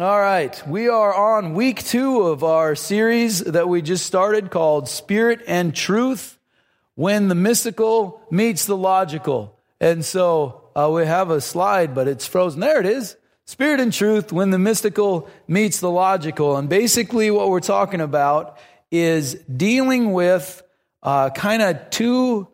All 0.00 0.20
right, 0.20 0.62
we 0.68 0.88
are 0.88 1.12
on 1.12 1.54
week 1.54 1.84
two 1.84 2.22
of 2.22 2.44
our 2.44 2.76
series 2.76 3.40
that 3.40 3.68
we 3.68 3.82
just 3.82 4.06
started 4.06 4.48
called 4.48 4.88
Spirit 4.88 5.40
and 5.48 5.74
Truth 5.74 6.38
When 6.94 7.26
the 7.26 7.34
Mystical 7.34 8.22
Meets 8.30 8.66
the 8.66 8.76
Logical. 8.76 9.58
And 9.80 10.04
so 10.04 10.70
uh, 10.76 10.88
we 10.94 11.04
have 11.04 11.32
a 11.32 11.40
slide, 11.40 11.96
but 11.96 12.06
it's 12.06 12.28
frozen. 12.28 12.60
There 12.60 12.78
it 12.78 12.86
is. 12.86 13.16
Spirit 13.44 13.80
and 13.80 13.92
Truth 13.92 14.32
When 14.32 14.50
the 14.50 14.58
Mystical 14.60 15.28
Meets 15.48 15.80
the 15.80 15.90
Logical. 15.90 16.56
And 16.56 16.68
basically, 16.68 17.32
what 17.32 17.48
we're 17.48 17.58
talking 17.58 18.00
about 18.00 18.56
is 18.92 19.34
dealing 19.34 20.12
with 20.12 20.62
uh, 21.02 21.30
kind 21.30 21.60
of 21.60 21.90
two 21.90 22.46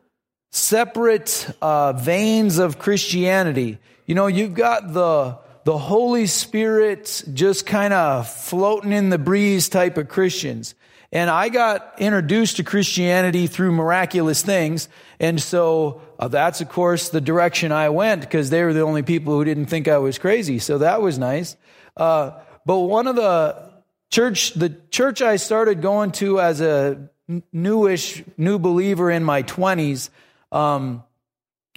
separate 0.51 1.47
uh, 1.61 1.93
veins 1.93 2.57
of 2.57 2.79
Christianity. 2.79 3.77
You 4.07 4.15
know, 4.15 4.29
you've 4.29 4.55
got 4.55 4.95
the 4.95 5.44
the 5.65 5.79
Holy 5.79 6.27
Spirit 6.27 7.25
just 7.33 7.67
kind 7.67 7.95
of 7.95 8.29
floating 8.29 8.93
in 8.93 9.09
the 9.09 9.19
breeze 9.19 9.69
type 9.69 9.97
of 9.97 10.09
Christians. 10.09 10.75
And 11.11 11.31
I 11.31 11.49
got 11.49 11.95
introduced 11.99 12.57
to 12.57 12.65
Christianity 12.65 13.47
through 13.47 13.73
miraculous 13.73 14.43
things. 14.43 14.89
And 15.21 15.41
so 15.41 16.03
uh, 16.19 16.29
that's, 16.29 16.61
of 16.61 16.69
course, 16.69 17.11
the 17.11 17.21
direction 17.21 17.73
I 17.73 17.89
went 17.89 18.21
because 18.23 18.51
they 18.51 18.63
were 18.65 18.73
the 18.73 18.81
only 18.81 19.03
people 19.03 19.33
who 19.33 19.45
didn't 19.45 19.67
think 19.67 19.89
I 19.89 19.99
was 19.99 20.19
crazy. 20.19 20.59
So 20.59 20.79
that 20.79 21.01
was 21.01 21.19
nice. 21.19 21.57
Uh, 21.97 22.33
but 22.67 22.81
one 22.81 23.07
of 23.07 23.17
the 23.17 23.71
church, 24.11 24.55
the 24.55 24.77
church 24.91 25.23
I 25.23 25.37
started 25.37 25.81
going 25.81 26.13
to 26.13 26.41
as 26.41 26.61
a 26.61 27.09
newish, 27.53 28.23
new 28.37 28.59
believer 28.59 29.11
in 29.11 29.25
my 29.25 29.45
20s, 29.45 30.11
um, 30.53 31.05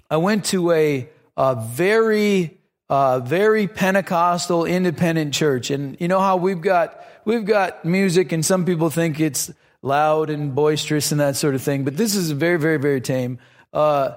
I 0.10 0.18
went 0.18 0.46
to 0.46 0.72
a, 0.72 1.10
a 1.38 1.56
very 1.56 2.57
uh, 2.90 3.20
very 3.20 3.68
Pentecostal 3.68 4.66
independent 4.66 5.34
church. 5.34 5.70
And 5.72 5.98
you 6.00 6.08
know 6.08 6.20
how 6.20 6.38
we've 6.38 6.62
got, 6.62 7.06
we've 7.26 7.46
got 7.46 7.84
music 7.84 8.32
and 8.32 8.46
some 8.46 8.66
people 8.66 8.90
think 8.90 9.20
it's 9.20 9.52
loud 9.82 10.30
and 10.30 10.56
boisterous 10.56 11.12
and 11.12 11.20
that 11.22 11.36
sort 11.36 11.56
of 11.56 11.62
thing, 11.62 11.84
but 11.84 11.98
this 11.98 12.16
is 12.16 12.32
very, 12.32 12.58
very, 12.58 12.78
very 12.78 13.02
tame. 13.02 13.40
Uh, 13.74 14.14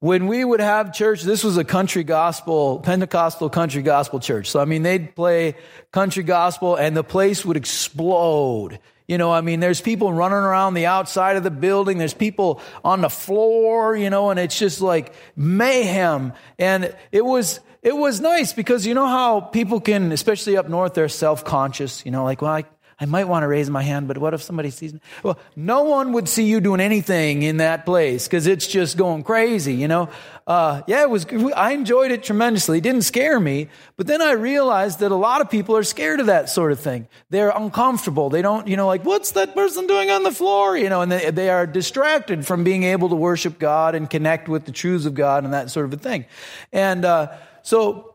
when 0.00 0.26
we 0.26 0.44
would 0.44 0.60
have 0.60 0.92
church, 0.92 1.22
this 1.22 1.44
was 1.44 1.56
a 1.56 1.64
country 1.64 2.02
gospel, 2.02 2.80
Pentecostal 2.80 3.48
country 3.48 3.82
gospel 3.82 4.18
church. 4.18 4.50
So, 4.50 4.58
I 4.58 4.64
mean, 4.64 4.82
they'd 4.82 5.14
play 5.14 5.54
country 5.92 6.24
gospel 6.24 6.74
and 6.74 6.96
the 6.96 7.04
place 7.04 7.44
would 7.44 7.56
explode. 7.56 8.80
You 9.12 9.18
know, 9.18 9.30
I 9.30 9.42
mean, 9.42 9.60
there's 9.60 9.82
people 9.82 10.10
running 10.10 10.38
around 10.38 10.72
the 10.72 10.86
outside 10.86 11.36
of 11.36 11.42
the 11.42 11.50
building. 11.50 11.98
There's 11.98 12.14
people 12.14 12.62
on 12.82 13.02
the 13.02 13.10
floor, 13.10 13.94
you 13.94 14.08
know, 14.08 14.30
and 14.30 14.40
it's 14.40 14.58
just 14.58 14.80
like 14.80 15.12
mayhem. 15.36 16.32
And 16.58 16.96
it 17.10 17.22
was, 17.22 17.60
it 17.82 17.94
was 17.94 18.22
nice 18.22 18.54
because 18.54 18.86
you 18.86 18.94
know 18.94 19.06
how 19.06 19.42
people 19.42 19.82
can, 19.82 20.12
especially 20.12 20.56
up 20.56 20.66
north, 20.66 20.94
they're 20.94 21.10
self-conscious. 21.10 22.06
You 22.06 22.10
know, 22.10 22.24
like, 22.24 22.40
well, 22.40 22.52
I, 22.52 22.64
I 23.02 23.04
might 23.04 23.24
want 23.24 23.42
to 23.42 23.48
raise 23.48 23.68
my 23.68 23.82
hand, 23.82 24.06
but 24.06 24.16
what 24.16 24.32
if 24.32 24.42
somebody 24.42 24.70
sees 24.70 24.94
me? 24.94 25.00
Well, 25.24 25.36
no 25.56 25.82
one 25.82 26.12
would 26.12 26.28
see 26.28 26.44
you 26.44 26.60
doing 26.60 26.80
anything 26.80 27.42
in 27.42 27.56
that 27.56 27.84
place 27.84 28.28
because 28.28 28.46
it's 28.46 28.64
just 28.64 28.96
going 28.96 29.24
crazy, 29.24 29.74
you 29.74 29.88
know? 29.88 30.08
Uh, 30.46 30.82
yeah, 30.86 31.02
it 31.02 31.10
was, 31.10 31.26
I 31.56 31.72
enjoyed 31.72 32.12
it 32.12 32.22
tremendously. 32.22 32.78
It 32.78 32.82
didn't 32.82 33.02
scare 33.02 33.40
me, 33.40 33.68
but 33.96 34.06
then 34.06 34.22
I 34.22 34.32
realized 34.32 35.00
that 35.00 35.10
a 35.10 35.16
lot 35.16 35.40
of 35.40 35.50
people 35.50 35.76
are 35.76 35.82
scared 35.82 36.20
of 36.20 36.26
that 36.26 36.48
sort 36.48 36.70
of 36.70 36.78
thing. 36.78 37.08
They're 37.28 37.50
uncomfortable. 37.50 38.30
They 38.30 38.40
don't, 38.40 38.68
you 38.68 38.76
know, 38.76 38.86
like, 38.86 39.04
what's 39.04 39.32
that 39.32 39.52
person 39.52 39.88
doing 39.88 40.08
on 40.12 40.22
the 40.22 40.30
floor? 40.30 40.76
You 40.76 40.88
know, 40.88 41.00
and 41.00 41.10
they, 41.10 41.32
they 41.32 41.50
are 41.50 41.66
distracted 41.66 42.46
from 42.46 42.62
being 42.62 42.84
able 42.84 43.08
to 43.08 43.16
worship 43.16 43.58
God 43.58 43.96
and 43.96 44.08
connect 44.08 44.48
with 44.48 44.64
the 44.64 44.72
truths 44.72 45.06
of 45.06 45.14
God 45.14 45.42
and 45.42 45.52
that 45.52 45.72
sort 45.72 45.86
of 45.86 45.92
a 45.92 45.96
thing. 45.96 46.24
And, 46.72 47.04
uh, 47.04 47.32
so 47.62 48.14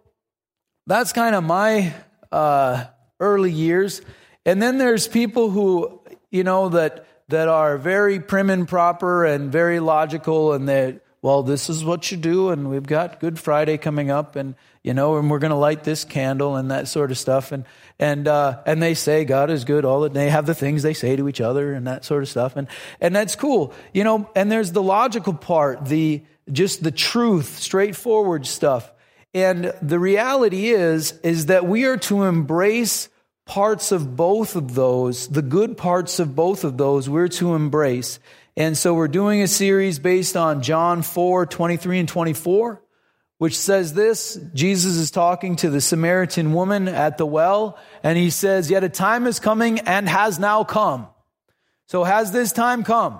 that's 0.85 1.11
kind 1.11 1.35
of 1.35 1.43
my 1.43 1.93
uh, 2.31 2.85
early 3.19 3.52
years. 3.52 4.02
And 4.47 4.59
then 4.59 4.79
there's 4.79 5.07
people 5.07 5.51
who, 5.51 6.01
you 6.31 6.43
know, 6.43 6.69
that 6.69 7.05
that 7.27 7.47
are 7.47 7.77
very 7.77 8.19
prim 8.19 8.49
and 8.49 8.67
proper 8.67 9.25
and 9.25 9.51
very 9.51 9.79
logical 9.79 10.53
and 10.53 10.67
they 10.67 10.99
well, 11.21 11.43
this 11.43 11.69
is 11.69 11.83
what 11.83 12.11
you 12.11 12.17
do, 12.17 12.52
and 12.52 12.69
we've 12.69 12.86
got 12.86 13.19
Good 13.19 13.39
Friday 13.39 13.77
coming 13.77 14.11
up, 14.11 14.36
and 14.36 14.55
you 14.83 14.93
know, 14.93 15.17
and 15.17 15.30
we're 15.30 15.39
going 15.39 15.52
to 15.52 15.57
light 15.57 15.83
this 15.83 16.05
candle 16.05 16.55
and 16.55 16.69
that 16.71 16.87
sort 16.87 17.09
of 17.11 17.17
stuff, 17.17 17.52
and 17.52 17.65
and 17.99 18.27
uh, 18.27 18.59
and 18.65 18.81
they 18.81 18.93
say 18.93 19.25
God 19.25 19.49
is 19.49 19.65
good 19.65 19.83
all 19.83 20.02
the 20.02 20.09
they 20.09 20.30
have 20.30 20.45
the 20.45 20.53
things 20.53 20.83
they 20.83 20.93
say 20.93 21.15
to 21.15 21.27
each 21.27 21.41
other 21.41 21.73
and 21.73 21.87
that 21.87 22.05
sort 22.05 22.21
of 22.21 22.30
stuff, 22.30 22.55
and 22.55 22.67
and 23.02 23.15
that's 23.15 23.36
cool, 23.36 23.73
you 23.93 24.03
know. 24.03 24.30
And 24.36 24.52
there's 24.52 24.71
the 24.71 24.81
logical 24.83 25.33
part, 25.33 25.86
the 25.86 26.23
just 26.52 26.83
the 26.83 26.91
truth, 26.91 27.57
straightforward 27.57 28.45
stuff. 28.45 28.89
And 29.33 29.73
the 29.81 29.99
reality 29.99 30.69
is, 30.69 31.11
is 31.23 31.47
that 31.47 31.65
we 31.65 31.86
are 31.86 31.97
to 31.97 32.23
embrace 32.23 33.09
parts 33.47 33.91
of 33.91 34.15
both 34.15 34.55
of 34.55 34.75
those, 34.75 35.27
the 35.30 35.41
good 35.41 35.77
parts 35.77 36.19
of 36.19 36.35
both 36.35 36.63
of 36.63 36.77
those, 36.77 37.09
we're 37.09 37.30
to 37.30 37.55
embrace. 37.55 38.19
And 38.55 38.77
so 38.77 38.93
we're 38.93 39.08
doing 39.08 39.41
a 39.41 39.47
series 39.47 39.99
based 39.99 40.35
on 40.35 40.61
John 40.61 41.02
4, 41.02 41.45
23 41.45 41.99
and 41.99 42.09
24, 42.09 42.81
which 43.37 43.57
says 43.57 43.93
this. 43.93 44.39
Jesus 44.53 44.95
is 44.95 45.11
talking 45.11 45.55
to 45.57 45.69
the 45.69 45.81
Samaritan 45.81 46.53
woman 46.53 46.87
at 46.87 47.17
the 47.17 47.25
well, 47.25 47.77
and 48.03 48.17
he 48.17 48.30
says, 48.30 48.69
Yet 48.69 48.83
a 48.83 48.89
time 48.89 49.25
is 49.27 49.39
coming 49.39 49.80
and 49.80 50.09
has 50.09 50.39
now 50.39 50.63
come. 50.63 51.07
So 51.87 52.03
has 52.03 52.31
this 52.31 52.52
time 52.52 52.83
come? 52.83 53.19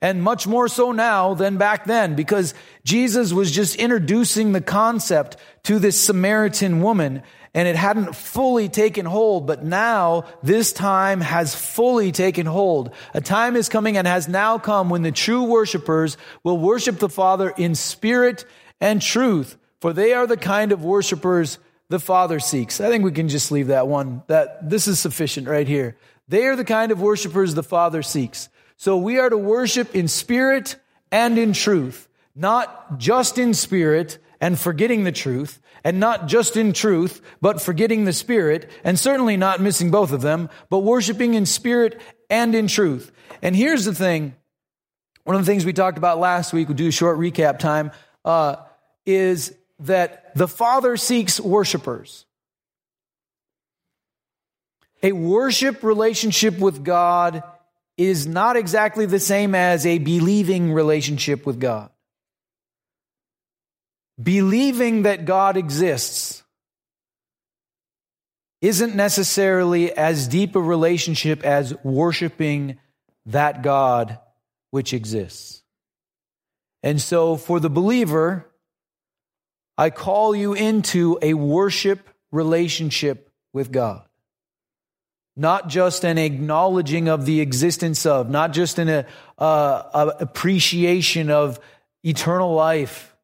And 0.00 0.22
much 0.22 0.46
more 0.46 0.68
so 0.68 0.92
now 0.92 1.34
than 1.34 1.56
back 1.56 1.84
then 1.84 2.14
because 2.14 2.54
Jesus 2.84 3.32
was 3.32 3.50
just 3.50 3.74
introducing 3.76 4.52
the 4.52 4.60
concept 4.60 5.36
to 5.64 5.80
this 5.80 6.00
Samaritan 6.00 6.80
woman 6.80 7.22
and 7.58 7.66
it 7.66 7.74
hadn't 7.74 8.14
fully 8.14 8.68
taken 8.68 9.04
hold, 9.04 9.44
but 9.44 9.64
now 9.64 10.22
this 10.44 10.72
time 10.72 11.20
has 11.20 11.56
fully 11.56 12.12
taken 12.12 12.46
hold. 12.46 12.92
A 13.14 13.20
time 13.20 13.56
is 13.56 13.68
coming 13.68 13.96
and 13.96 14.06
has 14.06 14.28
now 14.28 14.58
come 14.58 14.90
when 14.90 15.02
the 15.02 15.10
true 15.10 15.42
worshipers 15.42 16.16
will 16.44 16.56
worship 16.56 17.00
the 17.00 17.08
Father 17.08 17.50
in 17.50 17.74
spirit 17.74 18.44
and 18.80 19.02
truth, 19.02 19.58
for 19.80 19.92
they 19.92 20.12
are 20.12 20.24
the 20.24 20.36
kind 20.36 20.70
of 20.70 20.84
worshipers 20.84 21.58
the 21.88 21.98
Father 21.98 22.38
seeks. 22.38 22.80
I 22.80 22.90
think 22.90 23.02
we 23.02 23.10
can 23.10 23.28
just 23.28 23.50
leave 23.50 23.66
that 23.66 23.88
one. 23.88 24.22
That 24.28 24.70
this 24.70 24.86
is 24.86 25.00
sufficient 25.00 25.48
right 25.48 25.66
here. 25.66 25.96
They 26.28 26.46
are 26.46 26.54
the 26.54 26.64
kind 26.64 26.92
of 26.92 27.00
worshipers 27.00 27.54
the 27.54 27.64
Father 27.64 28.04
seeks. 28.04 28.48
So 28.76 28.96
we 28.98 29.18
are 29.18 29.30
to 29.30 29.36
worship 29.36 29.96
in 29.96 30.06
spirit 30.06 30.76
and 31.10 31.36
in 31.36 31.54
truth, 31.54 32.06
not 32.36 32.98
just 32.98 33.36
in 33.36 33.52
spirit 33.52 34.18
and 34.40 34.58
forgetting 34.58 35.04
the 35.04 35.12
truth, 35.12 35.60
and 35.84 35.98
not 35.98 36.26
just 36.26 36.56
in 36.56 36.72
truth, 36.72 37.20
but 37.40 37.60
forgetting 37.60 38.04
the 38.04 38.12
spirit, 38.12 38.70
and 38.84 38.98
certainly 38.98 39.36
not 39.36 39.60
missing 39.60 39.90
both 39.90 40.12
of 40.12 40.20
them, 40.20 40.48
but 40.70 40.80
worshiping 40.80 41.34
in 41.34 41.46
spirit 41.46 42.00
and 42.30 42.54
in 42.54 42.68
truth. 42.68 43.10
And 43.42 43.54
here's 43.54 43.84
the 43.84 43.94
thing. 43.94 44.34
One 45.24 45.36
of 45.36 45.44
the 45.44 45.50
things 45.50 45.64
we 45.64 45.72
talked 45.72 45.98
about 45.98 46.18
last 46.18 46.52
week, 46.52 46.68
we'll 46.68 46.76
do 46.76 46.88
a 46.88 46.92
short 46.92 47.18
recap 47.18 47.58
time, 47.58 47.90
uh, 48.24 48.56
is 49.04 49.54
that 49.80 50.34
the 50.34 50.48
Father 50.48 50.96
seeks 50.96 51.40
worshipers. 51.40 52.24
A 55.02 55.12
worship 55.12 55.82
relationship 55.82 56.58
with 56.58 56.84
God 56.84 57.42
is 57.96 58.26
not 58.26 58.56
exactly 58.56 59.06
the 59.06 59.20
same 59.20 59.54
as 59.54 59.84
a 59.84 59.98
believing 59.98 60.72
relationship 60.72 61.46
with 61.46 61.60
God. 61.60 61.90
Believing 64.20 65.02
that 65.02 65.24
God 65.24 65.56
exists 65.56 66.42
isn't 68.60 68.96
necessarily 68.96 69.92
as 69.92 70.26
deep 70.26 70.56
a 70.56 70.60
relationship 70.60 71.44
as 71.44 71.74
worshiping 71.84 72.78
that 73.26 73.62
God 73.62 74.18
which 74.70 74.92
exists. 74.92 75.62
And 76.82 77.00
so, 77.00 77.36
for 77.36 77.60
the 77.60 77.70
believer, 77.70 78.46
I 79.76 79.90
call 79.90 80.34
you 80.34 80.54
into 80.54 81.18
a 81.22 81.34
worship 81.34 82.08
relationship 82.32 83.30
with 83.52 83.70
God 83.70 84.08
not 85.38 85.68
just 85.68 86.04
an 86.04 86.18
acknowledging 86.18 87.08
of 87.08 87.24
the 87.24 87.40
existence 87.40 88.04
of, 88.04 88.28
not 88.28 88.52
just 88.52 88.80
an 88.80 89.06
uh, 89.38 90.10
appreciation 90.18 91.30
of 91.30 91.60
eternal 92.02 92.52
life 92.54 93.14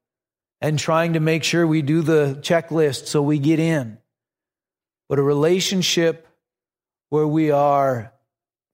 and 0.65 0.79
trying 0.79 1.13
to 1.13 1.21
make 1.21 1.45
sure 1.45 1.67
we 1.67 1.83
do 1.83 2.01
the 2.01 2.39
checklist 2.41 3.07
so 3.07 3.21
we 3.21 3.39
get 3.39 3.61
in, 3.61 3.99
but 5.11 5.19
a 5.19 5.23
relationship 5.23 6.27
where 7.11 7.27
we 7.27 7.51
are 7.51 8.15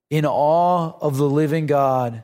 in 0.08 0.24
awe 0.24 0.92
of 1.00 1.16
the 1.16 1.28
living 1.28 1.66
God 1.66 2.22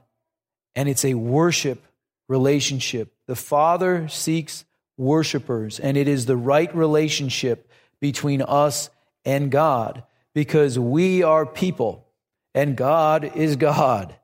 and 0.76 0.88
it's 0.88 1.04
a 1.04 1.14
worship 1.14 1.82
relationship. 2.28 3.12
The 3.26 3.34
Father 3.34 4.06
seeks 4.06 4.64
worshipers, 4.96 5.80
and 5.80 5.96
it 5.96 6.06
is 6.06 6.26
the 6.26 6.36
right 6.36 6.72
relationship 6.72 7.69
between 8.00 8.42
us 8.42 8.88
and 9.24 9.50
God 9.50 10.04
because 10.32 10.78
we 10.78 11.24
are 11.24 11.44
people 11.44 12.06
and 12.54 12.76
God 12.76 13.32
is 13.34 13.56
God. 13.56 14.14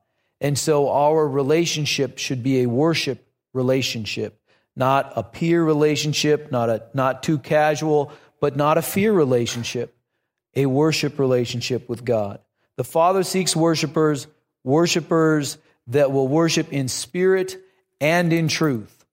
And 0.41 0.57
so 0.57 0.89
our 0.89 1.27
relationship 1.27 2.19
should 2.19 2.45
be 2.45 2.61
a 2.61 2.67
worship 2.67 3.27
relationship, 3.53 4.39
not 4.77 5.13
a 5.17 5.23
peer 5.23 5.63
relationship, 5.63 6.51
not 6.51 6.71
a, 6.71 6.83
not 6.95 7.23
too 7.23 7.39
casual, 7.39 8.13
but 8.41 8.57
not 8.57 8.79
a 8.79 8.83
fear 8.83 9.13
relationship, 9.13 9.95
a 10.55 10.67
worship 10.67 11.19
relationship 11.19 11.89
with 11.89 12.05
God. 12.05 12.41
The 12.77 12.85
Father 12.85 13.23
seeks 13.23 13.55
worshipers, 13.55 14.27
worshipers 14.65 15.59
that 15.89 16.13
will 16.13 16.29
worship 16.29 16.73
in 16.73 16.89
spirit 16.89 17.57
and 18.01 18.33
in 18.33 18.49
truth. 18.49 19.05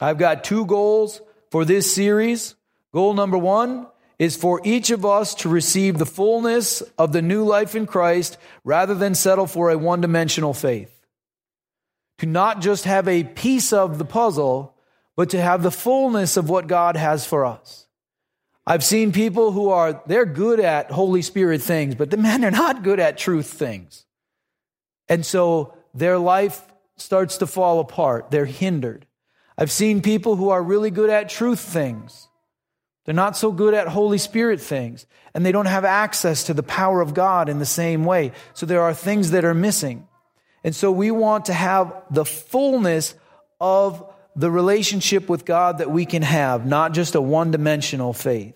I've 0.00 0.18
got 0.18 0.44
two 0.44 0.66
goals 0.66 1.20
for 1.50 1.64
this 1.64 1.94
series. 1.94 2.54
Goal 2.92 3.14
number 3.14 3.38
one 3.38 3.86
is 4.18 4.36
for 4.36 4.60
each 4.64 4.90
of 4.90 5.04
us 5.04 5.34
to 5.36 5.48
receive 5.48 5.98
the 5.98 6.06
fullness 6.06 6.82
of 6.98 7.12
the 7.12 7.22
new 7.22 7.44
life 7.44 7.74
in 7.74 7.86
Christ 7.86 8.36
rather 8.64 8.94
than 8.94 9.14
settle 9.14 9.46
for 9.46 9.70
a 9.70 9.78
one 9.78 10.00
dimensional 10.00 10.54
faith. 10.54 10.90
To 12.18 12.26
not 12.26 12.60
just 12.60 12.84
have 12.84 13.08
a 13.08 13.24
piece 13.24 13.72
of 13.72 13.98
the 13.98 14.04
puzzle, 14.04 14.73
but 15.16 15.30
to 15.30 15.40
have 15.40 15.62
the 15.62 15.70
fullness 15.70 16.36
of 16.36 16.48
what 16.48 16.66
God 16.66 16.96
has 16.96 17.26
for 17.26 17.46
us. 17.46 17.86
I've 18.66 18.84
seen 18.84 19.12
people 19.12 19.52
who 19.52 19.68
are, 19.68 20.02
they're 20.06 20.24
good 20.24 20.58
at 20.58 20.90
Holy 20.90 21.22
Spirit 21.22 21.60
things, 21.60 21.94
but 21.94 22.10
the 22.10 22.16
men 22.16 22.44
are 22.44 22.50
not 22.50 22.82
good 22.82 22.98
at 22.98 23.18
truth 23.18 23.46
things. 23.46 24.06
And 25.08 25.24
so 25.24 25.76
their 25.92 26.18
life 26.18 26.62
starts 26.96 27.38
to 27.38 27.46
fall 27.46 27.80
apart. 27.80 28.30
They're 28.30 28.46
hindered. 28.46 29.06
I've 29.58 29.70
seen 29.70 30.00
people 30.00 30.36
who 30.36 30.48
are 30.48 30.62
really 30.62 30.90
good 30.90 31.10
at 31.10 31.28
truth 31.28 31.60
things. 31.60 32.28
They're 33.04 33.14
not 33.14 33.36
so 33.36 33.52
good 33.52 33.74
at 33.74 33.86
Holy 33.86 34.18
Spirit 34.18 34.60
things, 34.60 35.04
and 35.34 35.44
they 35.44 35.52
don't 35.52 35.66
have 35.66 35.84
access 35.84 36.44
to 36.44 36.54
the 36.54 36.62
power 36.62 37.02
of 37.02 37.12
God 37.12 37.50
in 37.50 37.58
the 37.58 37.66
same 37.66 38.04
way. 38.04 38.32
So 38.54 38.64
there 38.64 38.80
are 38.80 38.94
things 38.94 39.32
that 39.32 39.44
are 39.44 39.54
missing. 39.54 40.08
And 40.64 40.74
so 40.74 40.90
we 40.90 41.10
want 41.10 41.44
to 41.46 41.52
have 41.52 41.92
the 42.10 42.24
fullness 42.24 43.14
of 43.60 44.10
the 44.36 44.50
relationship 44.50 45.28
with 45.28 45.44
God 45.44 45.78
that 45.78 45.90
we 45.90 46.06
can 46.06 46.22
have, 46.22 46.66
not 46.66 46.92
just 46.92 47.14
a 47.14 47.20
one 47.20 47.50
dimensional 47.50 48.12
faith. 48.12 48.54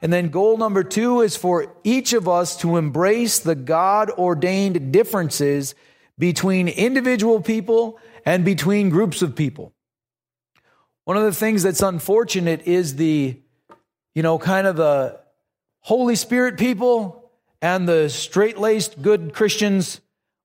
And 0.00 0.12
then 0.12 0.30
goal 0.30 0.56
number 0.56 0.82
two 0.82 1.20
is 1.20 1.36
for 1.36 1.72
each 1.84 2.12
of 2.12 2.28
us 2.28 2.56
to 2.58 2.76
embrace 2.76 3.38
the 3.38 3.54
God 3.54 4.10
ordained 4.10 4.92
differences 4.92 5.76
between 6.18 6.66
individual 6.68 7.40
people 7.40 8.00
and 8.26 8.44
between 8.44 8.90
groups 8.90 9.22
of 9.22 9.36
people. 9.36 9.72
One 11.04 11.16
of 11.16 11.24
the 11.24 11.32
things 11.32 11.62
that's 11.62 11.82
unfortunate 11.82 12.66
is 12.66 12.96
the, 12.96 13.40
you 14.14 14.22
know, 14.22 14.38
kind 14.38 14.66
of 14.66 14.76
the 14.76 15.20
Holy 15.80 16.16
Spirit 16.16 16.58
people 16.58 17.30
and 17.60 17.88
the 17.88 18.08
straight 18.08 18.58
laced 18.58 19.02
good 19.02 19.34
Christians 19.34 20.00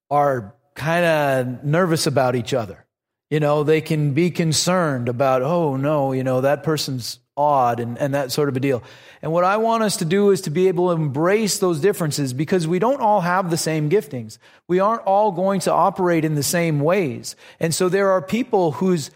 are 0.10 0.56
kind 0.76 1.06
of 1.06 1.64
nervous 1.64 2.08
about 2.08 2.36
each 2.36 2.54
other. 2.54 2.87
You 3.30 3.40
know, 3.40 3.64
they 3.64 3.82
can 3.82 4.14
be 4.14 4.32
concerned 4.32 5.10
about, 5.10 5.42
oh 5.42 5.76
no, 5.76 6.14
you 6.14 6.24
know, 6.24 6.42
that 6.42 6.64
person's 6.64 7.20
odd 7.36 7.80
and, 7.80 7.98
and 7.98 8.14
that 8.14 8.32
sort 8.32 8.50
of 8.50 8.58
a 8.58 8.60
deal. 8.60 8.84
And 9.22 9.32
what 9.32 9.44
I 9.44 9.58
want 9.58 9.84
us 9.84 9.98
to 9.98 10.06
do 10.06 10.32
is 10.32 10.42
to 10.42 10.50
be 10.50 10.68
able 10.68 10.88
to 10.88 11.02
embrace 11.02 11.60
those 11.60 11.80
differences 11.80 12.34
because 12.34 12.68
we 12.68 12.80
don't 12.80 13.02
all 13.02 13.22
have 13.22 13.50
the 13.50 13.58
same 13.58 13.90
giftings. 13.90 14.38
We 14.68 14.80
aren't 14.80 15.04
all 15.04 15.32
going 15.32 15.60
to 15.62 15.74
operate 15.74 16.26
in 16.26 16.36
the 16.36 16.44
same 16.44 16.80
ways. 16.80 17.36
And 17.60 17.74
so 17.74 17.90
there 17.90 18.12
are 18.12 18.22
people 18.22 18.74
whose 18.74 19.12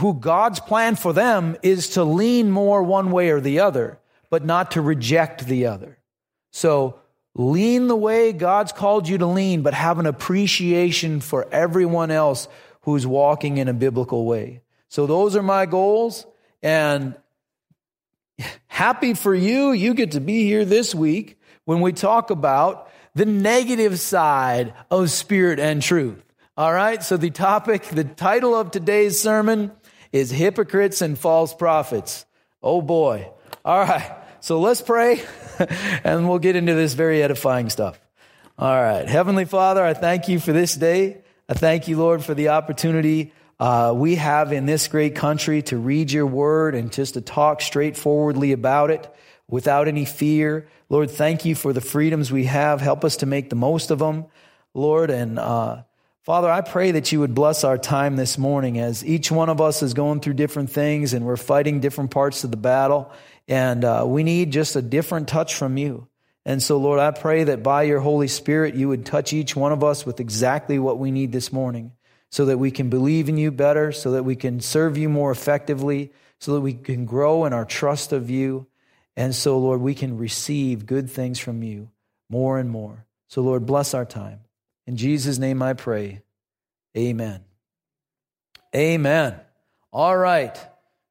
who 0.00 0.14
God's 0.14 0.58
plan 0.58 0.96
for 0.96 1.12
them 1.12 1.56
is 1.62 1.90
to 1.90 2.02
lean 2.02 2.50
more 2.50 2.82
one 2.82 3.12
way 3.12 3.30
or 3.30 3.40
the 3.40 3.60
other, 3.60 4.00
but 4.28 4.44
not 4.44 4.72
to 4.72 4.80
reject 4.80 5.46
the 5.46 5.66
other. 5.66 5.98
So 6.52 6.98
lean 7.36 7.86
the 7.86 7.96
way 7.96 8.32
God's 8.32 8.72
called 8.72 9.08
you 9.08 9.18
to 9.18 9.26
lean, 9.26 9.62
but 9.62 9.72
have 9.72 10.00
an 10.00 10.06
appreciation 10.06 11.20
for 11.20 11.46
everyone 11.52 12.10
else 12.10 12.48
who's 12.84 13.06
walking 13.06 13.58
in 13.58 13.68
a 13.68 13.74
biblical 13.74 14.24
way. 14.24 14.60
So 14.88 15.06
those 15.06 15.36
are 15.36 15.42
my 15.42 15.66
goals. 15.66 16.26
And 16.62 17.16
happy 18.66 19.14
for 19.14 19.34
you, 19.34 19.72
you 19.72 19.94
get 19.94 20.12
to 20.12 20.20
be 20.20 20.44
here 20.44 20.64
this 20.64 20.94
week 20.94 21.38
when 21.64 21.80
we 21.80 21.92
talk 21.92 22.30
about 22.30 22.90
the 23.14 23.24
negative 23.24 23.98
side 23.98 24.74
of 24.90 25.10
spirit 25.10 25.58
and 25.58 25.82
truth. 25.82 26.22
All 26.56 26.72
right. 26.72 27.02
So 27.02 27.16
the 27.16 27.30
topic, 27.30 27.84
the 27.84 28.04
title 28.04 28.54
of 28.54 28.70
today's 28.70 29.20
sermon 29.20 29.72
is 30.12 30.30
hypocrites 30.30 31.00
and 31.00 31.18
false 31.18 31.54
prophets. 31.54 32.26
Oh 32.62 32.82
boy. 32.82 33.30
All 33.64 33.80
right. 33.80 34.16
So 34.40 34.60
let's 34.60 34.82
pray 34.82 35.22
and 36.04 36.28
we'll 36.28 36.38
get 36.38 36.54
into 36.54 36.74
this 36.74 36.92
very 36.92 37.22
edifying 37.22 37.70
stuff. 37.70 37.98
All 38.58 38.80
right. 38.80 39.08
Heavenly 39.08 39.46
Father, 39.46 39.82
I 39.82 39.94
thank 39.94 40.28
you 40.28 40.38
for 40.38 40.52
this 40.52 40.74
day. 40.74 41.23
I 41.48 41.54
thank 41.54 41.88
you, 41.88 41.98
Lord, 41.98 42.24
for 42.24 42.32
the 42.32 42.48
opportunity 42.48 43.32
uh, 43.60 43.92
we 43.94 44.16
have 44.16 44.52
in 44.52 44.64
this 44.64 44.88
great 44.88 45.14
country 45.14 45.60
to 45.62 45.76
read 45.76 46.10
your 46.10 46.26
word 46.26 46.74
and 46.74 46.90
just 46.90 47.14
to 47.14 47.20
talk 47.20 47.60
straightforwardly 47.60 48.52
about 48.52 48.90
it 48.90 49.14
without 49.46 49.86
any 49.86 50.06
fear. 50.06 50.66
Lord, 50.88 51.10
thank 51.10 51.44
you 51.44 51.54
for 51.54 51.72
the 51.72 51.82
freedoms 51.82 52.32
we 52.32 52.44
have. 52.44 52.80
Help 52.80 53.04
us 53.04 53.18
to 53.18 53.26
make 53.26 53.50
the 53.50 53.56
most 53.56 53.90
of 53.90 53.98
them, 53.98 54.24
Lord. 54.72 55.10
And 55.10 55.38
uh, 55.38 55.82
Father, 56.22 56.50
I 56.50 56.62
pray 56.62 56.92
that 56.92 57.12
you 57.12 57.20
would 57.20 57.34
bless 57.34 57.62
our 57.62 57.76
time 57.76 58.16
this 58.16 58.38
morning 58.38 58.78
as 58.78 59.04
each 59.04 59.30
one 59.30 59.50
of 59.50 59.60
us 59.60 59.82
is 59.82 59.92
going 59.92 60.20
through 60.20 60.34
different 60.34 60.70
things 60.70 61.12
and 61.12 61.26
we're 61.26 61.36
fighting 61.36 61.80
different 61.80 62.10
parts 62.10 62.44
of 62.44 62.50
the 62.50 62.56
battle. 62.56 63.12
And 63.46 63.84
uh, 63.84 64.04
we 64.06 64.24
need 64.24 64.50
just 64.50 64.76
a 64.76 64.82
different 64.82 65.28
touch 65.28 65.54
from 65.54 65.76
you. 65.76 66.08
And 66.46 66.62
so, 66.62 66.76
Lord, 66.76 67.00
I 67.00 67.10
pray 67.10 67.44
that 67.44 67.62
by 67.62 67.84
your 67.84 68.00
Holy 68.00 68.28
Spirit, 68.28 68.74
you 68.74 68.88
would 68.88 69.06
touch 69.06 69.32
each 69.32 69.56
one 69.56 69.72
of 69.72 69.82
us 69.82 70.04
with 70.04 70.20
exactly 70.20 70.78
what 70.78 70.98
we 70.98 71.10
need 71.10 71.32
this 71.32 71.52
morning 71.52 71.92
so 72.30 72.46
that 72.46 72.58
we 72.58 72.70
can 72.70 72.90
believe 72.90 73.28
in 73.28 73.38
you 73.38 73.50
better, 73.50 73.92
so 73.92 74.12
that 74.12 74.24
we 74.24 74.36
can 74.36 74.60
serve 74.60 74.98
you 74.98 75.08
more 75.08 75.30
effectively, 75.30 76.12
so 76.40 76.54
that 76.54 76.60
we 76.60 76.74
can 76.74 77.06
grow 77.06 77.44
in 77.44 77.52
our 77.52 77.64
trust 77.64 78.12
of 78.12 78.28
you. 78.28 78.66
And 79.16 79.34
so, 79.34 79.58
Lord, 79.58 79.80
we 79.80 79.94
can 79.94 80.18
receive 80.18 80.84
good 80.84 81.08
things 81.08 81.38
from 81.38 81.62
you 81.62 81.90
more 82.28 82.58
and 82.58 82.68
more. 82.68 83.06
So, 83.28 83.40
Lord, 83.40 83.64
bless 83.66 83.94
our 83.94 84.04
time. 84.04 84.40
In 84.86 84.96
Jesus' 84.96 85.38
name 85.38 85.62
I 85.62 85.72
pray. 85.72 86.22
Amen. 86.96 87.40
Amen. 88.74 89.40
All 89.92 90.16
right. 90.16 90.58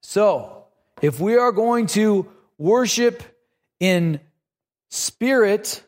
So, 0.02 0.66
if 1.02 1.20
we 1.20 1.38
are 1.38 1.52
going 1.52 1.88
to 1.88 2.30
worship 2.58 3.24
in 3.80 4.20
Spirit, 4.94 5.84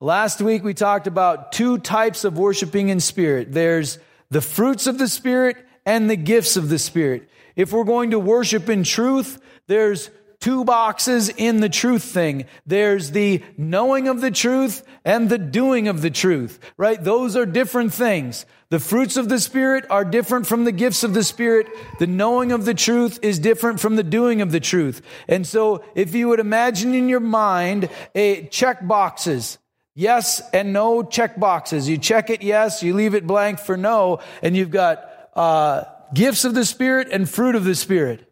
last 0.00 0.40
week 0.40 0.62
we 0.62 0.72
talked 0.72 1.08
about 1.08 1.50
two 1.50 1.78
types 1.78 2.22
of 2.22 2.38
worshiping 2.38 2.88
in 2.88 3.00
spirit. 3.00 3.50
There's 3.50 3.98
the 4.30 4.40
fruits 4.40 4.86
of 4.86 4.98
the 4.98 5.08
Spirit 5.08 5.56
and 5.84 6.08
the 6.08 6.14
gifts 6.14 6.56
of 6.56 6.68
the 6.68 6.78
Spirit. 6.78 7.28
If 7.56 7.72
we're 7.72 7.82
going 7.82 8.12
to 8.12 8.20
worship 8.20 8.68
in 8.68 8.84
truth, 8.84 9.42
there's 9.66 10.10
two 10.44 10.62
boxes 10.62 11.30
in 11.30 11.60
the 11.60 11.70
truth 11.70 12.04
thing. 12.04 12.44
There's 12.66 13.12
the 13.12 13.42
knowing 13.56 14.08
of 14.08 14.20
the 14.20 14.30
truth 14.30 14.82
and 15.02 15.30
the 15.30 15.38
doing 15.38 15.88
of 15.88 16.02
the 16.02 16.10
truth, 16.10 16.60
right? 16.76 17.02
Those 17.02 17.34
are 17.34 17.46
different 17.46 17.94
things. 17.94 18.44
The 18.68 18.78
fruits 18.78 19.16
of 19.16 19.30
the 19.30 19.40
Spirit 19.40 19.86
are 19.88 20.04
different 20.04 20.46
from 20.46 20.64
the 20.64 20.72
gifts 20.72 21.02
of 21.02 21.14
the 21.14 21.24
Spirit. 21.24 21.68
The 21.98 22.06
knowing 22.06 22.52
of 22.52 22.66
the 22.66 22.74
truth 22.74 23.18
is 23.22 23.38
different 23.38 23.80
from 23.80 23.96
the 23.96 24.02
doing 24.02 24.42
of 24.42 24.52
the 24.52 24.60
truth. 24.60 25.00
And 25.28 25.46
so 25.46 25.82
if 25.94 26.14
you 26.14 26.28
would 26.28 26.40
imagine 26.40 26.92
in 26.92 27.08
your 27.08 27.20
mind 27.20 27.88
a 28.14 28.44
check 28.48 28.86
boxes, 28.86 29.56
yes 29.94 30.42
and 30.52 30.74
no 30.74 31.02
check 31.02 31.40
boxes. 31.40 31.88
You 31.88 31.96
check 31.96 32.28
it 32.28 32.42
yes, 32.42 32.82
you 32.82 32.92
leave 32.92 33.14
it 33.14 33.26
blank 33.26 33.60
for 33.60 33.78
no, 33.78 34.20
and 34.42 34.54
you've 34.54 34.70
got 34.70 35.08
uh, 35.32 35.84
gifts 36.12 36.44
of 36.44 36.52
the 36.52 36.66
Spirit 36.66 37.08
and 37.10 37.26
fruit 37.26 37.54
of 37.54 37.64
the 37.64 37.74
Spirit. 37.74 38.30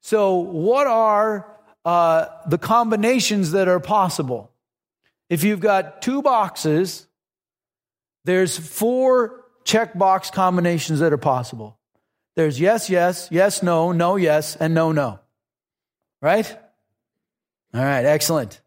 So 0.00 0.38
what 0.38 0.88
are 0.88 1.51
uh, 1.84 2.26
the 2.46 2.58
combinations 2.58 3.52
that 3.52 3.68
are 3.68 3.80
possible? 3.80 4.50
If 5.28 5.44
you've 5.44 5.60
got 5.60 6.02
two 6.02 6.22
boxes, 6.22 7.06
there's 8.24 8.58
four 8.58 9.44
checkbox 9.64 10.32
combinations 10.32 11.00
that 11.00 11.12
are 11.12 11.18
possible. 11.18 11.78
There's 12.34 12.58
yes, 12.58 12.88
yes, 12.88 13.28
yes, 13.30 13.62
no, 13.62 13.92
no, 13.92 14.16
yes, 14.16 14.56
and 14.56 14.74
no, 14.74 14.92
no. 14.92 15.20
Right? 16.20 16.50
All 17.74 17.82
right, 17.82 18.04
excellent. 18.04 18.60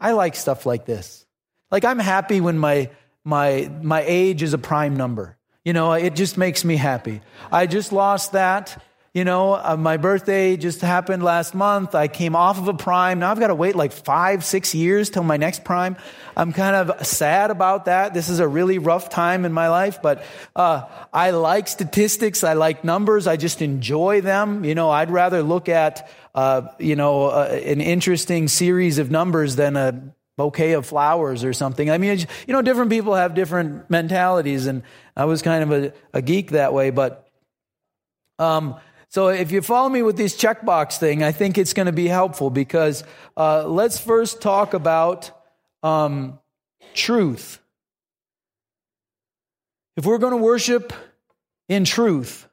I 0.00 0.12
like 0.12 0.36
stuff 0.36 0.66
like 0.66 0.84
this. 0.84 1.26
Like 1.70 1.84
I'm 1.84 1.98
happy 1.98 2.40
when 2.40 2.58
my 2.58 2.90
my 3.24 3.70
my 3.82 4.02
age 4.06 4.42
is 4.42 4.54
a 4.54 4.58
prime 4.58 4.96
number. 4.96 5.36
You 5.64 5.72
know, 5.72 5.92
it 5.92 6.14
just 6.14 6.38
makes 6.38 6.64
me 6.64 6.76
happy. 6.76 7.20
I 7.52 7.66
just 7.66 7.92
lost 7.92 8.32
that 8.32 8.82
you 9.14 9.24
know, 9.24 9.54
uh, 9.54 9.76
my 9.78 9.96
birthday 9.96 10.56
just 10.56 10.80
happened 10.82 11.22
last 11.22 11.54
month. 11.54 11.94
I 11.94 12.08
came 12.08 12.36
off 12.36 12.58
of 12.58 12.68
a 12.68 12.74
prime. 12.74 13.20
Now 13.20 13.30
I've 13.30 13.40
got 13.40 13.46
to 13.46 13.54
wait 13.54 13.74
like 13.74 13.92
five, 13.92 14.44
six 14.44 14.74
years 14.74 15.08
till 15.08 15.22
my 15.22 15.38
next 15.38 15.64
prime. 15.64 15.96
I'm 16.36 16.52
kind 16.52 16.76
of 16.76 17.06
sad 17.06 17.50
about 17.50 17.86
that. 17.86 18.12
This 18.12 18.28
is 18.28 18.38
a 18.38 18.46
really 18.46 18.78
rough 18.78 19.08
time 19.08 19.44
in 19.44 19.52
my 19.52 19.68
life, 19.68 20.02
but 20.02 20.22
uh, 20.54 20.84
I 21.12 21.30
like 21.30 21.68
statistics. 21.68 22.44
I 22.44 22.52
like 22.52 22.84
numbers. 22.84 23.26
I 23.26 23.36
just 23.36 23.62
enjoy 23.62 24.20
them. 24.20 24.64
You 24.64 24.74
know, 24.74 24.90
I'd 24.90 25.10
rather 25.10 25.42
look 25.42 25.68
at, 25.68 26.10
uh, 26.34 26.68
you 26.78 26.94
know, 26.94 27.26
uh, 27.26 27.58
an 27.64 27.80
interesting 27.80 28.46
series 28.46 28.98
of 28.98 29.10
numbers 29.10 29.56
than 29.56 29.76
a 29.76 30.14
bouquet 30.36 30.72
of 30.72 30.86
flowers 30.86 31.44
or 31.44 31.52
something. 31.54 31.90
I 31.90 31.98
mean, 31.98 32.18
you 32.46 32.52
know, 32.52 32.62
different 32.62 32.90
people 32.90 33.14
have 33.14 33.34
different 33.34 33.90
mentalities, 33.90 34.66
and 34.66 34.82
I 35.16 35.24
was 35.24 35.42
kind 35.42 35.64
of 35.64 35.72
a, 35.72 35.92
a 36.12 36.22
geek 36.22 36.50
that 36.50 36.74
way, 36.74 36.90
but. 36.90 37.24
Um, 38.40 38.76
So 39.10 39.28
if 39.28 39.52
you 39.52 39.62
follow 39.62 39.88
me 39.88 40.02
with 40.02 40.16
this 40.16 40.36
checkbox 40.36 40.98
thing, 40.98 41.22
I 41.22 41.32
think 41.32 41.56
it's 41.56 41.72
going 41.72 41.86
to 41.86 41.92
be 41.92 42.08
helpful 42.08 42.50
because 42.50 43.04
uh, 43.36 43.66
let's 43.66 43.98
first 43.98 44.42
talk 44.42 44.74
about 44.74 45.30
um, 45.82 46.38
truth. 46.92 47.58
If 49.96 50.04
we're 50.04 50.18
going 50.18 50.32
to 50.32 50.42
worship 50.42 50.92
in 51.68 51.84
truth, 51.84 52.46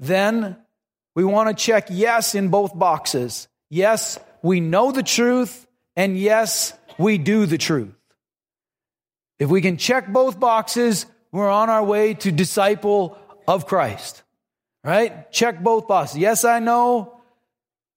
then 0.00 0.56
we 1.14 1.24
want 1.24 1.56
to 1.56 1.64
check 1.64 1.86
yes 1.88 2.34
in 2.34 2.48
both 2.48 2.76
boxes. 2.76 3.48
Yes, 3.70 4.18
we 4.42 4.60
know 4.60 4.90
the 4.90 5.02
truth, 5.02 5.66
and 5.94 6.18
yes, 6.18 6.72
we 6.98 7.18
do 7.18 7.46
the 7.46 7.56
truth. 7.56 7.94
If 9.38 9.48
we 9.48 9.60
can 9.60 9.76
check 9.76 10.12
both 10.12 10.40
boxes, 10.40 11.06
we're 11.30 11.50
on 11.50 11.70
our 11.70 11.84
way 11.84 12.14
to 12.14 12.32
disciple 12.32 13.16
of 13.46 13.66
Christ. 13.66 14.22
Right? 14.86 15.32
Check 15.32 15.64
both 15.64 15.88
boxes. 15.88 16.18
Yes, 16.18 16.44
I 16.44 16.60
know. 16.60 17.20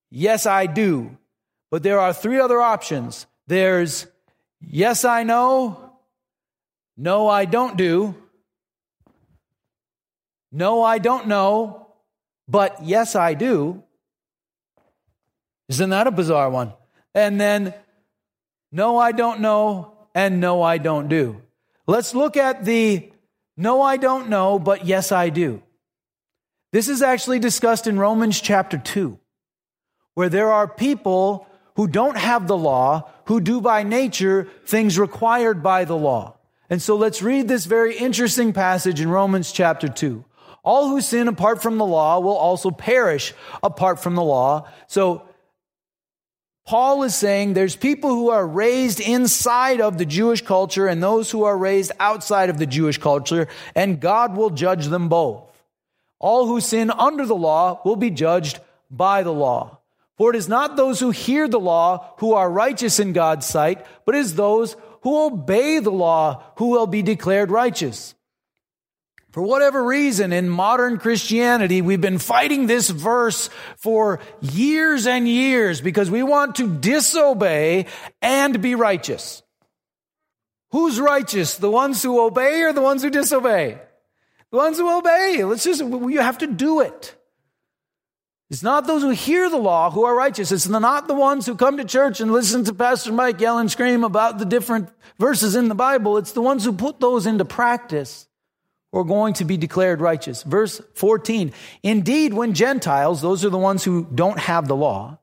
Yes, 0.09 0.47
I 0.47 0.65
do. 0.65 1.15
But 1.69 1.83
there 1.83 1.99
are 1.99 2.13
three 2.13 2.39
other 2.39 2.59
options. 2.59 3.27
There's 3.45 4.07
yes, 4.59 5.05
I 5.05 5.21
know. 5.21 5.93
No, 6.97 7.27
I 7.27 7.45
don't 7.45 7.77
do. 7.77 8.15
No, 10.51 10.81
I 10.81 10.97
don't 10.97 11.27
know. 11.27 11.93
But 12.47 12.83
yes, 12.83 13.15
I 13.15 13.35
do. 13.35 13.83
Isn't 15.67 15.91
that 15.91 16.07
a 16.07 16.11
bizarre 16.11 16.49
one? 16.49 16.73
And 17.13 17.39
then, 17.39 17.75
no, 18.71 18.97
I 18.97 19.11
don't 19.11 19.41
know, 19.41 19.93
and 20.15 20.41
no, 20.41 20.63
I 20.63 20.79
don't 20.79 21.07
do. 21.07 21.43
Let's 21.85 22.15
look 22.15 22.35
at 22.35 22.65
the 22.65 23.11
no, 23.55 23.83
I 23.83 23.97
don't 23.97 24.29
know, 24.29 24.57
but 24.57 24.87
yes, 24.87 25.11
I 25.11 25.29
do. 25.29 25.61
This 26.71 26.87
is 26.87 27.01
actually 27.01 27.39
discussed 27.39 27.87
in 27.87 27.97
Romans 27.97 28.39
chapter 28.39 28.77
2, 28.77 29.17
where 30.13 30.29
there 30.29 30.51
are 30.51 30.67
people 30.67 31.47
who 31.75 31.87
don't 31.87 32.17
have 32.17 32.47
the 32.47 32.57
law, 32.57 33.09
who 33.25 33.41
do 33.41 33.59
by 33.61 33.83
nature 33.83 34.47
things 34.65 34.99
required 34.99 35.63
by 35.63 35.85
the 35.85 35.97
law. 35.97 36.35
And 36.69 36.81
so 36.81 36.95
let's 36.95 37.23
read 37.23 37.47
this 37.47 37.65
very 37.65 37.97
interesting 37.97 38.53
passage 38.53 39.01
in 39.01 39.09
Romans 39.09 39.51
chapter 39.51 39.87
2. 39.87 40.23
All 40.61 40.89
who 40.89 41.01
sin 41.01 41.27
apart 41.27 41.63
from 41.63 41.77
the 41.77 41.85
law 41.85 42.19
will 42.19 42.35
also 42.35 42.69
perish 42.69 43.33
apart 43.63 43.99
from 43.99 44.13
the 44.13 44.21
law. 44.21 44.67
So 44.87 45.23
Paul 46.67 47.01
is 47.01 47.15
saying 47.15 47.53
there's 47.53 47.75
people 47.75 48.11
who 48.11 48.29
are 48.29 48.45
raised 48.45 48.99
inside 48.99 49.81
of 49.81 49.97
the 49.97 50.05
Jewish 50.05 50.43
culture 50.43 50.85
and 50.85 51.01
those 51.01 51.31
who 51.31 51.45
are 51.45 51.57
raised 51.57 51.93
outside 51.99 52.51
of 52.51 52.59
the 52.59 52.67
Jewish 52.67 52.99
culture, 52.99 53.47
and 53.73 53.99
God 53.99 54.35
will 54.35 54.51
judge 54.51 54.85
them 54.85 55.09
both. 55.09 55.48
All 56.19 56.45
who 56.45 56.61
sin 56.61 56.91
under 56.91 57.25
the 57.25 57.35
law 57.35 57.81
will 57.83 57.95
be 57.95 58.09
judged 58.09 58.59
by 58.91 59.23
the 59.23 59.33
law. 59.33 59.79
For 60.17 60.29
it 60.29 60.35
is 60.35 60.49
not 60.49 60.75
those 60.75 60.99
who 60.99 61.11
hear 61.11 61.47
the 61.47 61.59
law 61.59 62.13
who 62.17 62.33
are 62.33 62.51
righteous 62.51 62.99
in 62.99 63.13
God's 63.13 63.45
sight, 63.45 63.85
but 64.05 64.15
it 64.15 64.19
is 64.19 64.35
those 64.35 64.75
who 65.01 65.25
obey 65.25 65.79
the 65.79 65.91
law 65.91 66.43
who 66.57 66.67
will 66.67 66.87
be 66.87 67.01
declared 67.01 67.51
righteous. 67.51 68.15
For 69.31 69.43
whatever 69.43 69.83
reason, 69.83 70.33
in 70.33 70.49
modern 70.49 70.97
Christianity, 70.97 71.81
we've 71.81 72.01
been 72.01 72.17
fighting 72.17 72.65
this 72.65 72.89
verse 72.89 73.49
for 73.77 74.19
years 74.41 75.05
and 75.05 75.27
years 75.27 75.81
because 75.81 76.09
we 76.09 76.23
want 76.23 76.55
to 76.55 76.67
disobey 76.67 77.85
and 78.21 78.59
be 78.61 78.73
righteous. 78.73 79.43
Who's 80.71 80.99
righteous? 80.99 81.57
The 81.57 81.71
ones 81.71 82.01
who 82.01 82.25
obey 82.25 82.63
or 82.63 82.73
the 82.73 82.81
ones 82.81 83.03
who 83.03 83.09
disobey? 83.09 83.79
The 84.51 84.57
ones 84.57 84.77
who 84.77 84.97
obey. 84.97 85.43
Let's 85.43 85.63
just, 85.63 85.81
you 85.81 86.19
have 86.19 86.39
to 86.39 86.47
do 86.47 86.81
it. 86.81 87.15
It's 88.49 88.63
not 88.63 88.87
those 88.87 89.03
who 89.03 89.11
hear 89.11 89.47
the 89.47 89.57
law 89.57 89.91
who 89.91 90.05
are 90.05 90.15
righteous. 90.15 90.51
It's 90.51 90.67
not 90.67 91.07
the 91.07 91.13
ones 91.13 91.45
who 91.45 91.55
come 91.55 91.77
to 91.77 91.85
church 91.85 92.19
and 92.19 92.31
listen 92.31 92.63
to 92.63 92.73
Pastor 92.73 93.13
Mike 93.13 93.39
yell 93.39 93.59
and 93.59 93.69
scream 93.69 94.03
about 94.03 94.39
the 94.39 94.45
different 94.45 94.89
verses 95.19 95.55
in 95.55 95.67
the 95.67 95.75
Bible. 95.75 96.17
It's 96.17 96.31
the 96.31 96.41
ones 96.41 96.65
who 96.65 96.73
put 96.73 96.99
those 96.99 97.27
into 97.27 97.45
practice 97.45 98.27
who 98.91 98.99
are 98.99 99.03
going 99.03 99.35
to 99.35 99.45
be 99.45 99.55
declared 99.55 100.01
righteous. 100.01 100.41
Verse 100.41 100.81
14. 100.95 101.53
Indeed, 101.83 102.33
when 102.33 102.55
Gentiles, 102.55 103.21
those 103.21 103.45
are 103.45 103.51
the 103.51 103.57
ones 103.59 103.83
who 103.83 104.07
don't 104.13 104.39
have 104.39 104.67
the 104.67 104.75
law, 104.75 105.19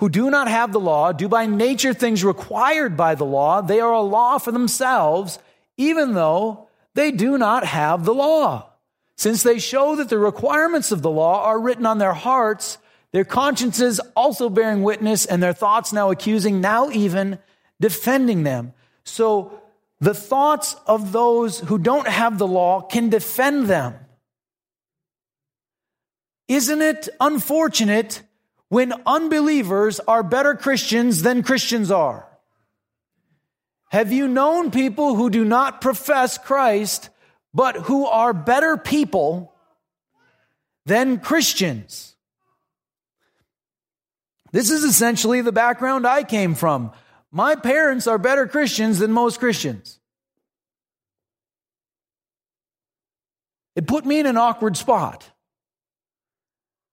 who 0.00 0.10
do 0.10 0.30
not 0.30 0.48
have 0.48 0.72
the 0.72 0.80
law, 0.80 1.12
do 1.12 1.28
by 1.28 1.46
nature 1.46 1.94
things 1.94 2.22
required 2.22 2.94
by 2.94 3.14
the 3.14 3.24
law, 3.24 3.62
they 3.62 3.80
are 3.80 3.92
a 3.92 4.02
law 4.02 4.36
for 4.36 4.52
themselves, 4.52 5.38
even 5.78 6.12
though 6.12 6.67
they 6.98 7.12
do 7.12 7.38
not 7.38 7.64
have 7.64 8.04
the 8.04 8.12
law. 8.12 8.72
Since 9.16 9.44
they 9.44 9.60
show 9.60 9.94
that 9.94 10.08
the 10.08 10.18
requirements 10.18 10.90
of 10.90 11.00
the 11.00 11.10
law 11.10 11.44
are 11.44 11.60
written 11.60 11.86
on 11.86 11.98
their 11.98 12.12
hearts, 12.12 12.76
their 13.12 13.24
consciences 13.24 14.00
also 14.16 14.50
bearing 14.50 14.82
witness, 14.82 15.24
and 15.24 15.40
their 15.40 15.52
thoughts 15.52 15.92
now 15.92 16.10
accusing, 16.10 16.60
now 16.60 16.90
even 16.90 17.38
defending 17.80 18.42
them. 18.42 18.72
So 19.04 19.62
the 20.00 20.12
thoughts 20.12 20.74
of 20.88 21.12
those 21.12 21.60
who 21.60 21.78
don't 21.78 22.08
have 22.08 22.36
the 22.36 22.48
law 22.48 22.80
can 22.80 23.10
defend 23.10 23.68
them. 23.68 23.94
Isn't 26.48 26.82
it 26.82 27.08
unfortunate 27.20 28.22
when 28.70 28.92
unbelievers 29.06 30.00
are 30.00 30.24
better 30.24 30.56
Christians 30.56 31.22
than 31.22 31.44
Christians 31.44 31.92
are? 31.92 32.27
Have 33.90 34.12
you 34.12 34.28
known 34.28 34.70
people 34.70 35.14
who 35.14 35.30
do 35.30 35.44
not 35.44 35.80
profess 35.80 36.36
Christ, 36.36 37.08
but 37.54 37.76
who 37.76 38.06
are 38.06 38.32
better 38.32 38.76
people 38.76 39.54
than 40.84 41.20
Christians? 41.20 42.14
This 44.52 44.70
is 44.70 44.84
essentially 44.84 45.40
the 45.40 45.52
background 45.52 46.06
I 46.06 46.22
came 46.22 46.54
from. 46.54 46.92
My 47.30 47.54
parents 47.54 48.06
are 48.06 48.18
better 48.18 48.46
Christians 48.46 48.98
than 48.98 49.12
most 49.12 49.40
Christians. 49.40 49.98
It 53.76 53.86
put 53.86 54.04
me 54.04 54.18
in 54.18 54.26
an 54.26 54.36
awkward 54.36 54.76
spot. 54.76 55.30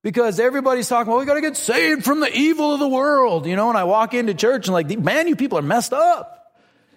Because 0.04 0.40
everybody's 0.40 0.88
talking, 0.88 1.10
well, 1.10 1.20
we 1.20 1.26
got 1.26 1.34
to 1.34 1.42
get 1.42 1.58
saved 1.58 2.06
from 2.06 2.20
the 2.20 2.32
evil 2.32 2.76
of 2.76 2.80
the 2.80 2.88
world, 2.88 3.48
you 3.48 3.56
know, 3.56 3.70
and 3.70 3.78
I 3.78 3.86
walk 3.86 4.14
into 4.14 4.36
church 4.36 4.68
and 4.68 4.74
like, 4.74 4.88
man, 5.00 5.28
you 5.28 5.36
people 5.36 5.58
are 5.58 5.64
messed 5.64 5.94
up. 5.94 6.35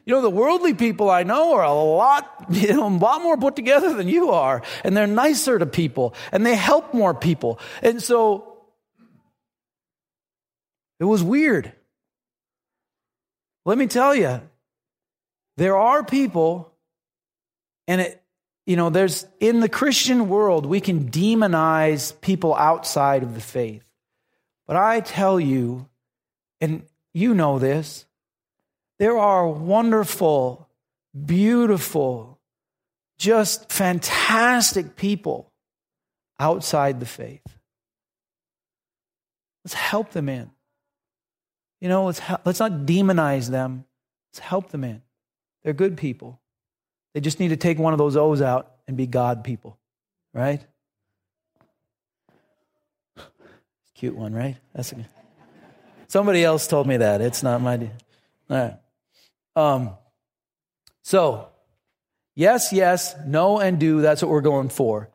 You 0.09 0.15
know, 0.15 0.23
the 0.23 0.31
worldly 0.31 0.73
people 0.73 1.11
I 1.11 1.23
know 1.23 1.53
are 1.53 1.65
a 1.65 1.75
lot, 1.75 2.47
you 2.51 2.73
know, 2.73 2.89
a 2.89 2.89
lot 2.89 3.23
more 3.23 3.37
put 3.37 3.55
together 3.55 3.93
than 3.93 4.09
you 4.09 4.31
are. 4.31 4.63
And 4.83 4.97
they're 4.97 5.07
nicer 5.07 5.59
to 5.59 5.67
people 5.67 6.15
and 6.33 6.47
they 6.47 6.57
help 6.57 6.95
more 6.95 7.13
people. 7.13 7.61
And 7.83 8.03
so 8.03 8.57
it 10.99 11.05
was 11.05 11.23
weird. 11.23 11.75
Let 13.67 13.77
me 13.77 13.87
tell 13.87 14.15
you, 14.15 14.41
there 15.59 15.77
are 15.77 16.03
people, 16.03 16.73
and 17.87 18.01
it, 18.01 18.23
you 18.65 18.77
know, 18.77 18.89
there's 18.89 19.27
in 19.41 19.61
the 19.61 19.69
Christian 19.69 20.31
world, 20.31 20.65
we 20.65 20.81
can 20.81 21.11
demonize 21.11 22.19
people 22.23 22.55
outside 22.55 23.23
of 23.23 23.35
the 23.35 23.43
faith. 23.43 23.85
But 24.67 24.77
I 24.77 25.01
tell 25.01 25.39
you, 25.39 25.87
and 26.63 26.85
you 27.13 27.35
know 27.35 27.59
this, 27.59 28.07
there 28.99 29.17
are 29.17 29.49
wonderful, 29.49 30.69
beautiful, 31.27 32.39
just 33.19 33.71
fantastic 33.73 34.97
people 34.97 35.53
outside 36.41 37.01
the 37.01 37.07
faith. 37.07 37.43
Let's 39.65 39.75
help 39.75 40.11
them 40.11 40.29
in. 40.29 40.51
You 41.81 41.89
know, 41.89 42.07
let's, 42.07 42.21
let's 42.45 42.61
not 42.61 42.73
demonize 42.87 43.51
them. 43.51 43.85
Let's 44.31 44.41
help 44.41 44.71
them 44.71 44.85
in. 44.85 45.03
They're 45.63 45.73
good 45.73 45.97
people. 45.97 46.41
They 47.15 47.21
just 47.21 47.41
need 47.41 47.49
to 47.49 47.57
take 47.57 47.79
one 47.79 47.93
of 47.93 47.99
those 47.99 48.17
O's 48.17 48.43
out 48.43 48.73
and 48.87 48.97
be 48.97 49.07
God 49.07 49.45
people, 49.45 49.79
right? 50.33 50.65
Cute 53.95 54.17
one, 54.17 54.33
right? 54.33 54.57
That's 54.75 54.93
a, 54.93 55.07
somebody 56.07 56.45
else 56.45 56.67
told 56.67 56.87
me 56.87 56.99
that. 56.99 57.21
It's 57.21 57.43
not 57.43 57.61
my. 57.61 57.77
All 57.77 57.89
right. 58.49 58.77
Um, 59.59 59.97
so, 61.03 61.49
yes, 62.35 62.73
yes, 62.73 63.15
no, 63.27 63.59
and 63.59 63.79
do. 63.79 64.01
That's 64.01 64.23
what 64.23 64.31
we're 64.31 64.41
going 64.41 64.69
for. 64.69 65.11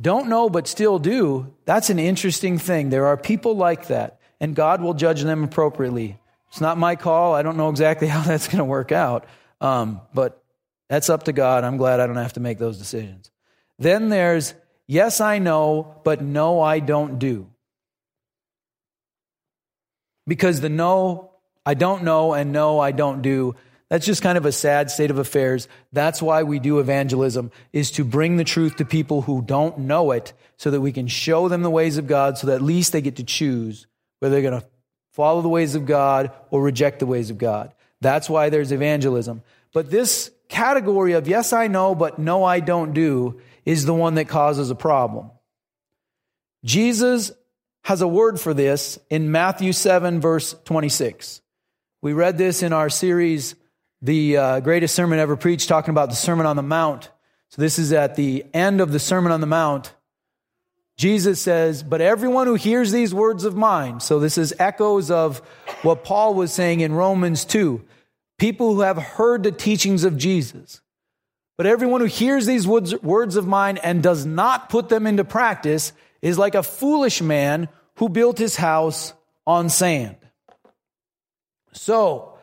Don't 0.00 0.28
know, 0.28 0.50
but 0.50 0.66
still 0.66 0.98
do. 0.98 1.54
That's 1.64 1.90
an 1.90 1.98
interesting 1.98 2.58
thing. 2.58 2.90
There 2.90 3.06
are 3.06 3.16
people 3.16 3.56
like 3.56 3.86
that 3.86 4.16
and 4.40 4.54
God 4.54 4.80
will 4.80 4.94
judge 4.94 5.22
them 5.22 5.44
appropriately. 5.44 6.18
It's 6.48 6.60
not 6.60 6.78
my 6.78 6.96
call. 6.96 7.34
I 7.34 7.42
don't 7.42 7.56
know 7.56 7.70
exactly 7.70 8.08
how 8.14 8.22
that's 8.22 8.48
going 8.48 8.58
to 8.58 8.64
work 8.64 8.92
out, 8.92 9.26
um, 9.60 10.00
but 10.14 10.42
that's 10.88 11.10
up 11.10 11.24
to 11.24 11.32
God. 11.32 11.64
I'm 11.64 11.76
glad 11.76 12.00
I 12.00 12.06
don't 12.06 12.16
have 12.16 12.34
to 12.34 12.40
make 12.40 12.58
those 12.58 12.78
decisions. 12.78 13.30
Then 13.78 14.08
there's 14.08 14.54
yes, 14.86 15.20
I 15.20 15.38
know, 15.38 16.00
but 16.04 16.22
no, 16.22 16.60
I 16.60 16.80
don't 16.80 17.18
do. 17.18 17.50
Because 20.26 20.60
the 20.60 20.68
no, 20.68 21.30
I 21.64 21.74
don't 21.74 22.02
know, 22.02 22.32
and 22.32 22.52
no, 22.52 22.80
I 22.80 22.92
don't 22.92 23.22
do, 23.22 23.54
That's 23.88 24.06
just 24.06 24.22
kind 24.22 24.36
of 24.36 24.46
a 24.46 24.52
sad 24.52 24.90
state 24.90 25.10
of 25.10 25.18
affairs. 25.18 25.68
That's 25.92 26.20
why 26.20 26.42
we 26.42 26.58
do 26.58 26.80
evangelism 26.80 27.52
is 27.72 27.92
to 27.92 28.04
bring 28.04 28.36
the 28.36 28.44
truth 28.44 28.76
to 28.76 28.84
people 28.84 29.22
who 29.22 29.42
don't 29.42 29.78
know 29.78 30.10
it 30.10 30.32
so 30.56 30.70
that 30.70 30.80
we 30.80 30.92
can 30.92 31.06
show 31.06 31.48
them 31.48 31.62
the 31.62 31.70
ways 31.70 31.96
of 31.96 32.06
God 32.06 32.36
so 32.36 32.48
that 32.48 32.56
at 32.56 32.62
least 32.62 32.92
they 32.92 33.00
get 33.00 33.16
to 33.16 33.24
choose 33.24 33.86
whether 34.18 34.34
they're 34.34 34.50
going 34.50 34.60
to 34.60 34.66
follow 35.12 35.40
the 35.40 35.48
ways 35.48 35.74
of 35.74 35.86
God 35.86 36.32
or 36.50 36.62
reject 36.62 36.98
the 36.98 37.06
ways 37.06 37.30
of 37.30 37.38
God. 37.38 37.72
That's 38.00 38.28
why 38.28 38.50
there's 38.50 38.72
evangelism. 38.72 39.42
But 39.72 39.90
this 39.90 40.30
category 40.48 41.12
of 41.12 41.28
yes, 41.28 41.52
I 41.52 41.68
know, 41.68 41.94
but 41.94 42.18
no, 42.18 42.44
I 42.44 42.60
don't 42.60 42.92
do 42.92 43.40
is 43.64 43.86
the 43.86 43.94
one 43.94 44.14
that 44.14 44.28
causes 44.28 44.70
a 44.70 44.74
problem. 44.74 45.30
Jesus 46.64 47.30
has 47.84 48.00
a 48.00 48.08
word 48.08 48.40
for 48.40 48.52
this 48.52 48.98
in 49.10 49.30
Matthew 49.30 49.72
7, 49.72 50.20
verse 50.20 50.54
26. 50.64 51.40
We 52.02 52.12
read 52.12 52.36
this 52.36 52.62
in 52.62 52.72
our 52.72 52.90
series, 52.90 53.54
The 54.06 54.36
uh, 54.36 54.60
Greatest 54.60 54.94
Sermon 54.94 55.18
Ever 55.18 55.36
Preached, 55.36 55.68
talking 55.68 55.90
about 55.90 56.10
the 56.10 56.14
Sermon 56.14 56.46
on 56.46 56.54
the 56.54 56.62
Mount. 56.62 57.10
So 57.48 57.60
this 57.60 57.76
is 57.76 57.92
at 57.92 58.14
the 58.14 58.44
end 58.54 58.80
of 58.80 58.92
the 58.92 59.00
Sermon 59.00 59.32
on 59.32 59.40
the 59.40 59.48
Mount. 59.48 59.92
Jesus 60.96 61.40
says, 61.40 61.82
But 61.82 62.00
everyone 62.00 62.46
who 62.46 62.54
hears 62.54 62.92
these 62.92 63.12
words 63.12 63.42
of 63.42 63.56
mine, 63.56 63.98
so 63.98 64.20
this 64.20 64.38
is 64.38 64.54
echoes 64.60 65.10
of 65.10 65.38
what 65.82 66.04
Paul 66.04 66.34
was 66.34 66.52
saying 66.52 66.80
in 66.80 66.92
Romans 66.92 67.44
2 67.44 67.84
people 68.38 68.76
who 68.76 68.82
have 68.82 68.96
heard 68.96 69.42
the 69.42 69.50
teachings 69.50 70.04
of 70.04 70.16
Jesus. 70.16 70.80
But 71.56 71.66
everyone 71.66 72.00
who 72.00 72.06
hears 72.06 72.46
these 72.46 72.64
words 72.64 73.34
of 73.34 73.46
mine 73.48 73.76
and 73.78 74.04
does 74.04 74.24
not 74.24 74.68
put 74.68 74.88
them 74.88 75.08
into 75.08 75.24
practice 75.24 75.92
is 76.22 76.38
like 76.38 76.54
a 76.54 76.62
foolish 76.62 77.20
man 77.20 77.68
who 77.96 78.08
built 78.08 78.38
his 78.38 78.54
house 78.54 79.14
on 79.48 79.68
sand. 79.68 80.16
So, 81.72 82.35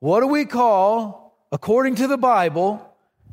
what 0.00 0.20
do 0.20 0.26
we 0.26 0.44
call, 0.44 1.36
according 1.50 1.96
to 1.96 2.06
the 2.06 2.18
Bible, 2.18 2.82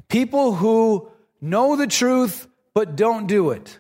people 0.08 0.54
who 0.54 1.10
know 1.42 1.76
the 1.76 1.88
truth 1.88 2.48
but 2.74 2.96
don't 2.96 3.28
do 3.28 3.52
it? 3.52 3.80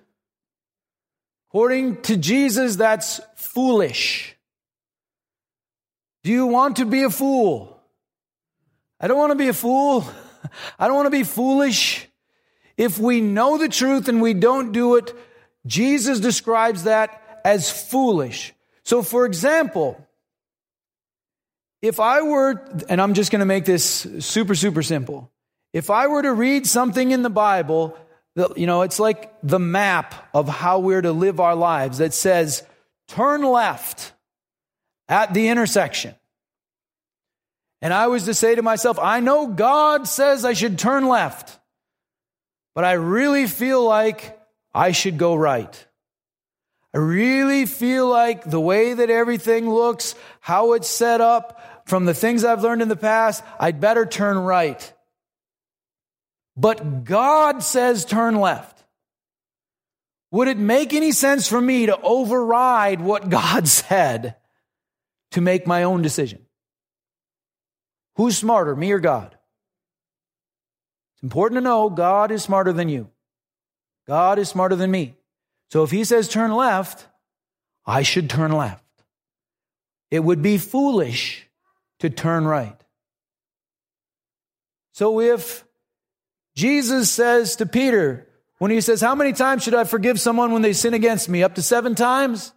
According 1.49 2.01
to 2.03 2.17
Jesus, 2.17 2.75
that's 2.75 3.21
foolish. 3.35 4.35
Do 6.23 6.31
you 6.31 6.47
want 6.47 6.77
to 6.77 6.85
be 6.85 7.03
a 7.03 7.09
fool? 7.09 7.79
I 8.99 9.07
don't 9.07 9.17
want 9.17 9.31
to 9.31 9.37
be 9.37 9.49
a 9.49 9.53
fool. 9.53 10.05
I 10.79 10.87
don't 10.87 10.95
want 10.95 11.05
to 11.07 11.11
be 11.11 11.23
foolish. 11.23 12.07
If 12.77 12.97
we 12.97 13.21
know 13.21 13.57
the 13.57 13.69
truth 13.69 14.07
and 14.07 14.21
we 14.21 14.33
don't 14.33 14.71
do 14.71 14.95
it, 14.95 15.13
Jesus 15.65 16.19
describes 16.19 16.83
that 16.83 17.41
as 17.45 17.69
foolish. 17.69 18.53
So, 18.83 19.03
for 19.03 19.25
example, 19.25 20.05
if 21.83 21.99
I 21.99 22.21
were, 22.21 22.65
and 22.87 23.01
I'm 23.01 23.13
just 23.13 23.29
going 23.29 23.41
to 23.41 23.45
make 23.45 23.65
this 23.65 24.07
super, 24.19 24.55
super 24.55 24.81
simple. 24.81 25.29
If 25.73 25.89
I 25.89 26.07
were 26.07 26.21
to 26.21 26.33
read 26.33 26.65
something 26.65 27.11
in 27.11 27.23
the 27.23 27.29
Bible, 27.29 27.97
you 28.55 28.65
know, 28.65 28.83
it's 28.83 29.01
like 29.01 29.33
the 29.43 29.59
map 29.59 30.29
of 30.33 30.47
how 30.47 30.79
we're 30.79 31.01
to 31.01 31.11
live 31.11 31.41
our 31.41 31.55
lives 31.55 31.97
that 31.97 32.13
says, 32.13 32.63
turn 33.09 33.43
left 33.43 34.13
at 35.09 35.33
the 35.33 35.49
intersection. 35.49 36.15
And 37.81 37.93
I 37.93 38.07
was 38.07 38.23
to 38.25 38.33
say 38.33 38.55
to 38.55 38.61
myself, 38.61 38.97
I 38.97 39.19
know 39.19 39.47
God 39.47 40.07
says 40.07 40.45
I 40.45 40.53
should 40.53 40.79
turn 40.79 41.09
left, 41.09 41.59
but 42.75 42.85
I 42.85 42.93
really 42.93 43.45
feel 43.45 43.83
like 43.83 44.39
I 44.73 44.93
should 44.93 45.17
go 45.17 45.35
right. 45.35 45.85
I 46.93 46.99
really 46.99 47.65
feel 47.65 48.07
like 48.07 48.43
the 48.43 48.61
way 48.61 48.93
that 48.93 49.09
everything 49.09 49.69
looks, 49.69 50.15
how 50.39 50.73
it's 50.73 50.87
set 50.87 51.21
up, 51.21 51.59
from 51.85 52.05
the 52.05 52.13
things 52.13 52.43
I've 52.43 52.63
learned 52.63 52.81
in 52.81 52.87
the 52.87 52.95
past, 52.95 53.43
I'd 53.59 53.79
better 53.79 54.05
turn 54.05 54.37
right. 54.37 54.93
But 56.55 57.03
God 57.03 57.63
says 57.63 58.05
turn 58.05 58.35
left. 58.35 58.83
Would 60.31 60.47
it 60.47 60.57
make 60.57 60.93
any 60.93 61.11
sense 61.11 61.47
for 61.47 61.61
me 61.61 61.87
to 61.87 61.99
override 62.01 63.01
what 63.01 63.29
God 63.29 63.67
said 63.67 64.35
to 65.31 65.41
make 65.41 65.67
my 65.67 65.83
own 65.83 66.01
decision? 66.01 66.45
Who's 68.15 68.37
smarter, 68.37 68.75
me 68.75 68.91
or 68.91 68.99
God? 68.99 69.35
It's 71.15 71.23
important 71.23 71.57
to 71.57 71.63
know 71.63 71.89
God 71.89 72.31
is 72.31 72.43
smarter 72.43 72.73
than 72.73 72.89
you. 72.89 73.09
God 74.07 74.39
is 74.39 74.49
smarter 74.49 74.75
than 74.75 74.91
me. 74.91 75.15
So 75.71 75.83
if 75.83 75.91
he 75.91 76.03
says 76.03 76.27
turn 76.27 76.51
left, 76.51 77.07
I 77.85 78.03
should 78.03 78.29
turn 78.29 78.51
left. 78.51 78.83
It 80.11 80.23
would 80.23 80.41
be 80.41 80.57
foolish 80.57 81.47
to 82.03 82.09
turn 82.09 82.45
right. 82.45 82.75
So 84.91 85.21
if 85.21 85.63
Jesus 86.53 87.09
says 87.09 87.55
to 87.55 87.65
Peter, 87.65 88.27
when 88.59 88.71
he 88.71 88.81
says, 88.81 88.99
How 88.99 89.15
many 89.15 89.31
times 89.31 89.63
should 89.63 89.73
I 89.73 89.85
forgive 89.85 90.19
someone 90.19 90.51
when 90.51 90.61
they 90.61 90.73
sin 90.73 90.93
against 90.93 91.29
me? 91.29 91.43
Up 91.43 91.55
to 91.55 91.61
seven 91.61 91.95
times? 91.95 92.51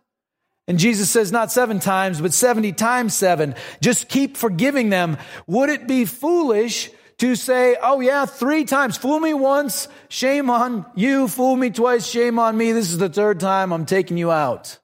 And 0.66 0.80
Jesus 0.80 1.08
says, 1.08 1.30
Not 1.30 1.52
seven 1.52 1.78
times, 1.78 2.20
but 2.20 2.34
70 2.34 2.72
times 2.72 3.14
seven. 3.14 3.54
Just 3.80 4.08
keep 4.08 4.36
forgiving 4.36 4.88
them. 4.88 5.16
Would 5.46 5.70
it 5.70 5.86
be 5.86 6.04
foolish 6.04 6.90
to 7.18 7.34
say, 7.34 7.76
oh 7.82 8.00
yeah, 8.00 8.26
three 8.26 8.64
times. 8.64 8.98
Fool 8.98 9.20
me 9.20 9.32
once, 9.32 9.88
shame 10.08 10.50
on 10.50 10.84
you. 10.94 11.28
Fool 11.28 11.56
me 11.56 11.70
twice, 11.70 12.06
shame 12.06 12.38
on 12.38 12.56
me. 12.58 12.72
This 12.72 12.90
is 12.90 12.98
the 12.98 13.08
third 13.08 13.40
time 13.40 13.72
I'm 13.72 13.86
taking 13.86 14.18
you 14.18 14.30
out. 14.30 14.78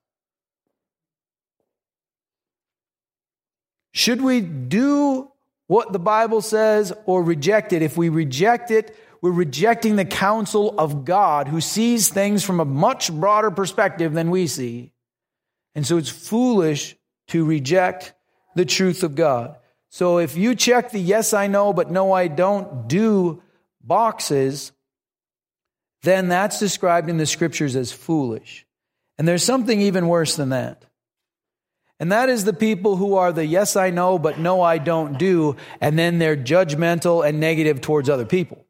Should 3.93 4.21
we 4.21 4.41
do 4.41 5.31
what 5.67 5.93
the 5.93 5.99
Bible 5.99 6.41
says 6.41 6.93
or 7.07 7.23
reject 7.23 7.73
it? 7.73 7.83
If 7.83 7.97
we 7.97 8.09
reject 8.09 8.71
it, 8.71 8.97
we're 9.21 9.31
rejecting 9.31 9.97
the 9.97 10.05
counsel 10.05 10.75
of 10.79 11.05
God 11.05 11.47
who 11.47 11.61
sees 11.61 12.09
things 12.09 12.43
from 12.43 12.59
a 12.59 12.65
much 12.65 13.13
broader 13.13 13.51
perspective 13.51 14.13
than 14.13 14.31
we 14.31 14.47
see. 14.47 14.93
And 15.75 15.87
so 15.87 15.97
it's 15.97 16.09
foolish 16.09 16.97
to 17.29 17.45
reject 17.45 18.15
the 18.57 18.65
truth 18.65 19.03
of 19.03 19.15
God. 19.15 19.57
So 19.91 20.19
if 20.19 20.37
you 20.37 20.55
check 20.55 20.91
the 20.91 20.99
yes, 20.99 21.33
I 21.33 21.47
know, 21.47 21.73
but 21.73 21.91
no, 21.91 22.13
I 22.13 22.29
don't 22.29 22.89
do 22.89 23.43
boxes, 23.83 24.73
then 26.03 26.29
that's 26.29 26.59
described 26.59 27.09
in 27.09 27.19
the 27.19 27.27
scriptures 27.27 27.77
as 27.77 27.93
foolish. 27.93 28.67
And 29.19 29.29
there's 29.29 29.45
something 29.45 29.81
even 29.81 30.09
worse 30.09 30.35
than 30.35 30.49
that. 30.49 30.85
And 32.03 32.11
that 32.11 32.29
is 32.29 32.45
the 32.45 32.53
people 32.53 32.97
who 32.97 33.15
are 33.15 33.33
the 33.33 33.47
yes, 33.47 33.77
I 33.77 33.91
know, 33.91 34.19
but 34.19 34.37
no, 34.37 34.61
I 34.61 34.79
don't 34.79 35.21
do, 35.21 35.55
and 35.81 35.97
then 35.97 36.19
they're 36.19 36.37
judgmental 36.37 37.25
and 37.25 37.39
negative 37.39 37.81
towards 37.81 38.09
other 38.11 38.27
people. 38.27 38.67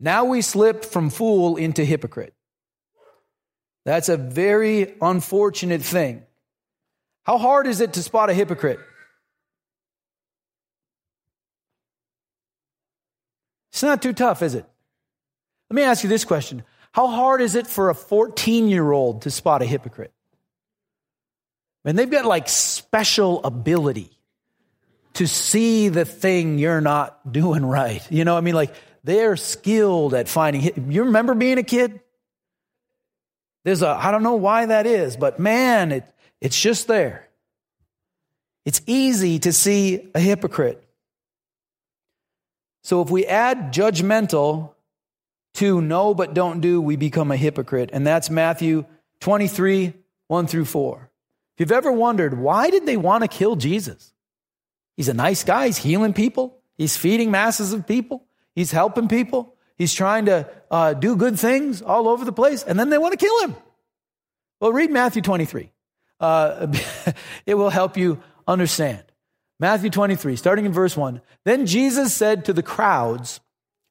Now 0.00 0.24
we 0.24 0.40
slip 0.40 0.86
from 0.86 1.10
fool 1.10 1.58
into 1.58 1.84
hypocrite. 1.84 2.32
That's 3.84 4.08
a 4.08 4.16
very 4.16 4.94
unfortunate 5.02 5.82
thing. 5.82 6.22
How 7.24 7.36
hard 7.36 7.66
is 7.66 7.82
it 7.82 7.92
to 7.92 8.02
spot 8.02 8.30
a 8.30 8.32
hypocrite? 8.32 8.80
It's 13.70 13.82
not 13.82 14.00
too 14.00 14.14
tough, 14.14 14.40
is 14.40 14.54
it? 14.54 14.64
Let 15.68 15.74
me 15.74 15.82
ask 15.82 16.02
you 16.04 16.08
this 16.08 16.24
question 16.24 16.64
How 16.92 17.08
hard 17.08 17.42
is 17.42 17.54
it 17.54 17.66
for 17.66 17.90
a 17.90 17.94
14 17.94 18.70
year 18.70 18.92
old 18.92 19.20
to 19.22 19.30
spot 19.30 19.60
a 19.60 19.66
hypocrite? 19.66 20.14
And 21.88 21.98
they've 21.98 22.10
got 22.10 22.26
like 22.26 22.50
special 22.50 23.42
ability 23.44 24.10
to 25.14 25.26
see 25.26 25.88
the 25.88 26.04
thing 26.04 26.58
you're 26.58 26.82
not 26.82 27.32
doing 27.32 27.64
right. 27.64 28.06
You 28.10 28.26
know, 28.26 28.36
I 28.36 28.42
mean, 28.42 28.54
like 28.54 28.74
they're 29.04 29.36
skilled 29.36 30.12
at 30.12 30.28
finding. 30.28 30.90
You 30.92 31.04
remember 31.04 31.34
being 31.34 31.56
a 31.56 31.62
kid? 31.62 32.00
There's 33.64 33.80
a, 33.80 33.88
I 33.88 34.10
don't 34.10 34.22
know 34.22 34.34
why 34.34 34.66
that 34.66 34.86
is, 34.86 35.16
but 35.16 35.38
man, 35.38 35.92
it, 35.92 36.04
it's 36.42 36.60
just 36.60 36.88
there. 36.88 37.26
It's 38.66 38.82
easy 38.86 39.38
to 39.38 39.52
see 39.54 40.10
a 40.14 40.20
hypocrite. 40.20 40.84
So 42.82 43.00
if 43.00 43.08
we 43.08 43.24
add 43.24 43.72
judgmental 43.72 44.74
to 45.54 45.80
know 45.80 46.12
but 46.12 46.34
don't 46.34 46.60
do, 46.60 46.82
we 46.82 46.96
become 46.96 47.30
a 47.30 47.36
hypocrite. 47.36 47.88
And 47.94 48.06
that's 48.06 48.28
Matthew 48.28 48.84
23, 49.20 49.94
1 50.26 50.46
through 50.46 50.66
4. 50.66 51.07
If 51.58 51.62
you've 51.62 51.72
ever 51.72 51.90
wondered, 51.90 52.38
why 52.38 52.70
did 52.70 52.86
they 52.86 52.96
want 52.96 53.24
to 53.24 53.28
kill 53.28 53.56
Jesus? 53.56 54.12
He's 54.96 55.08
a 55.08 55.14
nice 55.14 55.42
guy. 55.42 55.66
He's 55.66 55.76
healing 55.76 56.12
people. 56.12 56.60
He's 56.76 56.96
feeding 56.96 57.32
masses 57.32 57.72
of 57.72 57.84
people. 57.84 58.28
He's 58.54 58.70
helping 58.70 59.08
people. 59.08 59.56
He's 59.74 59.92
trying 59.92 60.26
to 60.26 60.48
uh, 60.70 60.94
do 60.94 61.16
good 61.16 61.36
things 61.36 61.82
all 61.82 62.06
over 62.06 62.24
the 62.24 62.32
place. 62.32 62.62
And 62.62 62.78
then 62.78 62.90
they 62.90 62.98
want 62.98 63.10
to 63.10 63.16
kill 63.16 63.42
him. 63.42 63.56
Well, 64.60 64.72
read 64.72 64.92
Matthew 64.92 65.20
23. 65.20 65.72
Uh, 66.20 66.72
it 67.46 67.54
will 67.54 67.70
help 67.70 67.96
you 67.96 68.22
understand. 68.46 69.02
Matthew 69.58 69.90
23, 69.90 70.36
starting 70.36 70.64
in 70.64 70.72
verse 70.72 70.96
1. 70.96 71.20
Then 71.44 71.66
Jesus 71.66 72.14
said 72.14 72.44
to 72.44 72.52
the 72.52 72.62
crowds 72.62 73.40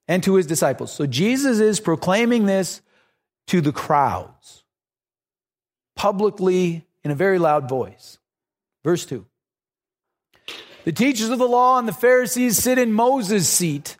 and 0.07 0.23
to 0.23 0.35
his 0.35 0.47
disciples. 0.47 0.93
So 0.93 1.05
Jesus 1.05 1.59
is 1.59 1.81
proclaiming 1.81 2.45
this 2.45 2.81
to 3.47 3.59
the 3.59 3.73
crowds 3.73 4.63
publicly 5.97 6.86
in 7.07 7.11
a 7.11 7.15
very 7.15 7.39
loud 7.39 7.69
voice. 7.69 8.19
Verse 8.83 9.05
2. 9.05 9.25
The 10.83 10.91
teachers 10.91 11.29
of 11.29 11.39
the 11.39 11.47
law 11.47 11.79
and 11.79 11.87
the 11.87 11.93
Pharisees 11.93 12.57
sit 12.57 12.77
in 12.77 12.91
Moses' 12.91 13.47
seat. 13.47 13.95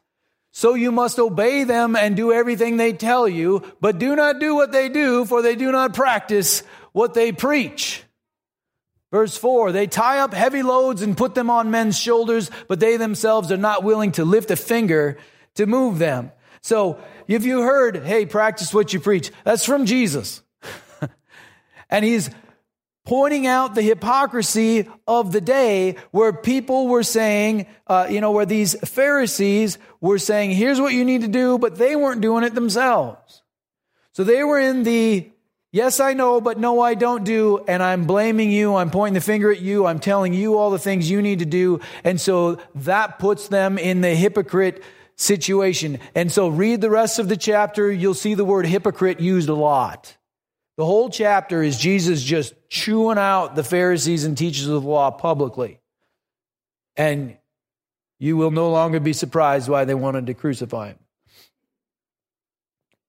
So 0.51 0.73
you 0.73 0.91
must 0.91 1.17
obey 1.17 1.63
them 1.63 1.95
and 1.95 2.17
do 2.17 2.33
everything 2.33 2.75
they 2.75 2.91
tell 2.91 3.25
you, 3.25 3.63
but 3.79 3.97
do 3.97 4.13
not 4.13 4.41
do 4.41 4.55
what 4.55 4.73
they 4.73 4.89
do, 4.89 5.23
for 5.23 5.41
they 5.41 5.55
do 5.55 5.71
not 5.71 5.93
practice 5.93 6.63
what 6.91 7.13
they 7.13 7.31
preach. 7.31 8.03
Verse 9.09 9.37
4 9.37 9.71
They 9.71 9.87
tie 9.87 10.19
up 10.19 10.33
heavy 10.33 10.63
loads 10.63 11.01
and 11.01 11.15
put 11.15 11.33
them 11.33 11.49
on 11.49 11.71
men's 11.71 11.97
shoulders, 11.97 12.51
but 12.67 12.81
they 12.81 12.97
themselves 12.97 13.53
are 13.53 13.57
not 13.57 13.85
willing 13.85 14.11
to 14.13 14.25
lift 14.25 14.51
a 14.51 14.57
finger 14.57 15.17
to 15.55 15.65
move 15.65 15.97
them. 15.97 16.33
So 16.59 16.99
if 17.29 17.45
you 17.45 17.61
heard, 17.61 18.03
hey, 18.03 18.25
practice 18.25 18.73
what 18.73 18.91
you 18.91 18.99
preach, 18.99 19.31
that's 19.45 19.65
from 19.65 19.85
Jesus. 19.85 20.41
and 21.89 22.03
he's 22.03 22.29
pointing 23.07 23.47
out 23.47 23.73
the 23.73 23.81
hypocrisy 23.81 24.85
of 25.07 25.31
the 25.31 25.39
day 25.39 25.95
where 26.11 26.33
people 26.33 26.89
were 26.89 27.03
saying, 27.03 27.65
uh, 27.87 28.05
you 28.09 28.19
know, 28.19 28.33
where 28.33 28.45
these 28.45 28.77
Pharisees 28.81 29.77
were 30.01 30.19
saying, 30.19 30.51
here's 30.51 30.81
what 30.81 30.91
you 30.91 31.05
need 31.05 31.21
to 31.21 31.29
do, 31.29 31.57
but 31.57 31.77
they 31.77 31.95
weren't 31.95 32.19
doing 32.19 32.43
it 32.43 32.53
themselves. 32.53 33.43
So 34.11 34.25
they 34.25 34.43
were 34.43 34.59
in 34.59 34.83
the 34.83 35.31
Yes, 35.71 36.01
I 36.01 36.13
know, 36.13 36.41
but 36.41 36.59
no, 36.59 36.81
I 36.81 36.95
don't 36.95 37.23
do. 37.23 37.63
And 37.65 37.81
I'm 37.81 38.07
blaming 38.07 38.51
you. 38.51 38.75
I'm 38.75 38.89
pointing 38.89 39.13
the 39.13 39.21
finger 39.21 39.51
at 39.51 39.61
you. 39.61 39.85
I'm 39.85 39.99
telling 39.99 40.33
you 40.33 40.57
all 40.57 40.69
the 40.69 40.79
things 40.79 41.09
you 41.09 41.21
need 41.21 41.39
to 41.39 41.45
do. 41.45 41.79
And 42.03 42.19
so 42.19 42.57
that 42.75 43.19
puts 43.19 43.47
them 43.47 43.77
in 43.77 44.01
the 44.01 44.15
hypocrite 44.15 44.83
situation. 45.15 45.99
And 46.13 46.29
so 46.29 46.49
read 46.49 46.81
the 46.81 46.89
rest 46.89 47.19
of 47.19 47.29
the 47.29 47.37
chapter. 47.37 47.89
You'll 47.89 48.15
see 48.15 48.33
the 48.33 48.43
word 48.43 48.65
hypocrite 48.65 49.21
used 49.21 49.49
a 49.49 49.53
lot. 49.53 50.16
The 50.77 50.85
whole 50.85 51.09
chapter 51.09 51.63
is 51.63 51.77
Jesus 51.77 52.21
just 52.23 52.53
chewing 52.69 53.17
out 53.17 53.55
the 53.55 53.63
Pharisees 53.63 54.25
and 54.25 54.37
teachers 54.37 54.67
of 54.67 54.83
the 54.83 54.87
law 54.87 55.09
publicly. 55.09 55.79
And 56.95 57.35
you 58.19 58.37
will 58.37 58.51
no 58.51 58.69
longer 58.71 58.99
be 58.99 59.13
surprised 59.13 59.67
why 59.67 59.85
they 59.85 59.95
wanted 59.95 60.27
to 60.27 60.35
crucify 60.35 60.89
him. 60.89 60.99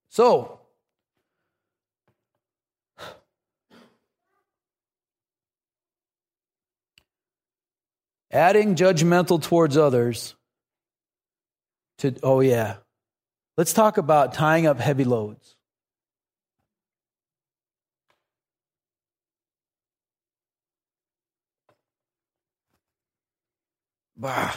So, 0.09 0.61
adding 8.31 8.77
judgmental 8.77 9.43
towards 9.43 9.77
others 9.77 10.35
to, 11.99 12.15
oh 12.23 12.41
yeah, 12.41 12.77
let's 13.59 13.75
talk 13.75 13.99
about 13.99 14.33
tying 14.33 14.67
up 14.67 14.79
heavy 14.79 15.05
loads. 15.05 15.58
Bah. 24.19 24.57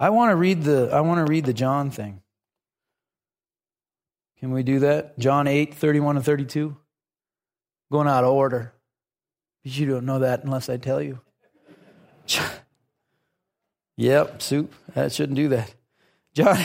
I 0.00 0.10
want 0.10 0.32
to 0.32 0.36
read 0.36 0.64
the 0.64 0.90
I 0.92 1.00
want 1.00 1.24
to 1.24 1.30
read 1.30 1.44
the 1.44 1.54
John 1.54 1.90
thing. 1.90 2.20
Can 4.40 4.50
we 4.50 4.62
do 4.62 4.80
that? 4.80 5.18
John 5.18 5.46
8, 5.46 5.72
31 5.74 6.16
and 6.16 6.24
32. 6.24 6.76
Going 7.90 8.08
out 8.08 8.24
of 8.24 8.32
order. 8.32 8.74
But 9.62 9.76
you 9.76 9.86
don't 9.86 10.04
know 10.04 10.18
that 10.18 10.44
unless 10.44 10.68
I 10.68 10.76
tell 10.76 11.00
you. 11.00 11.20
yep, 13.96 14.42
soup. 14.42 14.74
I 14.94 15.08
shouldn't 15.08 15.36
do 15.36 15.48
that. 15.48 15.72
John, 16.34 16.58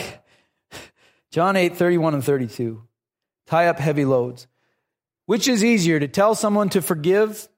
John 1.30 1.56
8, 1.56 1.76
31 1.76 2.14
and 2.14 2.24
32. 2.24 2.82
Tie 3.46 3.66
up 3.66 3.78
heavy 3.78 4.04
loads. 4.04 4.46
Which 5.26 5.46
is 5.46 5.64
easier, 5.64 6.00
to 6.00 6.08
tell 6.08 6.34
someone 6.34 6.68
to 6.70 6.82
forgive 6.82 7.48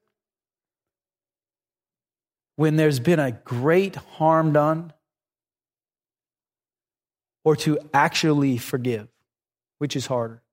when 2.62 2.76
there's 2.76 3.00
been 3.00 3.18
a 3.18 3.32
great 3.32 3.96
harm 3.96 4.52
done, 4.52 4.92
or 7.44 7.56
to 7.56 7.76
actually 7.92 8.56
forgive? 8.56 9.08
Which 9.78 9.96
is 9.96 10.06
harder? 10.06 10.44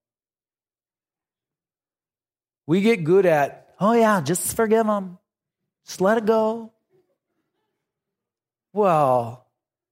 We 2.66 2.82
get 2.82 3.04
good 3.04 3.28
at 3.28 3.68
Oh, 3.80 3.94
yeah, 3.94 4.22
just 4.22 4.56
forgive 4.56 4.88
them. 4.88 5.20
Just 5.86 6.02
let 6.02 6.18
it 6.18 6.26
go. 6.26 6.74
Well, 8.74 9.46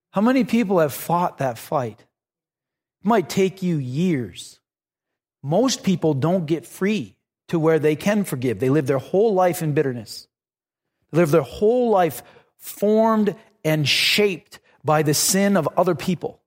how 0.09 0.21
many 0.21 0.43
people 0.43 0.79
have 0.79 0.93
fought 0.93 1.37
that 1.37 1.59
fight? 1.59 1.99
It 1.99 3.07
might 3.07 3.29
take 3.29 3.61
you 3.61 3.77
years. 3.77 4.59
Most 5.43 5.83
people 5.83 6.15
don't 6.15 6.47
get 6.47 6.65
free 6.65 7.15
to 7.49 7.59
where 7.59 7.77
they 7.77 7.95
can 7.95 8.23
forgive. 8.23 8.57
They 8.57 8.71
live 8.71 8.87
their 8.87 8.97
whole 8.97 9.35
life 9.35 9.61
in 9.61 9.73
bitterness. 9.73 10.26
Live 11.17 11.31
their 11.31 11.41
whole 11.41 11.89
life 11.89 12.23
formed 12.57 13.35
and 13.65 13.87
shaped 13.87 14.59
by 14.85 15.03
the 15.03 15.13
sin 15.13 15.57
of 15.57 15.67
other 15.75 15.95
people. 15.95 16.39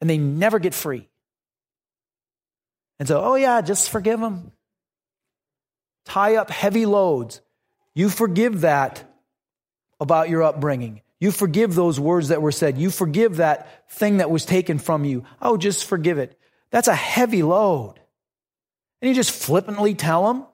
And 0.00 0.10
they 0.10 0.18
never 0.18 0.58
get 0.58 0.74
free. 0.74 1.08
And 2.98 3.08
so, 3.08 3.22
oh 3.22 3.34
yeah, 3.36 3.62
just 3.62 3.88
forgive 3.88 4.20
them 4.20 4.52
tie 6.04 6.36
up 6.36 6.50
heavy 6.50 6.86
loads. 6.86 7.40
You 7.94 8.10
forgive 8.10 8.62
that 8.62 9.04
about 10.00 10.28
your 10.28 10.42
upbringing. 10.42 11.02
You 11.20 11.30
forgive 11.30 11.74
those 11.74 12.00
words 12.00 12.28
that 12.28 12.42
were 12.42 12.52
said. 12.52 12.78
You 12.78 12.90
forgive 12.90 13.36
that 13.36 13.90
thing 13.92 14.16
that 14.16 14.30
was 14.30 14.44
taken 14.44 14.78
from 14.78 15.04
you. 15.04 15.24
Oh, 15.40 15.56
just 15.56 15.84
forgive 15.84 16.18
it. 16.18 16.38
That's 16.70 16.88
a 16.88 16.94
heavy 16.94 17.42
load. 17.42 17.94
And 19.00 19.08
you 19.08 19.14
just 19.14 19.30
flippantly 19.30 19.94
tell 19.94 20.26
them. 20.26 20.46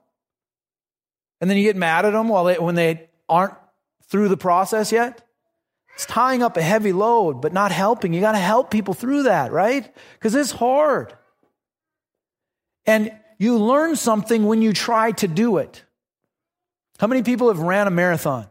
And 1.41 1.49
then 1.49 1.57
you 1.57 1.63
get 1.63 1.75
mad 1.75 2.05
at 2.05 2.11
them 2.11 2.27
while 2.27 2.43
they, 2.43 2.59
when 2.59 2.75
they 2.75 3.06
aren't 3.29 3.53
through 4.09 4.29
the 4.29 4.37
process 4.37 4.91
yet. 4.91 5.21
It's 5.95 6.05
tying 6.05 6.43
up 6.43 6.57
a 6.57 6.61
heavy 6.61 6.93
load, 6.93 7.41
but 7.41 7.53
not 7.53 7.71
helping. 7.71 8.13
You 8.13 8.21
got 8.21 8.33
to 8.33 8.37
help 8.37 8.69
people 8.69 8.93
through 8.93 9.23
that, 9.23 9.51
right? 9.51 9.91
Because 10.13 10.35
it's 10.35 10.51
hard. 10.51 11.13
And 12.85 13.11
you 13.39 13.57
learn 13.57 13.95
something 13.95 14.45
when 14.45 14.61
you 14.61 14.73
try 14.73 15.11
to 15.13 15.27
do 15.27 15.57
it. 15.57 15.83
How 16.99 17.07
many 17.07 17.23
people 17.23 17.47
have 17.49 17.59
ran 17.59 17.87
a 17.87 17.91
marathon? 17.91 18.47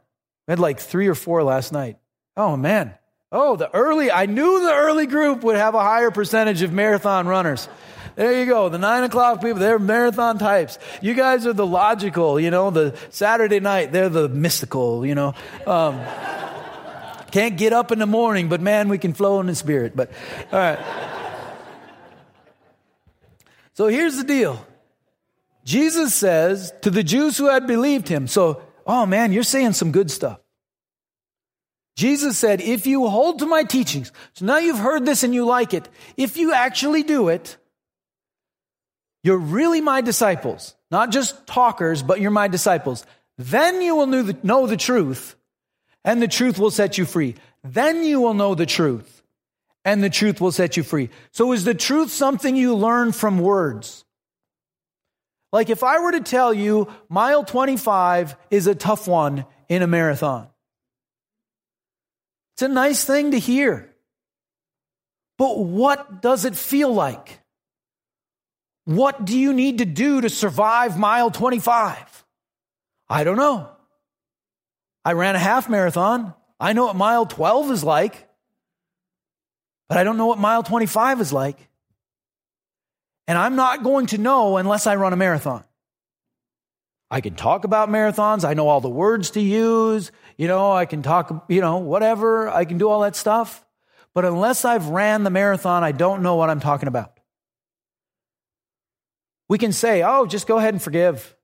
We 0.47 0.53
had 0.53 0.59
like 0.59 0.79
three 0.79 1.09
or 1.09 1.15
four 1.15 1.43
last 1.43 1.73
night. 1.73 1.99
Oh 2.37 2.57
man. 2.57 2.95
Oh, 3.33 3.57
the 3.57 3.73
early, 3.75 4.11
I 4.11 4.27
knew 4.27 4.61
the 4.61 4.73
early 4.73 5.07
group 5.07 5.43
would 5.43 5.57
have 5.57 5.75
a 5.75 5.83
higher 5.83 6.11
percentage 6.11 6.63
of 6.63 6.73
marathon 6.73 7.27
runners. 7.27 7.69
There 8.17 8.41
you 8.41 8.47
go. 8.47 8.71
The 8.71 8.79
nine 8.79 9.05
o'clock 9.05 9.43
people, 9.43 9.61
they're 9.61 9.79
marathon 9.79 10.39
types. 10.39 10.79
You 11.03 11.13
guys 11.13 11.47
are 11.47 11.53
the 11.53 11.67
logical, 11.67 12.41
you 12.41 12.51
know, 12.51 12.71
the 12.71 12.99
Saturday 13.11 13.61
night, 13.61 13.93
they're 13.93 14.09
the 14.09 14.29
mystical, 14.29 15.05
you 15.05 15.15
know. 15.15 15.35
Um, 15.67 16.01
can't 17.31 17.59
get 17.59 17.75
up 17.75 17.93
in 17.93 17.99
the 17.99 18.07
morning, 18.07 18.49
but 18.49 18.63
man, 18.63 18.89
we 18.89 18.97
can 18.97 19.13
flow 19.13 19.39
in 19.41 19.47
the 19.47 19.55
spirit. 19.55 19.95
But, 19.95 20.11
all 20.51 20.59
right. 20.59 20.79
So 23.75 23.89
here's 23.89 24.17
the 24.17 24.25
deal 24.25 24.65
Jesus 25.63 26.15
says 26.15 26.73
to 26.81 26.91
the 26.91 27.03
Jews 27.03 27.37
who 27.37 27.51
had 27.51 27.67
believed 27.67 28.09
him, 28.09 28.29
so, 28.29 28.63
oh 28.87 29.05
man, 29.05 29.35
you're 29.35 29.43
saying 29.43 29.75
some 29.75 29.93
good 29.93 30.11
stuff. 30.11 30.41
Jesus 31.97 32.39
said, 32.39 32.63
if 32.63 32.87
you 32.87 33.09
hold 33.09 33.41
to 33.41 33.47
my 33.47 33.65
teachings, 33.65 34.11
so 34.33 34.47
now 34.47 34.57
you've 34.57 34.79
heard 34.79 35.05
this 35.05 35.23
and 35.23 35.35
you 35.35 35.45
like 35.45 35.75
it, 35.75 35.87
if 36.17 36.39
you 36.39 36.55
actually 36.55 37.03
do 37.03 37.29
it, 37.29 37.59
you're 39.27 39.39
really 39.39 39.81
my 39.81 40.03
disciples, 40.03 40.77
not 40.89 41.11
just 41.11 41.49
talkers, 41.49 42.01
but 42.01 42.21
you're 42.21 42.31
my 42.31 42.47
disciples. 42.47 43.05
Then 43.37 43.83
you 43.83 43.97
will 43.97 44.07
know 44.07 44.67
the, 44.69 44.77
truth, 44.77 45.35
and 46.05 46.23
the 46.23 46.29
truth 46.29 46.61
will 46.61 46.71
set 46.71 46.97
you 46.97 47.05
free. 47.05 47.35
Then 47.65 48.05
you 48.05 48.21
will 48.21 48.35
know 48.35 48.55
the 48.55 48.67
truth, 48.67 49.25
and 49.85 50.01
the 50.01 50.11
truth 50.11 50.41
will 50.41 50.53
set 50.53 50.77
you 50.77 50.85
free. 50.85 51.11
So 51.33 51.51
is 51.53 51.65
the 51.65 51.75
truth 51.75 52.13
something 52.13 52.55
you 52.55 52.77
learn 52.77 53.11
from 53.11 53.41
words? 53.41 54.05
Like 55.53 55.71
if 55.71 55.83
I 55.83 55.99
were 55.99 56.13
to 56.13 56.21
tell 56.21 56.55
you 56.55 56.87
mile 57.09 57.43
25 57.43 58.37
is 58.53 58.69
a 58.69 58.77
tough 58.77 59.09
one 59.09 59.45
in 59.69 59.83
a 59.83 59.89
marathon, 59.89 60.47
it's 62.55 62.63
a 62.63 62.69
nice 62.69 63.05
thing 63.05 63.33
to 63.33 63.41
hear. 63.41 63.93
But 65.37 65.59
what 65.59 66.23
does 66.23 66.45
it 66.45 66.55
feel 66.55 66.95
like? 66.95 67.41
What 68.87 69.25
do 69.25 69.37
you 69.37 69.53
need 69.53 69.79
to 69.79 69.85
do 69.85 70.21
to 70.21 70.31
survive 70.31 70.97
mile 70.97 71.31
25? 71.31 72.25
I 73.09 73.25
don't 73.25 73.37
know. 73.37 73.69
I 75.05 75.13
ran 75.13 75.35
a 75.35 75.41
half 75.41 75.69
marathon. 75.69 76.35
I 76.59 76.73
know 76.73 76.87
what 76.87 76.97
mile 76.97 77.27
12 77.27 77.73
is 77.73 77.85
like, 77.85 78.29
but 79.89 79.99
I 79.99 80.05
don't 80.05 80.17
know 80.17 80.27
what 80.27 80.39
mile 80.39 80.63
25 80.63 81.21
is 81.21 81.33
like. 81.33 81.69
And 83.27 83.37
I'm 83.37 83.57
not 83.57 83.83
going 83.83 84.07
to 84.07 84.19
know 84.19 84.57
unless 84.57 84.87
I 84.87 84.95
run 84.95 85.13
a 85.13 85.17
marathon. 85.17 85.65
I 87.11 87.21
can 87.21 87.35
talk 87.35 87.65
about 87.65 87.89
marathons. 87.89 88.45
I 88.45 88.55
know 88.55 88.69
all 88.69 88.81
the 88.81 88.89
words 88.89 89.33
to 89.33 89.41
use. 89.41 90.13
You 90.37 90.47
know, 90.47 90.71
I 90.71 90.87
can 90.87 91.03
talk, 91.03 91.47
you 91.49 91.61
know, 91.61 91.79
whatever. 91.79 92.49
I 92.49 92.65
can 92.65 92.79
do 92.79 92.89
all 92.89 93.01
that 93.01 93.17
stuff. 93.17 93.65
But 94.15 94.25
unless 94.25 94.65
I've 94.65 94.87
ran 94.87 95.25
the 95.25 95.31
marathon, 95.31 95.83
I 95.83 95.91
don't 95.91 96.23
know 96.23 96.37
what 96.37 96.51
I'm 96.51 96.61
talking 96.61 96.89
about. 96.89 97.16
We 99.49 99.59
can 99.59 99.73
say, 99.73 100.03
oh, 100.03 100.27
just 100.27 100.47
go 100.47 100.59
ahead 100.59 100.75
and 100.75 100.83
forgive. 100.83 101.35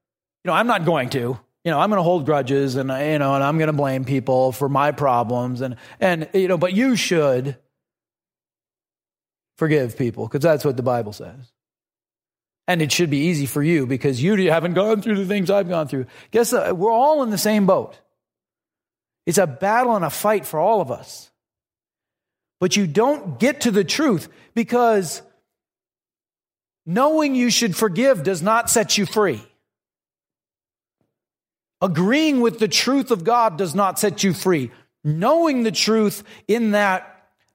You 0.44 0.50
know, 0.50 0.54
I'm 0.54 0.66
not 0.66 0.84
going 0.84 1.10
to. 1.10 1.38
you 1.64 1.70
know, 1.70 1.78
I'm 1.78 1.90
going 1.90 1.98
to 1.98 2.02
hold 2.02 2.26
grudges 2.26 2.74
and, 2.74 2.88
you 2.88 3.18
know, 3.18 3.34
and 3.34 3.44
I'm 3.44 3.58
going 3.58 3.68
to 3.68 3.72
blame 3.72 4.04
people 4.04 4.50
for 4.50 4.68
my 4.68 4.90
problems 4.90 5.60
and, 5.60 5.76
and, 6.00 6.28
you 6.34 6.48
know, 6.48 6.58
but 6.58 6.72
you 6.72 6.96
should 6.96 7.56
forgive 9.56 9.96
people 9.96 10.26
because 10.26 10.42
that's 10.42 10.64
what 10.64 10.76
the 10.76 10.82
Bible 10.82 11.12
says. 11.12 11.52
And 12.66 12.82
it 12.82 12.90
should 12.90 13.10
be 13.10 13.26
easy 13.26 13.46
for 13.46 13.62
you 13.62 13.86
because 13.86 14.22
you 14.22 14.50
haven't 14.50 14.74
gone 14.74 15.02
through 15.02 15.16
the 15.16 15.26
things 15.26 15.50
I've 15.50 15.68
gone 15.68 15.86
through. 15.88 16.06
Guess 16.32 16.52
what? 16.52 16.76
we're 16.76 16.90
all 16.92 17.22
in 17.22 17.30
the 17.30 17.38
same 17.38 17.66
boat. 17.66 17.98
It's 19.24 19.38
a 19.38 19.46
battle 19.46 19.94
and 19.94 20.04
a 20.04 20.10
fight 20.10 20.46
for 20.46 20.58
all 20.58 20.80
of 20.80 20.90
us. 20.90 21.30
But 22.60 22.76
you 22.76 22.86
don't 22.86 23.38
get 23.38 23.62
to 23.62 23.70
the 23.70 23.84
truth 23.84 24.28
because 24.54 25.22
knowing 26.86 27.34
you 27.34 27.50
should 27.50 27.76
forgive 27.76 28.22
does 28.22 28.42
not 28.42 28.70
set 28.70 28.98
you 28.98 29.06
free. 29.06 29.42
Agreeing 31.80 32.40
with 32.40 32.58
the 32.58 32.68
truth 32.68 33.10
of 33.10 33.24
God 33.24 33.58
does 33.58 33.74
not 33.74 33.98
set 33.98 34.22
you 34.22 34.32
free. 34.32 34.70
Knowing 35.02 35.64
the 35.64 35.72
truth 35.72 36.22
in 36.46 36.70
that 36.72 37.11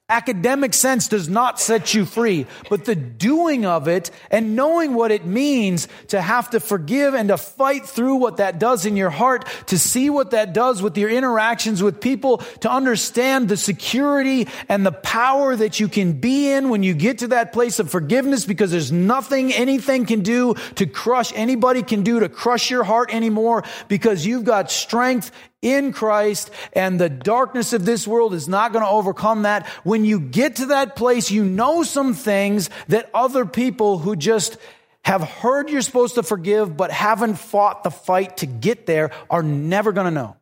academic 0.09 0.73
sense 0.73 1.09
does 1.09 1.27
not 1.27 1.59
set 1.59 1.93
you 1.93 2.05
free, 2.05 2.45
but 2.69 2.85
the 2.85 2.95
doing 2.95 3.65
of 3.65 3.89
it 3.89 4.09
and 4.31 4.55
knowing 4.55 4.93
what 4.93 5.11
it 5.11 5.25
means 5.25 5.89
to 6.07 6.21
have 6.21 6.49
to 6.49 6.61
forgive 6.61 7.13
and 7.13 7.27
to 7.27 7.35
fight 7.35 7.85
through 7.85 8.15
what 8.15 8.37
that 8.37 8.57
does 8.57 8.85
in 8.85 8.95
your 8.95 9.09
heart, 9.09 9.45
to 9.65 9.77
see 9.77 10.09
what 10.09 10.31
that 10.31 10.53
does 10.53 10.81
with 10.81 10.97
your 10.97 11.09
interactions 11.09 11.83
with 11.83 11.99
people, 11.99 12.37
to 12.61 12.71
understand 12.71 13.49
the 13.49 13.57
security 13.57 14.47
and 14.69 14.85
the 14.85 14.93
power 14.93 15.57
that 15.57 15.77
you 15.77 15.89
can 15.89 16.13
be 16.13 16.51
in 16.51 16.69
when 16.69 16.83
you 16.83 16.93
get 16.93 17.17
to 17.17 17.27
that 17.27 17.51
place 17.51 17.77
of 17.77 17.91
forgiveness 17.91 18.45
because 18.45 18.71
there's 18.71 18.93
nothing 18.93 19.51
anything 19.51 20.05
can 20.05 20.21
do 20.21 20.53
to 20.75 20.85
crush, 20.85 21.33
anybody 21.35 21.83
can 21.83 22.03
do 22.03 22.21
to 22.21 22.29
crush 22.29 22.71
your 22.71 22.85
heart 22.85 23.13
anymore 23.13 23.65
because 23.89 24.25
you've 24.25 24.45
got 24.45 24.71
strength 24.71 25.31
in 25.61 25.91
Christ 25.91 26.51
and 26.73 26.99
the 26.99 27.09
darkness 27.09 27.73
of 27.73 27.85
this 27.85 28.07
world 28.07 28.33
is 28.33 28.47
not 28.47 28.73
going 28.73 28.83
to 28.83 28.89
overcome 28.89 29.43
that. 29.43 29.67
When 29.83 30.05
you 30.05 30.19
get 30.19 30.57
to 30.57 30.67
that 30.67 30.95
place, 30.95 31.31
you 31.31 31.43
know 31.43 31.83
some 31.83 32.13
things 32.13 32.69
that 32.87 33.09
other 33.13 33.45
people 33.45 33.97
who 33.97 34.15
just 34.15 34.57
have 35.03 35.21
heard 35.21 35.69
you're 35.69 35.81
supposed 35.81 36.15
to 36.15 36.23
forgive 36.23 36.75
but 36.75 36.91
haven't 36.91 37.35
fought 37.35 37.83
the 37.83 37.91
fight 37.91 38.37
to 38.37 38.45
get 38.45 38.85
there 38.85 39.11
are 39.29 39.43
never 39.43 39.91
going 39.91 40.05
to 40.05 40.11
know. 40.11 40.35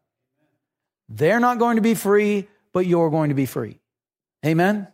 They're 1.08 1.40
not 1.40 1.60
going 1.60 1.76
to 1.76 1.82
be 1.82 1.94
free, 1.94 2.48
but 2.74 2.86
you're 2.88 3.10
going 3.10 3.30
to 3.30 3.36
be 3.36 3.46
free. 3.46 3.80
Amen? 4.46 4.88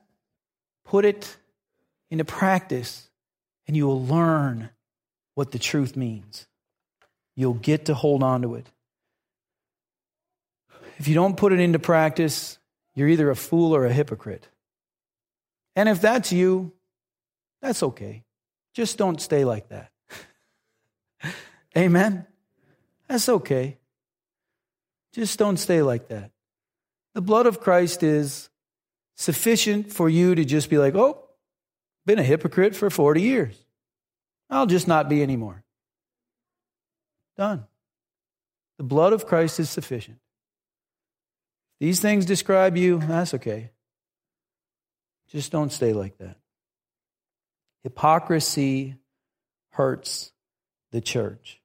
Put 0.85 1.05
it 1.05 1.37
into 2.09 2.25
practice 2.25 3.09
and 3.65 3.77
you 3.77 3.87
will 3.87 4.05
learn 4.05 4.69
what 5.35 5.51
the 5.51 5.59
truth 5.59 5.95
means. 5.95 6.47
You'll 7.35 7.53
get 7.53 7.85
to 7.85 7.93
hold 7.93 8.23
on 8.23 8.41
to 8.41 8.55
it. 8.55 8.67
If 11.01 11.07
you 11.07 11.15
don't 11.15 11.35
put 11.35 11.51
it 11.51 11.59
into 11.59 11.79
practice, 11.79 12.59
you're 12.93 13.07
either 13.07 13.31
a 13.31 13.35
fool 13.35 13.75
or 13.75 13.87
a 13.87 13.91
hypocrite. 13.91 14.47
And 15.75 15.89
if 15.89 15.99
that's 15.99 16.31
you, 16.31 16.73
that's 17.59 17.81
okay. 17.81 18.23
Just 18.75 18.99
don't 18.99 19.19
stay 19.19 19.43
like 19.43 19.69
that. 19.69 19.89
Amen? 21.75 22.27
That's 23.07 23.27
okay. 23.27 23.79
Just 25.11 25.39
don't 25.39 25.57
stay 25.57 25.81
like 25.81 26.09
that. 26.09 26.29
The 27.15 27.21
blood 27.21 27.47
of 27.47 27.61
Christ 27.61 28.03
is 28.03 28.51
sufficient 29.15 29.91
for 29.91 30.07
you 30.07 30.35
to 30.35 30.45
just 30.45 30.69
be 30.69 30.77
like, 30.77 30.93
oh, 30.93 31.27
been 32.05 32.19
a 32.19 32.23
hypocrite 32.23 32.75
for 32.75 32.91
40 32.91 33.23
years. 33.23 33.65
I'll 34.51 34.67
just 34.67 34.87
not 34.87 35.09
be 35.09 35.23
anymore. 35.23 35.63
Done. 37.37 37.65
The 38.77 38.83
blood 38.83 39.13
of 39.13 39.25
Christ 39.25 39.59
is 39.59 39.67
sufficient. 39.67 40.19
These 41.81 41.99
things 41.99 42.27
describe 42.27 42.77
you, 42.77 42.99
that's 42.99 43.33
okay. 43.33 43.71
Just 45.29 45.51
don't 45.51 45.71
stay 45.71 45.93
like 45.93 46.15
that. 46.19 46.37
Hypocrisy 47.81 48.97
hurts 49.71 50.31
the 50.91 51.01
church. 51.01 51.59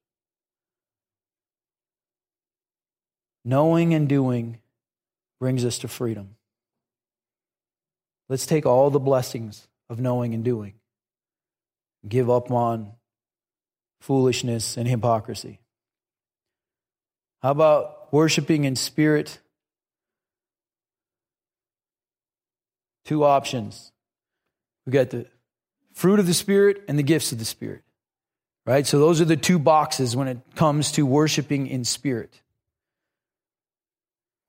Knowing 3.45 3.93
and 3.93 4.09
doing 4.09 4.59
brings 5.39 5.67
us 5.67 5.81
to 5.81 5.89
freedom. 5.89 6.37
Let's 8.31 8.47
take 8.47 8.65
all 8.65 8.89
the 8.89 8.99
blessings 8.99 9.69
of 9.91 10.01
knowing 10.01 10.33
and 10.33 10.43
doing, 10.43 10.73
give 12.09 12.31
up 12.31 12.51
on 12.51 12.93
foolishness 14.01 14.79
and 14.79 14.89
hypocrisy. 14.89 15.61
How 17.43 17.51
about 17.51 18.11
worshiping 18.15 18.65
in 18.65 18.77
spirit 18.77 19.41
two 23.07 23.25
options. 23.25 23.93
We've 24.85 24.93
got 24.93 25.11
the 25.11 25.27
fruit 25.95 26.21
of 26.21 26.27
the 26.27 26.35
Spirit 26.35 26.85
and 26.89 26.99
the 26.99 27.03
gifts 27.03 27.33
of 27.33 27.39
the 27.39 27.45
Spirit. 27.45 27.83
Right? 28.67 28.87
So 28.87 28.99
those 28.99 29.21
are 29.21 29.25
the 29.25 29.37
two 29.37 29.59
boxes 29.59 30.17
when 30.17 30.29
it 30.29 30.39
comes 30.57 30.93
to 30.93 31.07
worshiping 31.07 31.69
in 31.69 31.85
spirit. 31.85 32.43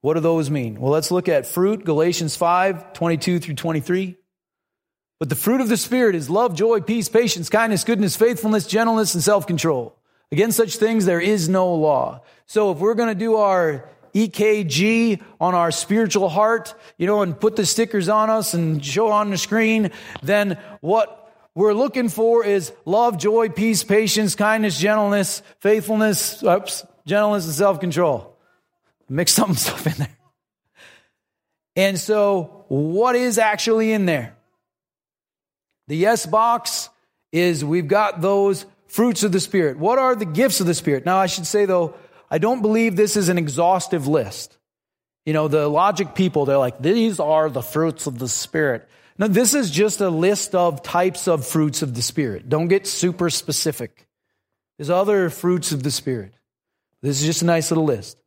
What 0.02 0.16
do 0.16 0.22
those 0.22 0.50
mean? 0.50 0.80
Well, 0.80 0.92
let's 0.92 1.12
look 1.12 1.30
at 1.30 1.46
fruit, 1.46 1.86
Galatians 1.86 2.36
5, 2.36 2.94
22 2.94 3.40
through 3.40 3.56
23. 3.56 4.16
But 5.20 5.30
the 5.30 5.36
fruit 5.36 5.62
of 5.62 5.70
the 5.70 5.78
Spirit 5.78 6.16
is 6.16 6.30
love, 6.30 6.56
joy, 6.56 6.82
peace, 6.82 7.10
patience, 7.10 7.50
kindness, 7.50 7.84
goodness, 7.84 8.16
faithfulness, 8.16 8.66
gentleness, 8.66 9.14
and 9.14 9.24
self 9.24 9.46
control. 9.46 9.96
Against 10.32 10.58
such 10.58 10.78
things 10.78 11.06
there 11.06 11.22
is 11.22 11.48
no 11.48 11.74
law. 11.76 12.22
So 12.48 12.72
if 12.72 12.80
we're 12.80 12.96
going 12.96 13.10
to 13.10 13.16
do 13.16 13.36
our 13.36 13.88
EKG 14.14 15.22
on 15.40 15.56
our 15.56 15.72
spiritual 15.72 16.30
heart, 16.30 16.74
you 16.98 17.08
know, 17.08 17.22
and 17.22 17.40
put 17.40 17.56
the 17.56 17.66
stickers 17.66 18.10
on 18.10 18.30
us 18.30 18.54
and 18.54 18.84
show 18.84 19.10
on 19.10 19.30
the 19.30 19.38
screen, 19.38 19.92
then 20.24 20.58
what 20.82 21.34
we're 21.56 21.74
looking 21.74 22.10
for 22.10 22.46
is 22.46 22.72
love, 22.86 23.18
joy, 23.18 23.50
peace, 23.50 23.84
patience, 23.84 24.36
kindness, 24.36 24.80
gentleness, 24.80 25.42
faithfulness, 25.60 26.44
oops, 26.44 26.86
gentleness, 27.06 27.46
and 27.46 27.54
self 27.54 27.80
control. 27.80 28.38
Mix 29.10 29.34
some 29.34 29.56
stuff 29.56 29.88
in 29.88 29.94
there. 29.94 30.18
And 31.76 32.00
so, 32.00 32.66
what 32.68 33.16
is 33.16 33.38
actually 33.38 33.92
in 33.92 34.06
there? 34.06 34.36
The 35.88 35.96
yes 35.96 36.26
box 36.26 36.90
is 37.32 37.64
we've 37.64 37.88
got 37.88 38.22
those 38.22 38.66
fruits 38.88 39.24
of 39.24 39.32
the 39.32 39.40
Spirit. 39.40 39.78
What 39.78 40.00
are 40.00 40.16
the 40.16 40.26
gifts 40.26 40.60
of 40.60 40.68
the 40.68 40.74
Spirit? 40.74 41.06
Now, 41.06 41.18
I 41.18 41.28
should 41.28 41.46
say 41.46 41.66
though, 41.66 41.96
I 42.30 42.38
don't 42.38 42.62
believe 42.62 42.96
this 42.96 43.16
is 43.16 43.30
an 43.30 43.38
exhaustive 43.38 44.08
list. 44.08 44.58
You 45.26 45.34
know, 45.34 45.48
the 45.48 45.68
logic 45.68 46.16
people, 46.16 46.46
they're 46.46 46.58
like, 46.58 46.82
these 46.82 47.20
are 47.20 47.50
the 47.50 47.62
fruits 47.62 48.08
of 48.08 48.20
the 48.20 48.28
Spirit. 48.28 48.88
No, 49.18 49.28
this 49.28 49.54
is 49.54 49.72
just 49.72 50.00
a 50.00 50.10
list 50.10 50.56
of 50.56 50.84
types 50.84 51.28
of 51.28 51.46
fruits 51.46 51.82
of 51.82 51.94
the 51.94 52.02
Spirit. 52.02 52.48
Don't 52.48 52.68
get 52.68 52.88
super 52.88 53.30
specific. 53.30 54.08
There's 54.78 54.90
other 54.90 55.30
fruits 55.30 55.72
of 55.72 55.84
the 55.84 55.92
Spirit. 55.92 56.34
This 57.02 57.20
is 57.20 57.26
just 57.26 57.42
a 57.42 57.46
nice 57.46 57.72
little 57.72 57.86
list. 57.86 58.18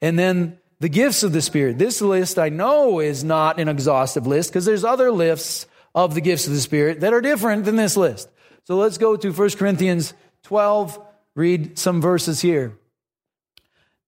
And 0.00 0.18
then 0.18 0.58
the 0.80 0.88
gifts 0.88 1.22
of 1.22 1.32
the 1.32 1.42
Spirit. 1.42 1.78
This 1.78 2.00
list 2.00 2.38
I 2.38 2.48
know 2.48 3.00
is 3.00 3.24
not 3.24 3.60
an 3.60 3.68
exhaustive 3.68 4.26
list 4.26 4.50
because 4.50 4.64
there's 4.64 4.84
other 4.84 5.10
lists 5.10 5.66
of 5.94 6.14
the 6.14 6.20
gifts 6.20 6.46
of 6.46 6.52
the 6.52 6.60
Spirit 6.60 7.00
that 7.00 7.12
are 7.12 7.20
different 7.20 7.64
than 7.64 7.76
this 7.76 7.96
list. 7.96 8.28
So 8.64 8.76
let's 8.76 8.98
go 8.98 9.16
to 9.16 9.32
1 9.32 9.50
Corinthians 9.50 10.14
12, 10.44 10.98
read 11.34 11.78
some 11.78 12.00
verses 12.00 12.40
here. 12.40 12.76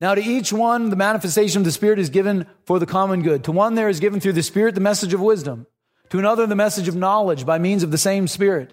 Now, 0.01 0.15
to 0.15 0.23
each 0.23 0.53
one, 0.53 0.89
the 0.89 0.97
manifestation 0.97 1.61
of 1.61 1.65
the 1.65 1.73
Spirit 1.73 1.99
is 1.99 2.09
given 2.09 2.47
for 2.65 2.79
the 2.79 2.87
common 2.87 3.23
good. 3.23 3.45
To 3.45 3.53
one, 3.53 3.75
there 3.75 3.89
is 3.89 4.01
given 4.01 4.19
through 4.19 4.33
the 4.33 4.43
Spirit 4.43 4.75
the 4.75 4.81
message 4.81 5.13
of 5.13 5.21
wisdom. 5.21 5.67
To 6.09 6.19
another, 6.19 6.47
the 6.47 6.57
message 6.57 6.89
of 6.89 6.97
knowledge 6.97 7.45
by 7.45 7.59
means 7.59 7.83
of 7.83 7.91
the 7.91 7.99
same 7.99 8.27
Spirit. 8.27 8.73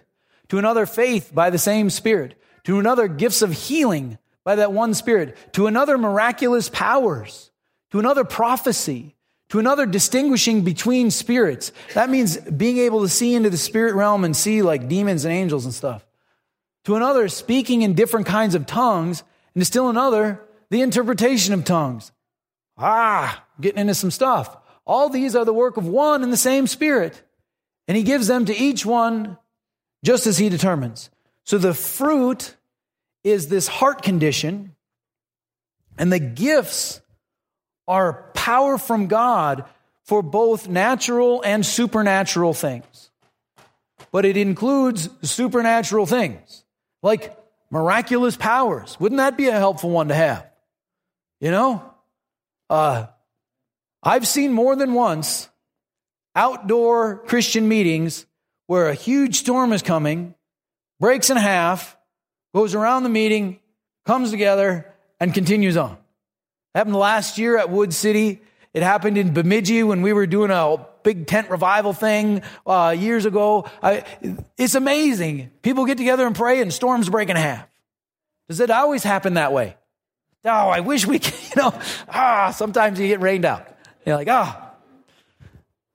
To 0.50 0.58
another, 0.58 0.86
faith 0.86 1.32
by 1.34 1.50
the 1.50 1.58
same 1.58 1.90
Spirit. 1.90 2.36
To 2.64 2.80
another, 2.80 3.10
gifts 3.10 3.42
of 3.42 3.52
healing 3.52 4.18
by 4.46 4.56
that 4.56 4.72
one 4.72 4.94
Spirit. 4.94 5.36
To 5.54 5.68
another, 5.68 5.98
miraculous 5.98 6.70
powers. 6.70 7.52
To 7.92 8.00
another, 8.00 8.24
prophecy. 8.24 9.16
To 9.50 9.60
another, 9.60 9.86
distinguishing 9.86 10.64
between 10.64 11.12
spirits. 11.12 11.74
That 11.94 12.10
means 12.10 12.38
being 12.38 12.78
able 12.78 13.02
to 13.02 13.10
see 13.10 13.36
into 13.36 13.50
the 13.50 13.58
spirit 13.58 13.96
realm 13.96 14.24
and 14.24 14.36
see 14.36 14.62
like 14.62 14.88
demons 14.88 15.26
and 15.26 15.34
angels 15.34 15.66
and 15.66 15.74
stuff. 15.74 16.06
To 16.86 16.96
another, 16.96 17.28
speaking 17.28 17.82
in 17.82 17.94
different 17.96 18.28
kinds 18.28 18.56
of 18.56 18.66
tongues. 18.66 19.24
And 19.54 19.62
to 19.62 19.66
still 19.66 19.90
another, 19.90 20.42
the 20.70 20.82
interpretation 20.82 21.54
of 21.54 21.64
tongues. 21.64 22.12
Ah, 22.78 23.44
getting 23.60 23.80
into 23.80 23.96
some 23.96 24.12
stuff. 24.12 24.56
All 24.86 25.10
these 25.10 25.36
are 25.36 25.46
the 25.46 25.54
work 25.54 25.78
of 25.78 25.88
one 25.88 26.24
and 26.24 26.32
the 26.32 26.38
same 26.38 26.68
Spirit. 26.68 27.22
And 27.88 27.98
He 27.98 28.04
gives 28.04 28.28
them 28.28 28.46
to 28.46 28.56
each 28.56 28.86
one 28.86 29.38
just 30.04 30.28
as 30.28 30.38
He 30.38 30.50
determines. 30.50 31.10
So 31.44 31.58
the 31.58 31.74
fruit 31.74 32.56
is 33.24 33.48
this 33.48 33.68
heart 33.68 34.04
condition, 34.04 34.76
and 35.98 36.12
the 36.12 36.20
gifts 36.20 37.02
are 37.88 38.32
power 38.34 38.78
from 38.78 39.08
God 39.08 39.66
for 40.04 40.22
both 40.22 40.68
natural 40.68 41.42
and 41.42 41.66
supernatural 41.66 42.54
things. 42.54 43.10
But 44.12 44.26
it 44.26 44.38
includes 44.38 45.10
supernatural 45.22 46.06
things 46.06 46.64
like 47.02 47.38
miraculous 47.70 48.38
powers. 48.38 48.98
Wouldn't 49.00 49.18
that 49.18 49.36
be 49.38 49.48
a 49.48 49.58
helpful 49.58 49.90
one 49.90 50.08
to 50.08 50.16
have? 50.16 50.48
You 51.40 51.52
know? 51.52 51.94
Uh, 52.70 53.08
I've 54.04 54.28
seen 54.28 54.52
more 54.54 54.76
than 54.76 54.94
once 54.94 55.50
outdoor 56.36 57.18
Christian 57.18 57.68
meetings 57.68 58.26
where 58.68 58.90
a 58.90 58.94
huge 58.94 59.38
storm 59.38 59.74
is 59.74 59.82
coming, 59.82 60.36
breaks 61.00 61.30
in 61.30 61.38
half, 61.38 61.98
goes 62.54 62.76
around 62.76 63.04
the 63.04 63.10
meeting, 63.10 63.60
comes 64.06 64.32
together, 64.32 64.94
and 65.20 65.34
continues 65.34 65.78
on. 65.78 65.98
Happened 66.76 66.96
last 66.96 67.38
year 67.38 67.58
at 67.58 67.70
Wood 67.70 67.94
City. 67.94 68.42
It 68.74 68.84
happened 68.84 69.18
in 69.18 69.34
Bemidji 69.34 69.82
when 69.84 70.02
we 70.02 70.14
were 70.14 70.28
doing 70.28 70.52
a 70.52 70.86
big 71.04 71.26
tent 71.26 71.50
revival 71.50 71.94
thing 71.94 72.44
uh, 72.66 72.96
years 72.98 73.26
ago. 73.26 73.68
I, 73.82 74.04
it's 74.58 74.76
amazing. 74.76 75.52
People 75.62 75.86
get 75.86 75.98
together 75.98 76.28
and 76.28 76.36
pray, 76.36 76.62
and 76.62 76.72
storms 76.72 77.10
break 77.10 77.30
in 77.30 77.36
half. 77.36 77.68
Does 78.50 78.60
it 78.60 78.70
always 78.70 79.04
happen 79.04 79.36
that 79.36 79.52
way? 79.52 79.76
Oh, 80.48 80.70
I 80.70 80.80
wish 80.80 81.06
we 81.06 81.20
could, 81.20 81.34
you 81.56 81.62
know, 81.62 81.80
ah, 82.10 82.52
sometimes 82.56 83.00
you 83.00 83.08
get 83.08 83.22
rained 83.22 83.46
out. 83.46 83.68
You're 84.06 84.16
like, 84.16 84.30
ah. 84.30 84.74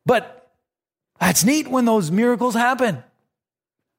But 0.05 0.51
that's 1.21 1.45
neat 1.45 1.69
when 1.69 1.85
those 1.85 2.11
miracles 2.11 2.55
happen. 2.55 3.03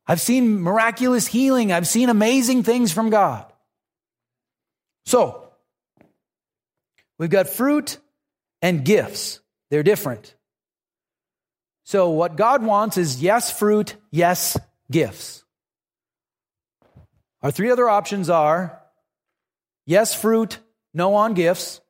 I've 0.06 0.22
seen 0.22 0.62
miraculous 0.62 1.26
healing. 1.26 1.72
I've 1.72 1.88
seen 1.88 2.10
amazing 2.10 2.64
things 2.64 2.92
from 2.92 3.10
God. 3.10 3.46
So, 5.06 5.50
we've 7.18 7.30
got 7.30 7.48
fruit 7.48 7.98
and 8.62 8.84
gifts. 8.84 9.40
They're 9.70 9.84
different. 9.84 10.36
So, 11.86 12.10
what 12.10 12.36
God 12.36 12.64
wants 12.64 12.98
is 12.98 13.22
yes, 13.22 13.58
fruit, 13.58 13.96
yes, 14.12 14.58
gifts. 14.92 15.44
Our 17.42 17.52
three 17.52 17.72
other 17.72 17.90
options 17.90 18.30
are 18.30 18.83
yes, 19.86 20.14
fruit, 20.14 20.60
no 20.94 21.16
on 21.16 21.34
gifts. 21.34 21.82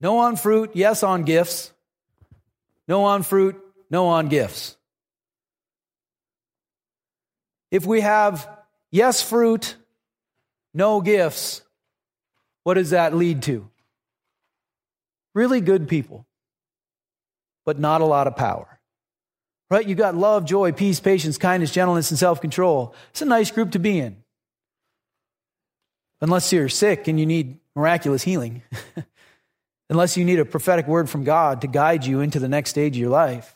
No 0.00 0.18
on 0.18 0.36
fruit, 0.36 0.72
yes 0.74 1.02
on 1.02 1.22
gifts. 1.22 1.72
No 2.88 3.04
on 3.04 3.22
fruit, 3.22 3.60
no 3.90 4.06
on 4.08 4.28
gifts. 4.28 4.76
If 7.70 7.86
we 7.86 8.00
have 8.00 8.48
yes 8.90 9.22
fruit, 9.22 9.76
no 10.74 11.00
gifts, 11.00 11.62
what 12.64 12.74
does 12.74 12.90
that 12.90 13.14
lead 13.14 13.42
to? 13.44 13.68
Really 15.34 15.60
good 15.60 15.88
people, 15.88 16.26
but 17.64 17.78
not 17.78 18.00
a 18.00 18.04
lot 18.04 18.26
of 18.26 18.36
power. 18.36 18.68
Right? 19.70 19.88
You 19.88 19.94
got 19.94 20.14
love, 20.14 20.44
joy, 20.44 20.72
peace, 20.72 21.00
patience, 21.00 21.38
kindness, 21.38 21.72
gentleness, 21.72 22.10
and 22.10 22.18
self 22.18 22.40
control. 22.42 22.94
It's 23.10 23.22
a 23.22 23.24
nice 23.24 23.50
group 23.50 23.70
to 23.70 23.78
be 23.78 23.98
in. 23.98 24.21
Unless 26.22 26.52
you're 26.52 26.68
sick 26.68 27.08
and 27.08 27.18
you 27.18 27.26
need 27.26 27.58
miraculous 27.74 28.22
healing. 28.22 28.62
Unless 29.90 30.16
you 30.16 30.24
need 30.24 30.38
a 30.38 30.44
prophetic 30.44 30.86
word 30.86 31.10
from 31.10 31.24
God 31.24 31.60
to 31.62 31.66
guide 31.66 32.06
you 32.06 32.20
into 32.20 32.38
the 32.38 32.48
next 32.48 32.70
stage 32.70 32.94
of 32.94 33.00
your 33.00 33.10
life. 33.10 33.54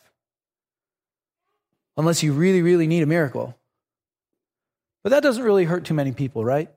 Unless 1.95 2.21
you 2.21 2.33
really, 2.33 2.61
really 2.61 2.85
need 2.85 3.01
a 3.01 3.07
miracle. 3.07 3.57
But 5.03 5.11
that 5.11 5.23
doesn't 5.23 5.43
really 5.43 5.63
hurt 5.63 5.85
too 5.85 5.93
many 5.93 6.11
people, 6.11 6.43
right? 6.43 6.69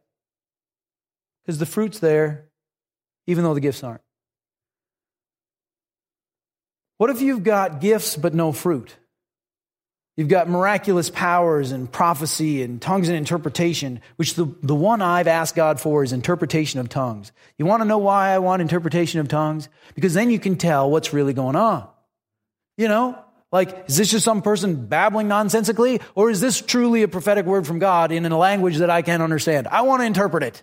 Because 1.42 1.59
the 1.59 1.66
fruit's 1.66 1.98
there, 1.98 2.46
even 3.26 3.42
though 3.42 3.55
the 3.55 3.61
gifts 3.61 3.83
aren't. 3.83 4.03
What 6.98 7.11
if 7.11 7.20
you've 7.20 7.42
got 7.42 7.81
gifts 7.81 8.16
but 8.16 8.33
no 8.33 8.53
fruit? 8.53 8.94
You've 10.20 10.28
got 10.28 10.50
miraculous 10.50 11.09
powers 11.09 11.72
and 11.72 11.90
prophecy 11.90 12.62
and 12.62 12.78
tongues 12.78 13.09
and 13.09 13.16
interpretation, 13.16 14.02
which 14.16 14.35
the, 14.35 14.54
the 14.62 14.74
one 14.74 15.00
I've 15.00 15.26
asked 15.26 15.54
God 15.54 15.80
for 15.80 16.04
is 16.04 16.12
interpretation 16.12 16.78
of 16.78 16.90
tongues. 16.90 17.33
You 17.56 17.64
want 17.64 17.80
to 17.80 17.88
know 17.88 17.96
why 17.96 18.28
I 18.28 18.38
want 18.38 18.61
interpretation 18.61 19.20
of 19.20 19.28
tongues? 19.28 19.70
Because 19.94 20.12
then 20.12 20.28
you 20.28 20.38
can 20.38 20.56
tell 20.56 20.90
what's 20.90 21.14
really 21.14 21.33
going 21.33 21.56
on. 21.56 21.88
You 22.76 22.88
know, 22.88 23.18
like, 23.50 23.88
is 23.88 23.96
this 23.96 24.11
just 24.11 24.26
some 24.26 24.42
person 24.42 24.88
babbling 24.88 25.26
nonsensically? 25.26 26.02
Or 26.14 26.28
is 26.28 26.42
this 26.42 26.61
truly 26.61 27.02
a 27.02 27.09
prophetic 27.09 27.46
word 27.46 27.66
from 27.66 27.78
God 27.78 28.12
in 28.12 28.26
a 28.26 28.37
language 28.37 28.76
that 28.76 28.90
I 28.90 29.00
can't 29.00 29.22
understand? 29.22 29.68
I 29.68 29.80
want 29.80 30.02
to 30.02 30.06
interpret 30.06 30.42
it. 30.42 30.62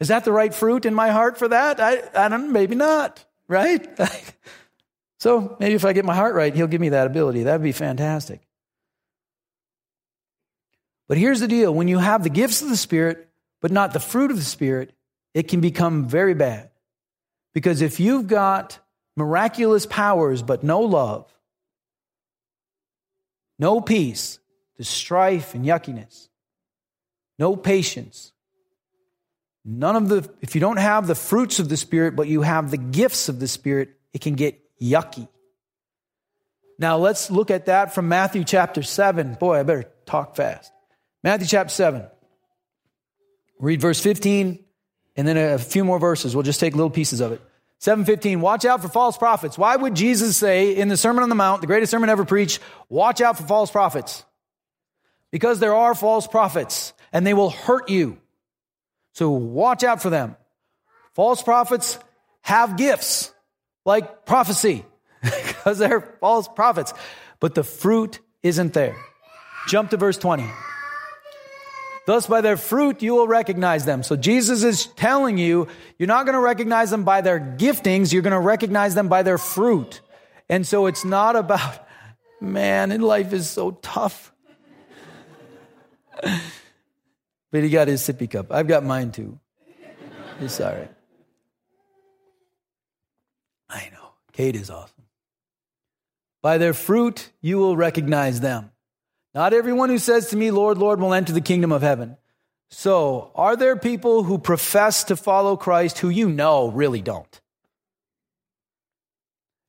Is 0.00 0.08
that 0.08 0.24
the 0.24 0.32
right 0.32 0.52
fruit 0.52 0.86
in 0.86 0.92
my 0.92 1.10
heart 1.10 1.38
for 1.38 1.46
that? 1.46 1.78
I, 1.78 2.02
I 2.16 2.28
don't, 2.30 2.50
maybe 2.50 2.74
not, 2.74 3.24
right? 3.46 3.86
so 5.18 5.56
maybe 5.58 5.74
if 5.74 5.84
I 5.84 5.92
get 5.92 6.04
my 6.04 6.14
heart 6.14 6.34
right, 6.34 6.54
he'll 6.54 6.66
give 6.66 6.80
me 6.80 6.90
that 6.90 7.06
ability. 7.06 7.44
That'd 7.44 7.62
be 7.62 7.72
fantastic. 7.72 8.40
But 11.08 11.18
here's 11.18 11.40
the 11.40 11.48
deal 11.48 11.72
when 11.72 11.88
you 11.88 11.98
have 11.98 12.22
the 12.22 12.30
gifts 12.30 12.62
of 12.62 12.68
the 12.68 12.76
Spirit, 12.76 13.28
but 13.60 13.70
not 13.70 13.92
the 13.92 14.00
fruit 14.00 14.30
of 14.30 14.36
the 14.36 14.42
Spirit, 14.42 14.92
it 15.34 15.48
can 15.48 15.60
become 15.60 16.06
very 16.06 16.34
bad. 16.34 16.70
Because 17.54 17.80
if 17.80 18.00
you've 18.00 18.26
got 18.26 18.78
miraculous 19.16 19.86
powers, 19.86 20.42
but 20.42 20.62
no 20.62 20.80
love, 20.80 21.32
no 23.58 23.80
peace, 23.80 24.38
the 24.76 24.84
strife 24.84 25.54
and 25.54 25.64
yuckiness, 25.64 26.28
no 27.38 27.56
patience. 27.56 28.32
None 29.64 29.96
of 29.96 30.08
the, 30.08 30.30
if 30.40 30.54
you 30.54 30.60
don't 30.60 30.76
have 30.76 31.06
the 31.06 31.14
fruits 31.14 31.58
of 31.58 31.68
the 31.68 31.76
Spirit, 31.76 32.14
but 32.14 32.28
you 32.28 32.42
have 32.42 32.70
the 32.70 32.76
gifts 32.76 33.28
of 33.28 33.40
the 33.40 33.48
Spirit, 33.48 33.90
it 34.12 34.20
can 34.20 34.34
get 34.34 34.60
yucky. 34.80 35.28
Now 36.78 36.98
let's 36.98 37.30
look 37.30 37.50
at 37.50 37.66
that 37.66 37.94
from 37.94 38.08
Matthew 38.08 38.44
chapter 38.44 38.82
7. 38.82 39.34
Boy, 39.34 39.60
I 39.60 39.62
better 39.62 39.90
talk 40.04 40.36
fast. 40.36 40.72
Matthew 41.22 41.46
chapter 41.46 41.72
7. 41.72 42.06
Read 43.58 43.80
verse 43.80 44.00
15 44.00 44.62
and 45.16 45.26
then 45.26 45.36
a 45.36 45.58
few 45.58 45.84
more 45.84 45.98
verses. 45.98 46.34
We'll 46.36 46.42
just 46.42 46.60
take 46.60 46.74
little 46.74 46.90
pieces 46.90 47.20
of 47.20 47.32
it. 47.32 47.40
715, 47.78 48.40
watch 48.40 48.64
out 48.64 48.82
for 48.82 48.88
false 48.88 49.18
prophets. 49.18 49.58
Why 49.58 49.76
would 49.76 49.94
Jesus 49.94 50.36
say 50.36 50.76
in 50.76 50.88
the 50.88 50.96
Sermon 50.96 51.22
on 51.22 51.28
the 51.28 51.34
Mount, 51.34 51.60
the 51.60 51.66
greatest 51.66 51.90
sermon 51.90 52.08
ever 52.08 52.24
preached, 52.24 52.60
watch 52.88 53.20
out 53.20 53.36
for 53.36 53.44
false 53.44 53.70
prophets? 53.70 54.24
Because 55.30 55.58
there 55.58 55.74
are 55.74 55.94
false 55.94 56.26
prophets 56.26 56.92
and 57.12 57.26
they 57.26 57.34
will 57.34 57.50
hurt 57.50 57.90
you. 57.90 58.18
So 59.12 59.30
watch 59.30 59.84
out 59.84 60.00
for 60.00 60.10
them. 60.10 60.36
False 61.14 61.42
prophets 61.42 61.98
have 62.42 62.76
gifts 62.76 63.32
like 63.86 64.26
prophecy 64.26 64.84
because 65.22 65.78
they're 65.78 66.02
false 66.20 66.48
prophets, 66.48 66.92
but 67.40 67.54
the 67.54 67.64
fruit 67.64 68.20
isn't 68.42 68.74
there. 68.74 68.96
Jump 69.68 69.90
to 69.90 69.96
verse 69.96 70.18
20. 70.18 70.44
Thus, 72.06 72.26
by 72.28 72.40
their 72.40 72.56
fruit, 72.56 73.02
you 73.02 73.14
will 73.14 73.26
recognize 73.26 73.84
them. 73.84 74.04
So 74.04 74.14
Jesus 74.14 74.62
is 74.62 74.86
telling 74.86 75.38
you, 75.38 75.66
you're 75.98 76.06
not 76.06 76.24
going 76.24 76.34
to 76.34 76.40
recognize 76.40 76.90
them 76.90 77.02
by 77.02 77.20
their 77.20 77.40
giftings. 77.40 78.12
You're 78.12 78.22
going 78.22 78.32
to 78.32 78.38
recognize 78.38 78.94
them 78.94 79.08
by 79.08 79.24
their 79.24 79.38
fruit. 79.38 80.00
And 80.48 80.64
so 80.64 80.86
it's 80.86 81.04
not 81.04 81.34
about, 81.34 81.84
man, 82.40 83.00
life 83.00 83.32
is 83.32 83.50
so 83.50 83.72
tough. 83.72 84.32
but 86.22 87.64
he 87.64 87.70
got 87.70 87.88
his 87.88 88.02
sippy 88.02 88.30
cup. 88.30 88.52
I've 88.52 88.68
got 88.68 88.84
mine 88.84 89.10
too. 89.10 89.40
It's 90.40 90.60
all 90.60 90.72
right. 90.72 90.95
I 93.68 93.90
know. 93.92 94.10
Kate 94.32 94.56
is 94.56 94.70
awesome. 94.70 95.04
By 96.42 96.58
their 96.58 96.74
fruit, 96.74 97.30
you 97.40 97.58
will 97.58 97.76
recognize 97.76 98.40
them. 98.40 98.70
Not 99.34 99.52
everyone 99.52 99.88
who 99.88 99.98
says 99.98 100.28
to 100.30 100.36
me, 100.36 100.50
Lord, 100.50 100.78
Lord, 100.78 101.00
will 101.00 101.12
enter 101.12 101.32
the 101.32 101.40
kingdom 101.40 101.72
of 101.72 101.82
heaven. 101.82 102.16
So, 102.70 103.30
are 103.34 103.56
there 103.56 103.76
people 103.76 104.22
who 104.22 104.38
profess 104.38 105.04
to 105.04 105.16
follow 105.16 105.56
Christ 105.56 105.98
who 105.98 106.08
you 106.08 106.28
know 106.28 106.68
really 106.68 107.00
don't? 107.00 107.40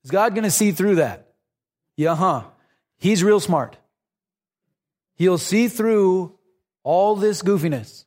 Is 0.03 0.11
God 0.11 0.33
going 0.33 0.43
to 0.43 0.51
see 0.51 0.71
through 0.71 0.95
that? 0.95 1.33
Yeah, 1.95 2.15
huh. 2.15 2.43
He's 2.97 3.23
real 3.23 3.39
smart. 3.39 3.77
He'll 5.15 5.37
see 5.37 5.67
through 5.67 6.37
all 6.83 7.15
this 7.15 7.41
goofiness. 7.41 8.05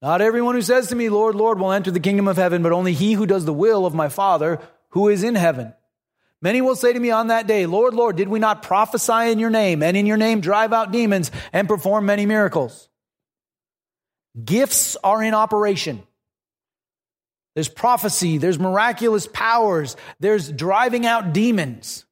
Not 0.00 0.20
everyone 0.20 0.54
who 0.54 0.62
says 0.62 0.88
to 0.88 0.96
me, 0.96 1.08
Lord, 1.08 1.34
Lord, 1.34 1.58
will 1.58 1.72
enter 1.72 1.90
the 1.90 2.00
kingdom 2.00 2.28
of 2.28 2.36
heaven, 2.36 2.62
but 2.62 2.72
only 2.72 2.92
he 2.92 3.14
who 3.14 3.26
does 3.26 3.44
the 3.44 3.52
will 3.52 3.86
of 3.86 3.94
my 3.94 4.08
Father 4.08 4.60
who 4.92 5.08
is 5.08 5.22
in 5.22 5.34
heaven. 5.34 5.74
Many 6.40 6.60
will 6.60 6.76
say 6.76 6.92
to 6.92 6.98
me 6.98 7.10
on 7.10 7.28
that 7.28 7.46
day, 7.46 7.66
Lord, 7.66 7.94
Lord, 7.94 8.16
did 8.16 8.28
we 8.28 8.38
not 8.38 8.62
prophesy 8.62 9.30
in 9.30 9.38
your 9.38 9.50
name 9.50 9.82
and 9.82 9.96
in 9.96 10.06
your 10.06 10.16
name 10.16 10.40
drive 10.40 10.72
out 10.72 10.90
demons 10.90 11.30
and 11.52 11.68
perform 11.68 12.06
many 12.06 12.26
miracles? 12.26 12.88
Gifts 14.44 14.96
are 15.04 15.22
in 15.22 15.34
operation. 15.34 16.02
There's 17.54 17.68
prophecy, 17.68 18.38
there's 18.38 18.58
miraculous 18.58 19.26
powers, 19.26 19.96
there's 20.20 20.50
driving 20.50 21.06
out 21.06 21.32
demons. 21.32 22.04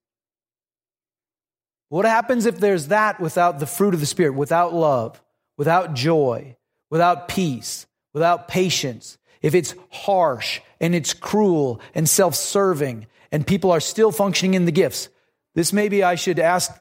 What 1.88 2.04
happens 2.04 2.46
if 2.46 2.60
there's 2.60 2.88
that 2.88 3.20
without 3.20 3.58
the 3.58 3.66
fruit 3.66 3.94
of 3.94 4.00
the 4.00 4.06
Spirit, 4.06 4.34
without 4.34 4.72
love, 4.72 5.20
without 5.56 5.94
joy, 5.94 6.56
without 6.88 7.26
peace, 7.26 7.86
without 8.12 8.48
patience? 8.48 9.18
If 9.42 9.54
it's 9.54 9.74
harsh 9.90 10.60
and 10.80 10.94
it's 10.94 11.14
cruel 11.14 11.80
and 11.94 12.08
self 12.08 12.34
serving 12.34 13.06
and 13.32 13.46
people 13.46 13.70
are 13.70 13.80
still 13.80 14.12
functioning 14.12 14.54
in 14.54 14.64
the 14.64 14.72
gifts. 14.72 15.08
This 15.54 15.72
maybe 15.72 16.02
I 16.02 16.14
should 16.14 16.38
ask. 16.38 16.72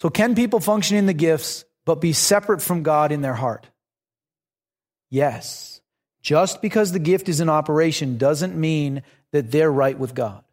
So, 0.00 0.10
can 0.10 0.34
people 0.34 0.60
function 0.60 0.96
in 0.96 1.06
the 1.06 1.12
gifts 1.12 1.64
but 1.84 2.00
be 2.00 2.12
separate 2.12 2.62
from 2.62 2.82
God 2.82 3.12
in 3.12 3.20
their 3.20 3.34
heart? 3.34 3.68
Yes. 5.10 5.80
Just 6.22 6.60
because 6.62 6.92
the 6.92 6.98
gift 6.98 7.28
is 7.28 7.40
in 7.40 7.48
operation 7.48 8.18
doesn't 8.18 8.54
mean 8.54 9.02
that 9.32 9.50
they're 9.50 9.72
right 9.72 9.98
with 9.98 10.14
God. 10.14 10.44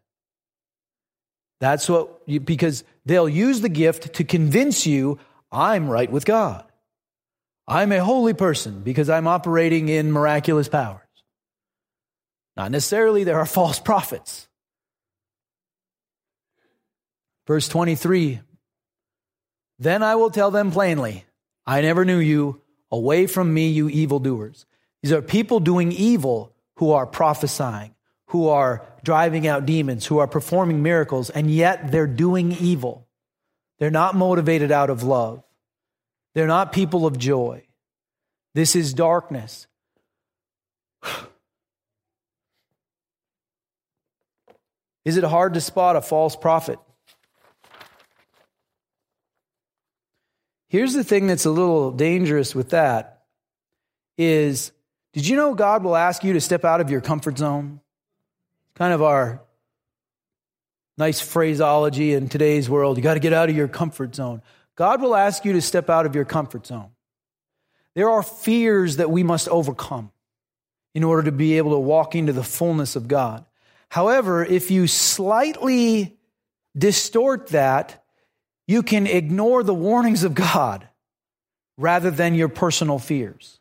That's 1.60 1.88
what, 1.88 2.22
you, 2.26 2.40
because 2.40 2.84
they'll 3.04 3.28
use 3.28 3.60
the 3.60 3.68
gift 3.68 4.14
to 4.14 4.24
convince 4.24 4.86
you 4.86 5.18
I'm 5.50 5.88
right 5.88 6.10
with 6.10 6.24
God. 6.24 6.64
I'm 7.68 7.92
a 7.92 8.02
holy 8.02 8.32
person 8.32 8.80
because 8.80 9.10
I'm 9.10 9.26
operating 9.26 9.90
in 9.90 10.10
miraculous 10.10 10.68
powers. 10.68 11.02
Not 12.56 12.70
necessarily, 12.72 13.24
there 13.24 13.38
are 13.38 13.46
false 13.46 13.78
prophets. 13.78 14.48
Verse 17.46 17.68
23 17.68 18.40
Then 19.78 20.02
I 20.02 20.16
will 20.16 20.30
tell 20.30 20.50
them 20.50 20.70
plainly, 20.70 21.26
I 21.66 21.82
never 21.82 22.04
knew 22.04 22.18
you. 22.18 22.62
Away 22.90 23.26
from 23.26 23.52
me, 23.52 23.68
you 23.68 23.90
evildoers. 23.90 24.64
These 25.02 25.12
are 25.12 25.20
people 25.20 25.60
doing 25.60 25.92
evil 25.92 26.54
who 26.76 26.92
are 26.92 27.06
prophesying, 27.06 27.94
who 28.28 28.48
are 28.48 28.86
driving 29.04 29.46
out 29.46 29.66
demons, 29.66 30.06
who 30.06 30.18
are 30.18 30.26
performing 30.26 30.82
miracles, 30.82 31.28
and 31.28 31.50
yet 31.50 31.92
they're 31.92 32.06
doing 32.06 32.52
evil. 32.52 33.06
They're 33.78 33.90
not 33.90 34.14
motivated 34.14 34.72
out 34.72 34.88
of 34.88 35.02
love. 35.02 35.42
They're 36.38 36.46
not 36.46 36.70
people 36.70 37.04
of 37.04 37.18
joy. 37.18 37.64
This 38.54 38.76
is 38.76 38.94
darkness. 38.94 39.66
Is 45.04 45.16
it 45.16 45.24
hard 45.24 45.54
to 45.54 45.60
spot 45.60 45.96
a 45.96 46.00
false 46.00 46.36
prophet? 46.36 46.78
Here's 50.68 50.94
the 50.94 51.02
thing 51.02 51.26
that's 51.26 51.44
a 51.44 51.50
little 51.50 51.90
dangerous 51.90 52.54
with 52.54 52.70
that 52.70 53.24
is 54.16 54.70
did 55.14 55.26
you 55.26 55.34
know 55.34 55.56
God 55.56 55.82
will 55.82 55.96
ask 55.96 56.22
you 56.22 56.34
to 56.34 56.40
step 56.40 56.64
out 56.64 56.80
of 56.80 56.88
your 56.88 57.00
comfort 57.00 57.36
zone? 57.36 57.80
Kind 58.76 58.92
of 58.92 59.02
our 59.02 59.42
nice 60.96 61.20
phraseology 61.20 62.14
in 62.14 62.28
today's 62.28 62.70
world. 62.70 62.96
You 62.96 63.02
got 63.02 63.14
to 63.14 63.20
get 63.20 63.32
out 63.32 63.50
of 63.50 63.56
your 63.56 63.66
comfort 63.66 64.14
zone. 64.14 64.40
God 64.78 65.02
will 65.02 65.16
ask 65.16 65.44
you 65.44 65.54
to 65.54 65.60
step 65.60 65.90
out 65.90 66.06
of 66.06 66.14
your 66.14 66.24
comfort 66.24 66.68
zone. 66.68 66.90
There 67.96 68.08
are 68.08 68.22
fears 68.22 68.98
that 68.98 69.10
we 69.10 69.24
must 69.24 69.48
overcome 69.48 70.12
in 70.94 71.02
order 71.02 71.24
to 71.24 71.32
be 71.32 71.58
able 71.58 71.72
to 71.72 71.80
walk 71.80 72.14
into 72.14 72.32
the 72.32 72.44
fullness 72.44 72.94
of 72.94 73.08
God. 73.08 73.44
However, 73.88 74.44
if 74.44 74.70
you 74.70 74.86
slightly 74.86 76.16
distort 76.76 77.48
that, 77.48 78.04
you 78.68 78.84
can 78.84 79.08
ignore 79.08 79.64
the 79.64 79.74
warnings 79.74 80.22
of 80.22 80.34
God 80.34 80.86
rather 81.76 82.12
than 82.12 82.36
your 82.36 82.48
personal 82.48 83.00
fears. 83.00 83.58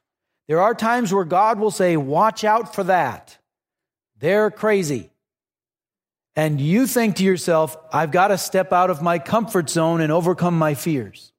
There 0.48 0.62
are 0.62 0.76
times 0.76 1.12
where 1.12 1.26
God 1.26 1.60
will 1.60 1.72
say, 1.72 1.98
Watch 1.98 2.44
out 2.44 2.76
for 2.76 2.84
that. 2.84 3.40
They're 4.20 4.52
crazy. 4.52 5.10
And 6.38 6.62
you 6.62 6.86
think 6.86 7.16
to 7.16 7.24
yourself, 7.24 7.76
I've 7.92 8.12
got 8.12 8.28
to 8.28 8.38
step 8.38 8.72
out 8.72 8.92
of 8.92 9.02
my 9.02 9.18
comfort 9.18 9.72
zone 9.72 10.02
and 10.02 10.12
overcome 10.12 10.56
my 10.56 10.76
fears. 10.76 11.34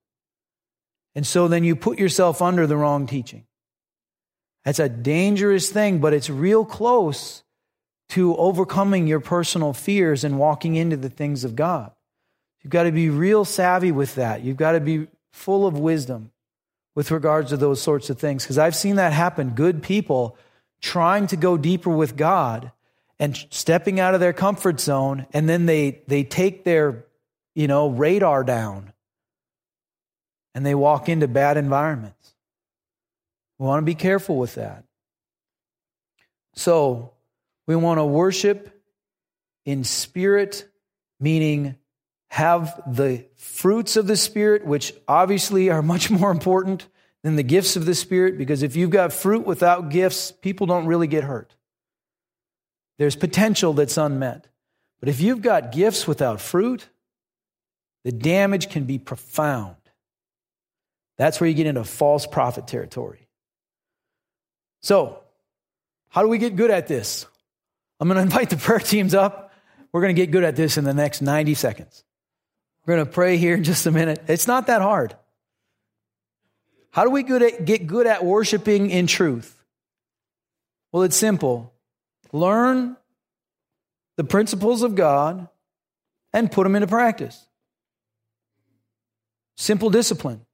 And 1.15 1.25
so 1.25 1.47
then 1.47 1.63
you 1.63 1.77
put 1.77 2.01
yourself 2.01 2.43
under 2.43 2.67
the 2.67 2.77
wrong 2.77 3.07
teaching. 3.07 3.45
That's 4.65 4.81
a 4.81 4.89
dangerous 4.89 5.71
thing, 5.71 6.01
but 6.01 6.15
it's 6.15 6.29
real 6.29 6.65
close 6.65 7.45
to 8.09 8.35
overcoming 8.37 9.07
your 9.07 9.21
personal 9.21 9.73
fears 9.73 10.25
and 10.25 10.37
walking 10.37 10.75
into 10.75 10.97
the 10.97 11.09
things 11.09 11.45
of 11.45 11.55
God. 11.55 11.93
You've 12.65 12.73
got 12.73 12.83
to 12.83 12.93
be 12.93 13.09
real 13.09 13.45
savvy 13.45 13.93
with 13.93 14.17
that. 14.17 14.43
You've 14.43 14.57
got 14.57 14.73
to 14.73 14.81
be 14.81 15.07
full 15.33 15.65
of 15.65 15.79
wisdom 15.79 16.33
with 16.97 17.13
regards 17.13 17.51
to 17.51 17.57
those 17.57 17.81
sorts 17.81 18.11
of 18.11 18.19
things. 18.19 18.43
Because 18.43 18.59
I've 18.59 18.75
seen 18.75 18.97
that 18.97 19.13
happen. 19.13 19.51
Good 19.51 19.81
people 19.81 20.37
trying 20.81 21.29
to 21.29 21.37
go 21.37 21.57
deeper 21.57 21.91
with 21.91 22.17
God 22.17 22.73
and 23.19 23.37
stepping 23.51 23.99
out 24.01 24.15
of 24.15 24.21
their 24.21 24.33
comfort 24.33 24.81
zone, 24.81 25.27
and 25.33 25.49
then 25.49 25.67
they, 25.67 26.03
they 26.07 26.25
take 26.25 26.65
their, 26.65 27.05
you 27.55 27.67
know, 27.67 27.89
radar 27.89 28.45
down 28.45 28.93
and 30.55 30.65
they 30.65 30.75
walk 30.75 31.09
into 31.09 31.29
bad 31.29 31.57
environments. 31.57 32.35
We 33.59 33.67
want 33.67 33.83
to 33.83 33.87
be 33.87 33.95
careful 33.95 34.37
with 34.37 34.55
that. 34.55 34.85
So, 36.55 37.13
we 37.67 37.77
want 37.77 37.99
to 37.99 38.05
worship 38.05 38.83
in 39.65 39.85
spirit, 39.85 40.69
meaning 41.21 41.77
have 42.29 42.81
the 42.87 43.25
fruits 43.37 43.97
of 43.97 44.07
the 44.07 44.17
Spirit, 44.17 44.67
which 44.67 44.93
obviously 45.07 45.71
are 45.71 45.83
much 45.83 46.11
more 46.11 46.31
important 46.31 46.87
than 47.23 47.37
the 47.37 47.43
gifts 47.43 47.77
of 47.77 47.87
the 47.87 47.95
Spirit, 47.95 48.39
because 48.39 48.63
if 48.63 48.77
you've 48.77 48.91
got 48.91 49.13
fruit 49.13 49.47
without 49.47 49.89
gifts, 49.89 50.31
people 50.31 50.67
don't 50.67 50.87
really 50.87 51.07
get 51.07 51.25
hurt. 51.25 51.55
There's 52.99 53.17
potential 53.17 53.73
that's 53.73 53.97
unmet. 53.97 54.47
But 55.01 55.09
if 55.09 55.21
you've 55.21 55.41
got 55.43 55.73
gifts 55.73 56.07
without 56.07 56.41
fruit, 56.41 56.89
the 58.05 58.13
damage 58.13 58.69
can 58.71 58.85
be 58.85 58.99
profound. 58.99 59.77
That's 61.17 61.41
where 61.41 61.49
you 61.49 61.55
get 61.55 61.67
into 61.67 61.85
false 61.85 62.27
prophet 62.27 62.67
territory. 62.67 63.29
So, 64.83 65.21
how 66.09 66.23
do 66.23 66.29
we 66.29 66.39
get 66.39 66.57
good 66.57 66.71
at 66.71 66.87
this? 66.87 67.27
I'm 68.01 68.09
going 68.09 68.17
to 68.19 68.23
invite 68.23 68.51
the 68.51 68.57
prayer 68.57 68.79
teams 68.79 69.15
up. 69.15 69.53
We're 69.93 70.01
going 70.01 70.15
to 70.15 70.21
get 70.21 70.31
good 70.31 70.45
at 70.45 70.57
this 70.57 70.77
in 70.77 70.85
the 70.85 70.95
next 70.95 71.23
90 71.23 71.55
seconds. 71.55 72.05
We're 72.87 72.97
going 72.97 73.07
to 73.07 73.13
pray 73.13 73.37
here 73.37 73.55
in 73.55 73.65
just 73.65 73.87
a 73.87 73.91
minute. 73.91 74.23
It's 74.29 74.47
not 74.47 74.67
that 74.69 74.83
hard. 74.83 75.15
How 76.91 77.05
do 77.05 77.11
we 77.11 77.23
get 77.23 77.87
good 77.87 78.07
at 78.07 78.25
worshiping 78.25 78.91
in 78.91 79.07
truth? 79.07 79.55
Well, 80.91 81.03
it's 81.03 81.17
simple. 81.17 81.73
Learn 82.33 82.97
the 84.17 84.25
principles 84.25 84.83
of 84.83 84.95
God 84.95 85.49
and 86.33 86.53
put 86.53 86.65
them 86.65 86.75
into 86.75 86.87
practice. 86.87 87.47
Simple 89.57 89.91
discipline. 89.91 90.45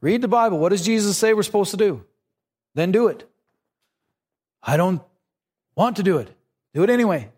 Read 0.00 0.20
the 0.20 0.28
Bible. 0.28 0.58
What 0.58 0.70
does 0.70 0.84
Jesus 0.84 1.16
say 1.16 1.32
we're 1.32 1.42
supposed 1.42 1.70
to 1.70 1.76
do? 1.76 2.04
Then 2.74 2.92
do 2.92 3.08
it. 3.08 3.28
I 4.62 4.76
don't 4.76 5.02
want 5.76 5.96
to 5.96 6.02
do 6.02 6.18
it. 6.18 6.34
Do 6.72 6.82
it 6.82 6.90
anyway. 6.90 7.30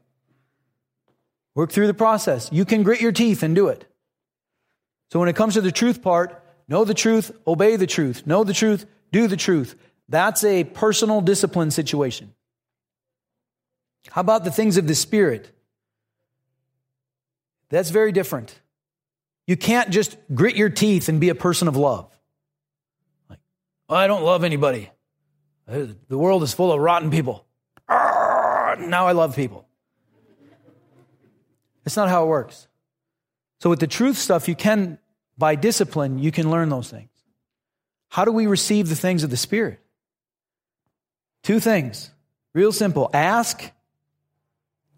Work 1.54 1.72
through 1.72 1.86
the 1.86 1.94
process. 1.94 2.48
You 2.52 2.64
can 2.64 2.82
grit 2.82 3.00
your 3.00 3.12
teeth 3.12 3.42
and 3.42 3.54
do 3.54 3.68
it. 3.68 3.86
So 5.10 5.18
when 5.18 5.28
it 5.28 5.36
comes 5.36 5.54
to 5.54 5.60
the 5.60 5.72
truth 5.72 6.02
part, 6.02 6.42
know 6.68 6.84
the 6.84 6.94
truth, 6.94 7.32
obey 7.46 7.76
the 7.76 7.86
truth. 7.86 8.26
Know 8.26 8.44
the 8.44 8.52
truth, 8.52 8.86
do 9.12 9.26
the 9.26 9.36
truth. 9.36 9.74
That's 10.08 10.44
a 10.44 10.64
personal 10.64 11.20
discipline 11.20 11.70
situation. 11.70 12.34
How 14.10 14.20
about 14.20 14.44
the 14.44 14.50
things 14.50 14.76
of 14.76 14.86
the 14.86 14.94
Spirit? 14.94 15.50
That's 17.68 17.90
very 17.90 18.12
different. 18.12 18.58
You 19.46 19.56
can't 19.56 19.90
just 19.90 20.16
grit 20.34 20.56
your 20.56 20.70
teeth 20.70 21.08
and 21.08 21.20
be 21.20 21.28
a 21.28 21.34
person 21.34 21.68
of 21.68 21.76
love. 21.76 22.10
Like, 23.28 23.38
oh, 23.88 23.96
I 23.96 24.06
don't 24.06 24.22
love 24.22 24.44
anybody. 24.44 24.90
The 25.66 25.96
world 26.10 26.42
is 26.42 26.52
full 26.52 26.72
of 26.72 26.80
rotten 26.80 27.10
people. 27.10 27.44
Now 27.88 29.06
I 29.06 29.12
love 29.12 29.34
people. 29.34 29.66
It's 31.84 31.96
not 31.96 32.08
how 32.08 32.24
it 32.24 32.28
works. 32.28 32.68
So 33.60 33.70
with 33.70 33.80
the 33.80 33.86
truth 33.86 34.18
stuff, 34.18 34.48
you 34.48 34.54
can, 34.54 34.98
by 35.38 35.54
discipline, 35.54 36.18
you 36.18 36.30
can 36.30 36.50
learn 36.50 36.68
those 36.68 36.90
things. 36.90 37.10
How 38.08 38.24
do 38.24 38.32
we 38.32 38.46
receive 38.46 38.88
the 38.88 38.96
things 38.96 39.24
of 39.24 39.30
the 39.30 39.36
Spirit? 39.36 39.80
Two 41.42 41.58
things. 41.60 42.10
Real 42.54 42.72
simple. 42.72 43.10
Ask 43.12 43.70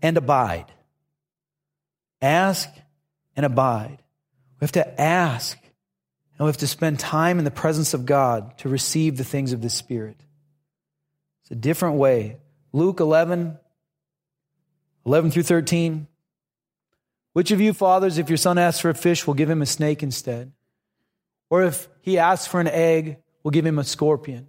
and 0.02 0.16
abide. 0.16 0.72
Ask 2.20 2.68
and 3.36 3.46
abide. 3.46 3.98
We 4.60 4.64
have 4.64 4.72
to 4.72 5.00
ask 5.00 5.58
and 6.38 6.44
we 6.44 6.48
have 6.48 6.58
to 6.58 6.68
spend 6.68 7.00
time 7.00 7.38
in 7.38 7.44
the 7.44 7.50
presence 7.50 7.94
of 7.94 8.06
God 8.06 8.58
to 8.58 8.68
receive 8.68 9.16
the 9.16 9.24
things 9.24 9.52
of 9.52 9.60
the 9.60 9.68
Spirit. 9.68 10.16
It's 11.42 11.50
a 11.50 11.56
different 11.56 11.96
way. 11.96 12.38
Luke 12.72 13.00
11, 13.00 13.58
11 15.04 15.30
through 15.32 15.42
13. 15.42 16.06
Which 17.32 17.50
of 17.50 17.60
you 17.60 17.72
fathers, 17.72 18.18
if 18.18 18.28
your 18.28 18.36
son 18.36 18.56
asks 18.56 18.80
for 18.80 18.90
a 18.90 18.94
fish, 18.94 19.26
will 19.26 19.34
give 19.34 19.50
him 19.50 19.62
a 19.62 19.66
snake 19.66 20.02
instead? 20.02 20.52
Or 21.50 21.62
if 21.62 21.88
he 22.02 22.18
asks 22.18 22.46
for 22.46 22.60
an 22.60 22.68
egg, 22.68 23.18
will 23.42 23.50
give 23.50 23.66
him 23.66 23.78
a 23.78 23.84
scorpion? 23.84 24.48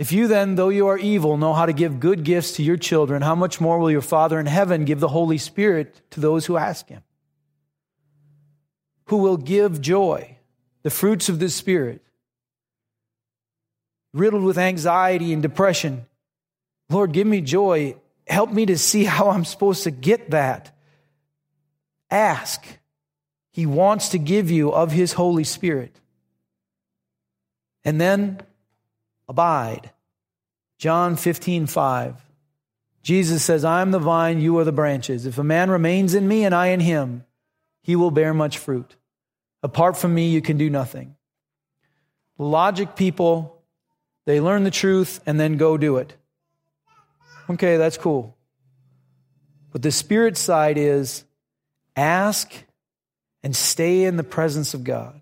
If 0.00 0.12
you 0.12 0.28
then, 0.28 0.54
though 0.54 0.70
you 0.70 0.86
are 0.86 0.96
evil, 0.96 1.36
know 1.36 1.52
how 1.52 1.66
to 1.66 1.74
give 1.74 2.00
good 2.00 2.24
gifts 2.24 2.52
to 2.52 2.62
your 2.62 2.78
children, 2.78 3.20
how 3.20 3.34
much 3.34 3.60
more 3.60 3.78
will 3.78 3.90
your 3.90 4.00
Father 4.00 4.40
in 4.40 4.46
heaven 4.46 4.86
give 4.86 4.98
the 4.98 5.08
Holy 5.08 5.36
Spirit 5.36 6.00
to 6.12 6.20
those 6.20 6.46
who 6.46 6.56
ask 6.56 6.88
him? 6.88 7.02
Who 9.08 9.18
will 9.18 9.36
give 9.36 9.82
joy, 9.82 10.38
the 10.84 10.88
fruits 10.88 11.28
of 11.28 11.38
the 11.38 11.50
Spirit, 11.50 12.00
riddled 14.14 14.42
with 14.42 14.56
anxiety 14.56 15.34
and 15.34 15.42
depression. 15.42 16.06
Lord, 16.88 17.12
give 17.12 17.26
me 17.26 17.42
joy. 17.42 17.96
Help 18.26 18.50
me 18.50 18.64
to 18.64 18.78
see 18.78 19.04
how 19.04 19.28
I'm 19.28 19.44
supposed 19.44 19.84
to 19.84 19.90
get 19.90 20.30
that. 20.30 20.74
Ask. 22.10 22.64
He 23.52 23.66
wants 23.66 24.08
to 24.08 24.18
give 24.18 24.50
you 24.50 24.72
of 24.72 24.92
His 24.92 25.12
Holy 25.12 25.44
Spirit. 25.44 25.94
And 27.84 28.00
then 28.00 28.40
abide. 29.30 29.92
John 30.76 31.14
15, 31.14 31.66
5. 31.66 32.26
Jesus 33.02 33.44
says, 33.44 33.64
I 33.64 33.80
am 33.80 33.92
the 33.92 34.00
vine, 34.00 34.40
you 34.40 34.58
are 34.58 34.64
the 34.64 34.72
branches. 34.72 35.24
If 35.24 35.38
a 35.38 35.44
man 35.44 35.70
remains 35.70 36.14
in 36.14 36.26
me 36.26 36.44
and 36.44 36.52
I 36.52 36.66
in 36.66 36.80
him, 36.80 37.24
he 37.80 37.94
will 37.94 38.10
bear 38.10 38.34
much 38.34 38.58
fruit. 38.58 38.96
Apart 39.62 39.96
from 39.96 40.14
me, 40.14 40.28
you 40.28 40.42
can 40.42 40.58
do 40.58 40.68
nothing. 40.68 41.14
Logic 42.38 42.96
people, 42.96 43.62
they 44.26 44.40
learn 44.40 44.64
the 44.64 44.70
truth 44.70 45.20
and 45.26 45.38
then 45.38 45.56
go 45.56 45.78
do 45.78 45.96
it. 45.98 46.16
Okay, 47.48 47.76
that's 47.76 47.96
cool. 47.96 48.36
But 49.70 49.82
the 49.82 49.92
spirit 49.92 50.36
side 50.36 50.76
is 50.76 51.24
ask 51.94 52.52
and 53.44 53.54
stay 53.54 54.02
in 54.02 54.16
the 54.16 54.24
presence 54.24 54.74
of 54.74 54.82
God. 54.82 55.20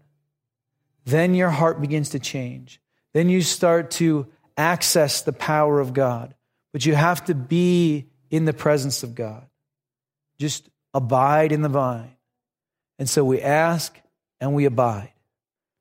Then 1.05 1.35
your 1.35 1.51
heart 1.51 1.81
begins 1.81 2.09
to 2.11 2.19
change. 2.19 2.81
Then 3.19 3.29
you 3.29 3.43
start 3.43 3.91
to 3.91 4.29
access 4.57 5.23
the 5.23 5.33
power 5.33 5.81
of 5.81 5.93
God. 5.93 6.37
But 6.73 6.87
you 6.87 6.95
have 6.95 7.25
to 7.25 7.35
be 7.35 8.07
in 8.31 8.45
the 8.45 8.53
presence 8.53 9.03
of 9.03 9.17
God. 9.17 9.45
Just 10.39 10.69
abide 10.95 11.51
in 11.51 11.63
the 11.63 11.69
vine. 11.69 12.15
And 12.97 13.11
so 13.11 13.25
we 13.25 13.43
ask 13.43 13.99
and 14.41 14.55
we 14.55 14.67
abide. 14.67 15.11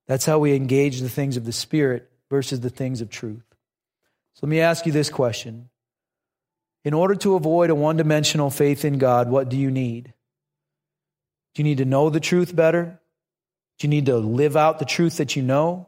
That's 0.07 0.25
how 0.25 0.39
we 0.39 0.55
engage 0.55 0.99
the 0.99 1.09
things 1.09 1.38
of 1.38 1.45
the 1.45 1.51
Spirit 1.51 2.09
versus 2.31 2.61
the 2.61 2.71
things 2.71 3.01
of 3.01 3.11
truth. 3.11 3.45
So 4.33 4.47
let 4.47 4.49
me 4.49 4.61
ask 4.61 4.88
you 4.88 4.91
this 4.91 5.11
question. 5.11 5.69
In 6.83 6.95
order 6.95 7.13
to 7.17 7.35
avoid 7.35 7.69
a 7.69 7.75
one 7.75 7.97
dimensional 7.97 8.49
faith 8.49 8.83
in 8.83 8.97
God, 8.97 9.29
what 9.29 9.47
do 9.47 9.57
you 9.57 9.69
need? 9.69 10.11
Do 11.53 11.61
you 11.61 11.65
need 11.65 11.77
to 11.77 11.85
know 11.85 12.09
the 12.09 12.19
truth 12.19 12.55
better? 12.55 12.99
Do 13.77 13.85
you 13.85 13.89
need 13.89 14.07
to 14.07 14.17
live 14.17 14.57
out 14.57 14.79
the 14.79 14.85
truth 14.85 15.17
that 15.17 15.35
you 15.35 15.43
know? 15.43 15.88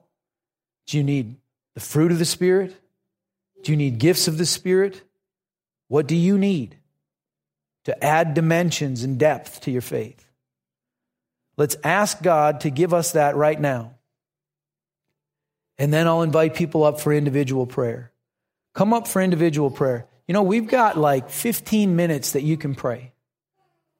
Do 0.89 0.97
you 0.97 1.03
need 1.03 1.35
the 1.75 1.79
fruit 1.79 2.11
of 2.11 2.17
the 2.17 2.25
Spirit? 2.25 2.75
Do 3.61 3.71
you 3.71 3.77
need 3.77 3.99
gifts 3.99 4.27
of 4.27 4.39
the 4.39 4.45
Spirit? 4.45 5.03
What 5.87 6.07
do 6.07 6.15
you 6.15 6.35
need 6.35 6.77
to 7.85 8.03
add 8.03 8.33
dimensions 8.33 9.03
and 9.03 9.19
depth 9.19 9.61
to 9.61 9.71
your 9.71 9.83
faith? 9.83 10.25
Let's 11.57 11.77
ask 11.83 12.23
God 12.23 12.61
to 12.61 12.71
give 12.71 12.91
us 12.91 13.11
that 13.11 13.35
right 13.35 13.61
now. 13.61 13.93
And 15.77 15.93
then 15.93 16.07
I'll 16.07 16.23
invite 16.23 16.55
people 16.55 16.83
up 16.83 16.99
for 16.99 17.13
individual 17.13 17.67
prayer. 17.67 18.11
Come 18.73 18.91
up 18.91 19.07
for 19.07 19.21
individual 19.21 19.69
prayer. 19.69 20.07
You 20.27 20.33
know, 20.33 20.41
we've 20.41 20.67
got 20.67 20.97
like 20.97 21.29
15 21.29 21.95
minutes 21.95 22.31
that 22.31 22.41
you 22.41 22.57
can 22.57 22.73
pray. 22.73 23.11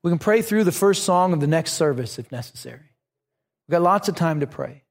We 0.01 0.09
can 0.09 0.17
pray 0.17 0.41
through 0.41 0.63
the 0.63 0.71
first 0.71 1.03
song 1.03 1.33
of 1.33 1.39
the 1.39 1.47
next 1.47 1.73
service 1.73 2.17
if 2.17 2.31
necessary. 2.31 2.95
We've 3.67 3.73
got 3.73 3.83
lots 3.83 4.09
of 4.09 4.15
time 4.15 4.39
to 4.39 4.47
pray. 4.47 4.81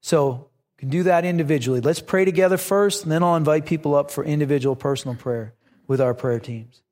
So 0.00 0.48
can 0.84 0.90
do 0.90 1.04
that 1.04 1.24
individually. 1.24 1.80
Let's 1.80 2.00
pray 2.00 2.26
together 2.26 2.58
first, 2.58 3.04
and 3.04 3.12
then 3.12 3.22
I'll 3.22 3.36
invite 3.36 3.64
people 3.64 3.94
up 3.94 4.10
for 4.10 4.22
individual 4.22 4.76
personal 4.76 5.16
prayer 5.16 5.54
with 5.86 5.98
our 5.98 6.12
prayer 6.12 6.38
teams. 6.38 6.82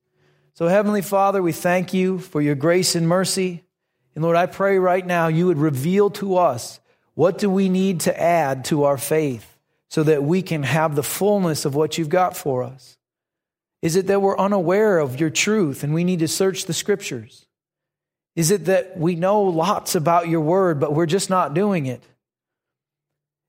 So, 0.54 0.66
Heavenly 0.66 1.02
Father, 1.02 1.42
we 1.42 1.52
thank 1.52 1.92
you 1.92 2.18
for 2.18 2.40
your 2.40 2.54
grace 2.54 2.94
and 2.94 3.06
mercy. 3.06 3.62
And 4.14 4.24
Lord, 4.24 4.36
I 4.36 4.46
pray 4.46 4.78
right 4.78 5.06
now 5.06 5.28
you 5.28 5.46
would 5.46 5.58
reveal 5.58 6.08
to 6.12 6.38
us 6.38 6.80
what 7.12 7.36
do 7.36 7.50
we 7.50 7.68
need 7.68 8.00
to 8.00 8.18
add 8.18 8.64
to 8.66 8.84
our 8.84 8.96
faith 8.96 9.58
so 9.90 10.02
that 10.04 10.22
we 10.22 10.40
can 10.40 10.62
have 10.62 10.96
the 10.96 11.02
fullness 11.02 11.66
of 11.66 11.74
what 11.74 11.98
you've 11.98 12.08
got 12.08 12.34
for 12.34 12.62
us. 12.62 12.96
Is 13.82 13.96
it 13.96 14.06
that 14.06 14.22
we're 14.22 14.38
unaware 14.38 15.00
of 15.00 15.20
your 15.20 15.28
truth 15.28 15.84
and 15.84 15.92
we 15.92 16.04
need 16.04 16.20
to 16.20 16.28
search 16.28 16.64
the 16.64 16.72
scriptures? 16.72 17.44
Is 18.36 18.50
it 18.50 18.64
that 18.64 18.96
we 18.96 19.16
know 19.16 19.42
lots 19.42 19.94
about 19.94 20.28
your 20.28 20.40
word, 20.40 20.80
but 20.80 20.94
we're 20.94 21.04
just 21.04 21.28
not 21.28 21.52
doing 21.52 21.84
it? 21.84 22.02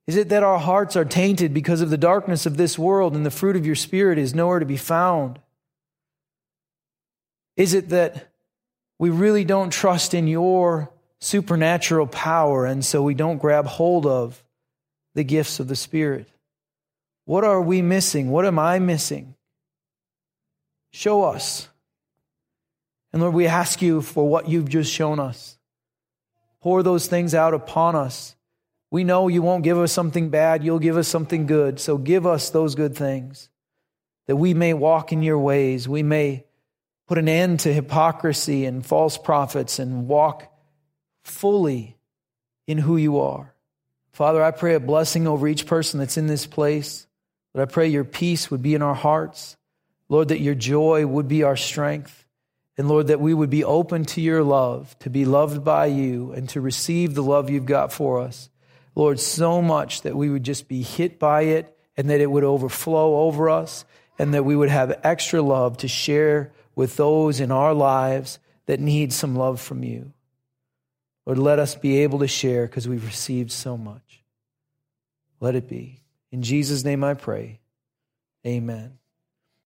Is 0.06 0.18
it 0.18 0.30
that 0.30 0.43
our 0.43 0.60
hearts 0.60 0.95
are 0.95 1.06
tainted 1.06 1.54
because 1.54 1.82
of 1.82 1.89
the 1.89 1.97
darkness 1.97 2.45
of 2.45 2.58
this 2.58 2.78
world 2.78 3.16
and 3.16 3.26
the 3.26 3.32
fruit 3.32 3.56
of 3.56 3.66
your 3.66 3.76
Spirit 3.76 4.18
is 4.18 4.36
nowhere 4.36 4.60
to 4.60 4.66
be 4.66 4.78
found? 4.78 5.39
Is 7.56 7.74
it 7.74 7.89
that 7.89 8.30
we 8.99 9.10
really 9.10 9.45
don't 9.45 9.72
trust 9.72 10.14
in 10.14 10.28
your 10.28 10.91
supernatural 11.22 12.08
power 12.08 12.66
and 12.66 12.84
so 12.84 13.01
we 13.01 13.14
don't 13.14 13.38
grab 13.38 13.66
hold 13.66 14.06
of 14.06 14.43
the 15.16 15.24
gifts 15.24 15.60
of 15.60 15.68
the 15.70 15.76
Spirit? 15.76 16.28
What 17.26 17.45
are 17.45 17.62
we 17.62 17.82
missing? 17.82 18.30
What 18.30 18.45
am 18.45 18.60
I 18.60 18.80
missing? 18.80 19.36
Show 20.91 21.24
us. 21.24 21.70
And 23.14 23.22
Lord, 23.22 23.34
we 23.34 23.47
ask 23.47 23.82
you 23.82 24.01
for 24.01 24.28
what 24.28 24.49
you've 24.49 24.68
just 24.68 24.91
shown 24.91 25.20
us. 25.20 25.58
Pour 26.62 26.84
those 26.84 27.08
things 27.08 27.34
out 27.34 27.54
upon 27.54 27.95
us 27.95 28.36
we 28.93 29.03
know 29.03 29.27
you 29.27 29.41
won't 29.41 29.63
give 29.63 29.79
us 29.79 29.91
something 29.91 30.29
bad, 30.29 30.63
you'll 30.63 30.77
give 30.77 30.97
us 30.97 31.07
something 31.07 31.47
good. 31.47 31.79
So 31.79 31.97
give 31.97 32.27
us 32.27 32.51
those 32.51 32.75
good 32.75 32.95
things 32.95 33.49
that 34.27 34.35
we 34.35 34.53
may 34.53 34.75
walk 34.75 35.11
in 35.11 35.23
your 35.23 35.39
ways. 35.39 35.89
We 35.89 36.03
may 36.03 36.45
put 37.07 37.17
an 37.17 37.27
end 37.27 37.61
to 37.61 37.73
hypocrisy 37.73 38.65
and 38.65 38.85
false 38.85 39.17
prophets 39.17 39.79
and 39.79 40.07
walk 40.07 40.47
fully 41.23 41.97
in 42.67 42.77
who 42.77 42.95
you 42.97 43.19
are. 43.19 43.55
Father, 44.11 44.43
I 44.43 44.51
pray 44.51 44.75
a 44.75 44.79
blessing 44.79 45.25
over 45.25 45.47
each 45.47 45.65
person 45.65 45.99
that's 45.99 46.17
in 46.17 46.27
this 46.27 46.45
place. 46.45 47.07
But 47.51 47.63
I 47.63 47.65
pray 47.65 47.87
your 47.87 48.03
peace 48.03 48.51
would 48.51 48.61
be 48.61 48.75
in 48.75 48.83
our 48.83 48.93
hearts. 48.93 49.57
Lord, 50.07 50.27
that 50.27 50.39
your 50.39 50.53
joy 50.53 51.07
would 51.07 51.27
be 51.27 51.41
our 51.41 51.57
strength. 51.57 52.25
And 52.77 52.87
Lord, 52.87 53.07
that 53.07 53.19
we 53.19 53.33
would 53.33 53.49
be 53.49 53.63
open 53.63 54.05
to 54.05 54.21
your 54.21 54.43
love, 54.43 54.95
to 54.99 55.09
be 55.09 55.25
loved 55.25 55.63
by 55.63 55.87
you, 55.87 56.31
and 56.33 56.47
to 56.49 56.61
receive 56.61 57.15
the 57.15 57.23
love 57.23 57.49
you've 57.49 57.65
got 57.65 57.91
for 57.91 58.21
us. 58.21 58.51
Lord, 58.95 59.19
so 59.19 59.61
much 59.61 60.01
that 60.01 60.15
we 60.15 60.29
would 60.29 60.43
just 60.43 60.67
be 60.67 60.81
hit 60.81 61.19
by 61.19 61.43
it 61.43 61.75
and 61.97 62.09
that 62.09 62.21
it 62.21 62.29
would 62.29 62.43
overflow 62.43 63.21
over 63.21 63.49
us 63.49 63.85
and 64.19 64.33
that 64.33 64.45
we 64.45 64.55
would 64.55 64.69
have 64.69 64.99
extra 65.03 65.41
love 65.41 65.77
to 65.77 65.87
share 65.87 66.51
with 66.75 66.95
those 66.95 67.39
in 67.39 67.51
our 67.51 67.73
lives 67.73 68.39
that 68.65 68.79
need 68.79 69.11
some 69.11 69.35
love 69.35 69.59
from 69.59 69.83
you. 69.83 70.13
Lord, 71.25 71.37
let 71.37 71.59
us 71.59 71.75
be 71.75 71.99
able 71.99 72.19
to 72.19 72.27
share 72.27 72.65
because 72.65 72.87
we've 72.87 73.05
received 73.05 73.51
so 73.51 73.77
much. 73.77 74.23
Let 75.39 75.55
it 75.55 75.67
be. 75.67 76.01
In 76.31 76.41
Jesus' 76.41 76.83
name 76.83 77.03
I 77.03 77.13
pray. 77.13 77.59
Amen. 78.45 78.97